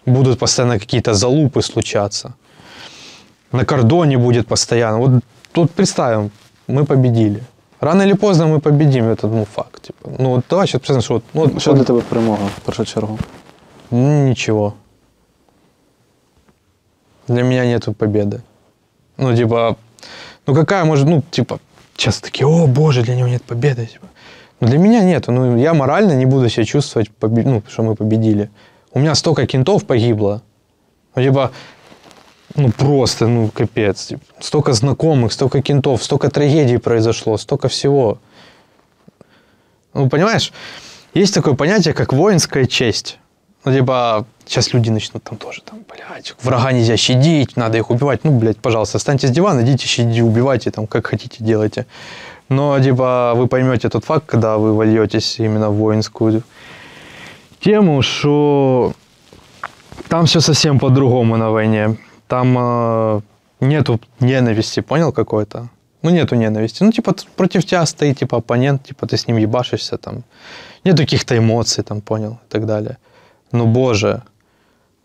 [0.06, 2.34] Будут постоянно какие-то залупы случаться.
[3.52, 4.98] На кордоне будет постоянно.
[4.98, 6.30] Вот тут представим,
[6.66, 7.42] мы победили.
[7.80, 9.82] Рано или поздно мы победим, это ну, факт.
[9.82, 10.10] Типа.
[10.18, 12.84] Ну, вот давай сейчас представим, что вот, ну, вот Що для тебе перемога в першу
[12.84, 13.18] чергу?
[13.90, 14.74] Ну, Ничего.
[17.28, 18.40] Для меня нету победы.
[19.16, 19.76] Ну, типа,
[20.46, 21.58] ну какая может, ну, типа,
[21.96, 23.86] часто такие, о, боже, для него нет победы.
[23.86, 24.06] Типа.
[24.60, 25.32] Но для меня нету.
[25.32, 28.48] Ну, я морально не буду себя чувствовать, побе- ну, что мы победили.
[28.94, 30.42] У меня столько кентов погибло.
[31.14, 31.52] Ну, типа,
[32.54, 34.12] ну, просто, ну, капец.
[34.38, 38.18] Столько знакомых, столько кентов, столько трагедий произошло, столько всего.
[39.94, 40.52] Ну, понимаешь,
[41.14, 43.18] есть такое понятие, как воинская честь.
[43.64, 48.24] Ну, типа, сейчас люди начнут там тоже, там, блядь, врага нельзя щадить, надо их убивать.
[48.24, 51.86] Ну, блядь, пожалуйста, встаньте с дивана, идите, щадите, убивайте, там, как хотите, делайте.
[52.48, 56.42] Но, типа, вы поймете тот факт, когда вы вольетесь именно в воинскую
[57.62, 58.92] тему, что
[60.08, 61.96] там все совсем по-другому на войне.
[62.28, 63.20] Там э,
[63.60, 65.68] нету ненависти, понял, какой-то?
[66.02, 66.82] Ну, нету ненависти.
[66.84, 70.24] Ну, типа, против тебя стоит, типа, оппонент, типа, ты с ним ебашишься, там.
[70.84, 72.96] Нету каких-то эмоций, там, понял, и так далее.
[73.52, 74.22] Ну, боже,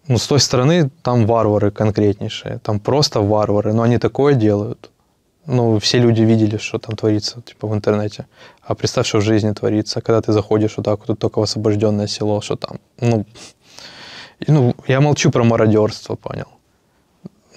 [0.08, 4.90] ну, с той стороны там варвары конкретнейшие, там просто варвары, но они такое делают.
[5.48, 8.26] Ну, все люди видели, что там творится, типа, в интернете.
[8.62, 11.44] А представь, что в жизни творится, когда ты заходишь вот так вот, тут только в
[11.44, 13.26] освобожденное село, что там, ну,
[14.48, 16.48] и, ну, я молчу про мародерство, понял.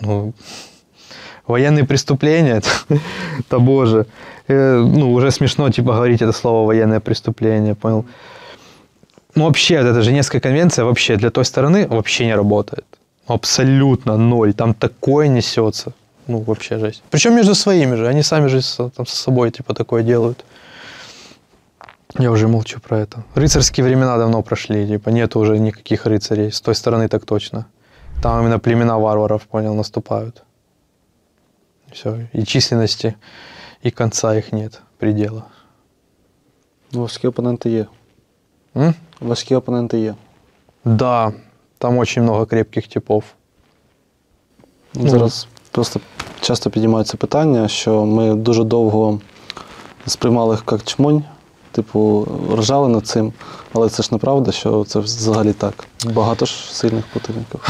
[0.00, 0.32] Ну,
[1.48, 2.68] военные преступления, это,
[3.40, 4.06] это боже.
[4.46, 8.04] Э, ну, уже смешно, типа, говорить это слово военное преступление, понял.
[9.34, 12.86] Ну, вообще, это Женевская конвенция вообще для той стороны вообще не работает.
[13.26, 14.52] Абсолютно ноль.
[14.52, 15.92] Там такое несется
[16.29, 17.03] Ну, вообще жесть.
[17.09, 18.07] Причем между своими же.
[18.07, 20.45] Они сами же со, там, со собой, типа, такое делают.
[22.19, 23.23] Я уже молчу про это.
[23.35, 24.87] Рыцарские времена давно прошли.
[24.87, 26.51] Типа, нет уже никаких рыцарей.
[26.51, 27.65] С той стороны так точно.
[28.21, 30.43] Там именно племена варваров, понял, наступают.
[31.91, 32.27] Все.
[32.33, 33.15] И численности,
[33.81, 35.45] и конца их нет, предела.
[36.91, 37.85] Ну, Важкі опоненти є.
[38.75, 38.95] М?
[39.19, 40.15] Важкі опоненти є.
[40.85, 41.33] Да,
[41.77, 43.23] там очень много крепких типов.
[44.93, 45.99] Зараз просто
[46.41, 49.19] часто піднімаються питання, що ми дуже довго
[50.07, 51.23] сприймали їх як чмонь,
[51.71, 53.33] типу, ржали над цим,
[53.73, 55.73] але це ж неправда, що це взагалі так.
[56.05, 57.69] Багато ж сильних противників.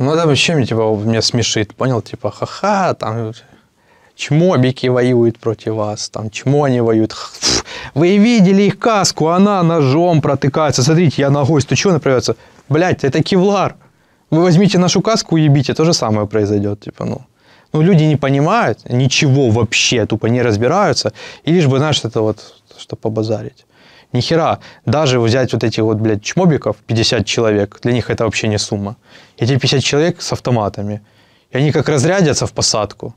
[0.00, 2.02] Ну, это вообще меня, типа, меня смешит, понял?
[2.02, 3.32] Типа, ха-ха, там
[4.14, 7.12] чмобики воюют против вас, там чмо они воюют.
[7.12, 7.64] Фу,
[7.94, 10.82] Вы видели их каску, она ножом протыкается.
[10.82, 12.36] Смотрите, я ногой стучу, она проявится.
[12.68, 13.74] Блять, это кевлар.
[14.30, 16.80] Вы возьмите нашу каску и ебите, то же самое произойдет.
[16.80, 17.20] Типа, ну.
[17.73, 21.11] Ну, люди не понимают ничего вообще, тупо не разбираются.
[21.43, 23.65] И лишь бы, знаешь, это вот, что побазарить.
[24.13, 24.59] Ни хера.
[24.85, 28.95] Даже взять вот этих вот, блядь, чмобиков, 50 человек, для них это вообще не сумма.
[29.39, 31.01] Эти 50 человек с автоматами.
[31.51, 33.15] И они как разрядятся в посадку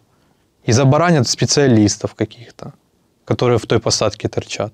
[0.64, 2.72] и забаранят специалистов каких-то,
[3.26, 4.72] которые в той посадке торчат.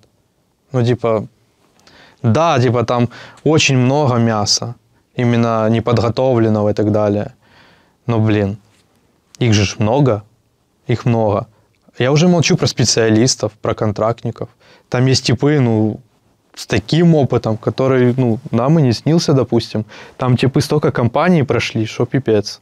[0.73, 1.27] Ну, типа,
[2.23, 3.09] да, типа там
[3.45, 4.75] очень много мяса,
[5.17, 7.35] именно неподготовленного и так далее.
[8.07, 8.59] Но, блин,
[9.47, 10.23] их же много,
[10.87, 11.47] их много.
[11.99, 14.49] Я уже молчу про специалистов, про контрактников.
[14.89, 16.01] Там есть типы, ну,
[16.55, 19.85] с таким опытом, который, ну, нам и не снился, допустим.
[20.17, 22.61] Там типы столько компаний прошли, что пипец.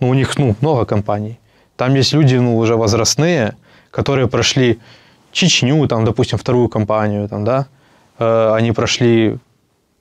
[0.00, 1.38] Ну, у них, ну, много компаний.
[1.76, 3.56] Там есть люди, ну, уже возрастные,
[3.90, 4.78] которые прошли
[5.32, 7.66] Чечню, там, допустим, вторую компанию, там, да,
[8.18, 9.38] Э, они прошли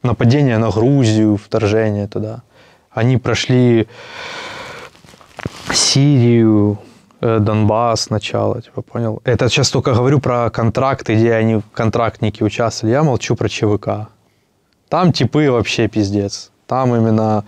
[0.03, 2.43] нападение на Грузию, вторжение туда.
[2.91, 3.87] Они прошли
[5.73, 6.77] Сирию,
[7.21, 9.21] э, Донбасс сначала, типа, понял?
[9.23, 12.93] Это сейчас только говорю про контракты, где они, контрактники участвовали.
[12.93, 14.07] Я молчу про ЧВК.
[14.89, 16.51] Там типы вообще пиздец.
[16.67, 17.43] Там именно...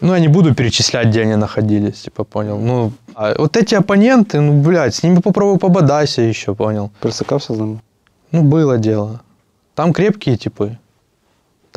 [0.00, 2.58] Ну, я не буду перечислять, где они находились, типа, понял?
[2.60, 6.90] Ну, а вот эти оппоненты, ну, блядь, с ними попробуй пободайся еще, понял?
[7.00, 7.80] Пересикався з ними?
[8.32, 9.20] Ну, было дело.
[9.74, 10.78] Там крепкие типы.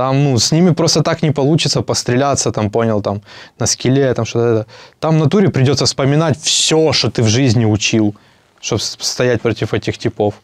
[0.00, 3.20] Там, ну, с ними просто так не получится постреляться, там, понял, там,
[3.58, 4.64] на скеле, там, что-то это.
[4.98, 8.14] Там в натуре придется вспоминать все, что ты в жизни учил,
[8.60, 10.34] чтобы стоять против этих типов.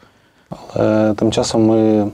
[0.75, 2.11] Але тим часом ми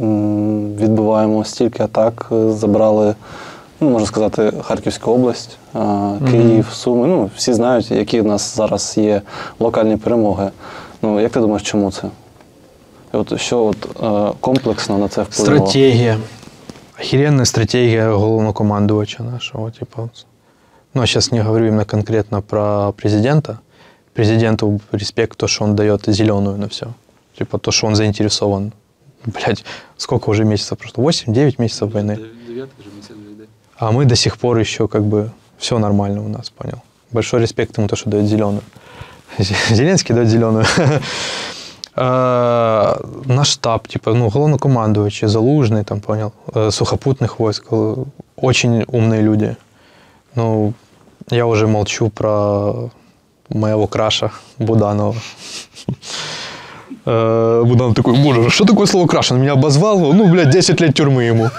[0.00, 3.14] м, відбиваємо стільки атак, е, забрали,
[3.80, 5.78] ну, можна сказати, Харківську область, е,
[6.30, 7.06] Київ, Суми.
[7.06, 9.22] Ну, всі знають, які в нас зараз є
[9.60, 10.50] локальні перемоги.
[11.02, 12.02] Ну, як ти думаєш, чому це?
[13.14, 15.66] І от що от, е, комплексно на це впливало?
[15.66, 16.16] Стратегия.
[16.97, 19.71] Охеренная стратегия головнокомандувача нашего.
[19.71, 20.09] Типа.
[20.93, 23.59] Ну, сейчас не говорю именно конкретно про президента.
[24.13, 26.93] Президенту респект то, что он дает зеленую на все.
[27.37, 28.73] Типа то, что он заинтересован.
[29.25, 29.63] Блять,
[29.95, 31.07] сколько уже месяцев прошло?
[31.07, 32.19] 8-9 месяцев войны.
[33.77, 36.81] А мы до сих пор еще как бы все нормально у нас, понял.
[37.11, 38.63] Большой респект ему то, что дает зеленую.
[39.37, 40.65] Зеленский дает зеленую.
[41.97, 46.31] Наш штаб, типа, ну, главнокомандующий, Залужный, там, понял,
[46.69, 47.73] сухопутных войск,
[48.35, 49.57] очень умные люди.
[50.35, 50.73] Ну,
[51.31, 52.89] я уже молчу про
[53.49, 55.15] моего краша Буданова.
[57.05, 59.31] Буданов такой, боже, что такое слово краш?
[59.31, 61.49] Он меня обозвал, ну, блядь, 10 лет тюрьмы ему.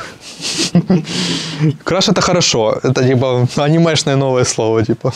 [1.82, 5.12] Краш это хорошо, это типа анимешное новое слово, типа.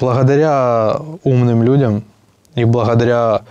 [0.00, 2.02] Благодаря умным людям
[2.54, 3.42] и благодаря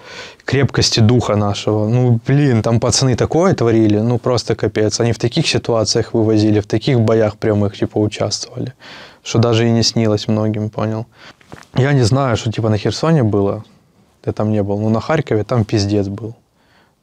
[0.46, 5.00] крепкости духа нашего, ну, блин, там пацаны такое творили, ну, просто капец.
[5.00, 8.74] Они в таких ситуациях вывозили, в таких боях прямых, типа, участвовали,
[9.24, 11.06] что даже и не снилось многим, понял.
[11.76, 13.64] Я не знаю, что, типа, на Херсоне было,
[14.22, 16.36] ты там не был, но на Харькове там пиздец был.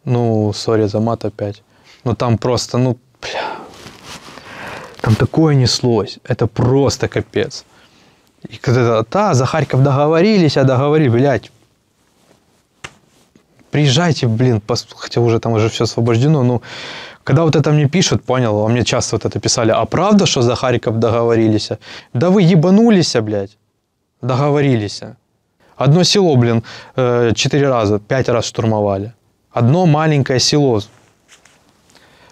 [0.05, 1.62] Ну, сори за мат опять.
[2.05, 3.57] Но там просто, ну, бля,
[5.01, 6.19] там такое неслось.
[6.25, 7.65] Это просто капец.
[8.49, 11.51] И когда, да, за Харьков договорились, а договорились, блядь.
[13.70, 14.62] Приезжайте, блин,
[14.97, 16.62] хотя уже там уже все освобождено, ну,
[17.24, 20.43] когда вот это мне пишут, понял, а мне часто вот это писали, а правда, что
[20.43, 21.70] за Харьков договорились?
[22.15, 23.59] Да вы ебанулись, блядь,
[24.23, 25.03] договорились.
[25.77, 26.62] Одно село, блин,
[26.97, 29.12] э, четыре раза, пять раз штурмовали.
[29.53, 30.81] Одно маленькое село.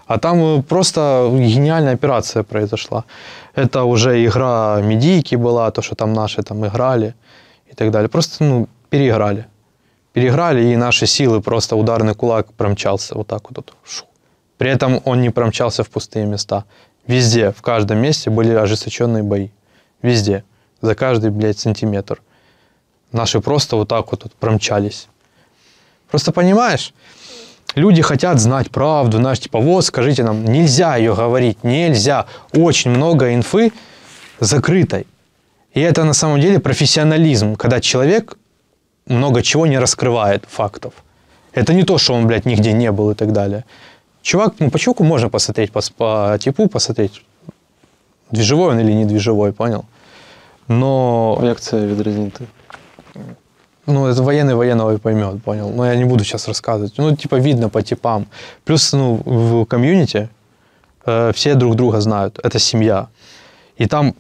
[0.07, 3.05] А там э, просто гениальная операция произошла.
[3.55, 7.15] Это уже игра медийки была, то, что там наши там играли
[7.71, 8.09] и так далее.
[8.09, 9.45] Просто, ну, переиграли.
[10.17, 13.75] Переиграли, и наши силы просто ударный кулак промчался вот так вот.
[14.57, 16.65] При этом он не промчался в пустые места.
[17.07, 19.51] Везде, в каждом месте были ожесточенные бои.
[20.01, 20.43] Везде.
[20.81, 22.23] За каждый, блядь, сантиметр.
[23.13, 25.09] Наши просто вот так вот, вот промчались.
[26.11, 26.95] Просто понимаешь,
[27.75, 32.25] люди хотят знать правду, знаешь, типа, вот, скажите нам, нельзя ее говорить, нельзя.
[32.55, 33.71] Очень много инфы
[34.41, 35.07] закрытой.
[35.75, 38.39] И это на самом деле профессионализм, когда человек
[39.07, 40.93] много чего не раскрывает фактов.
[41.53, 43.65] Это не то, что он, блядь, нигде не был и так далее.
[44.23, 47.23] Чувак, ну, по чуваку можно посмотреть, по, по типу посмотреть,
[48.31, 49.85] движевой он или не движевой, понял?
[50.69, 52.45] Но Як це відрізнити?
[53.87, 55.71] ну, это военный военного поймет, понял?
[55.71, 56.95] Но я не буду сейчас рассказывать.
[56.99, 58.27] Ну, типа, видно по типам.
[58.65, 60.29] Плюс, ну, в комьюнити
[61.07, 63.07] э, все друг друга знают, это семья.
[63.79, 64.15] И там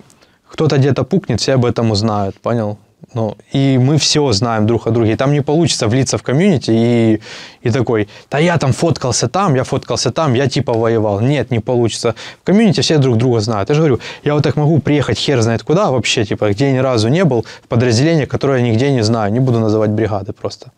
[0.48, 2.78] кто-то где-то пукнет, все об этом узнают, понял?
[3.14, 5.12] Ну, и мы все знаем друг о друге.
[5.12, 7.20] И там не получится влиться в комьюнити и,
[7.62, 11.20] и такой, да я там фоткался там, я фоткался там, я типа воевал.
[11.20, 12.14] Нет, не получится.
[12.42, 13.68] В комьюнити все друг друга знают.
[13.68, 16.72] Я же говорю, я вот так могу приехать хер знает куда вообще, типа, где я
[16.72, 19.32] ни разу не был, в подразделение, которое я нигде не знаю.
[19.32, 20.72] Не буду называть бригады просто.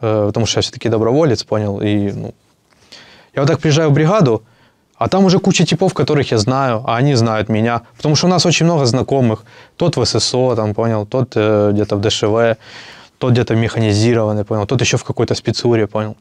[0.00, 2.34] Э, потому что я все-таки доброволец, понял, и, ну,
[3.34, 4.42] я вот так приезжаю в бригаду,
[4.96, 7.82] а там уже куча типов, которых я знаю, а они знают меня.
[7.96, 9.44] Потому что у нас очень много знакомых.
[9.76, 12.58] Тот в ССО, там, понял, тот э, где-то в ДШВ,
[13.18, 16.16] тот где-то механизированный, понял, тот еще в какой-то спецуре, понял.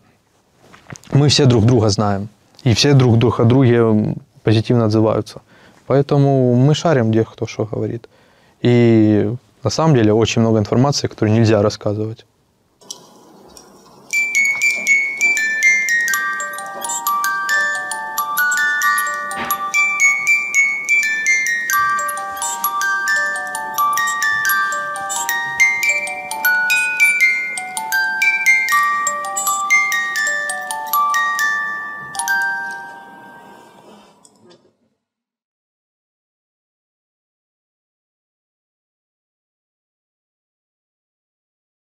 [1.11, 2.29] Мы все друг друга знаем.
[2.63, 5.41] И все друг друг о друге позитивно отзываются.
[5.87, 8.07] Поэтому мы шарим, где кто что говорит.
[8.61, 9.31] И
[9.63, 12.25] на самом деле очень много информации, которую нельзя рассказывать.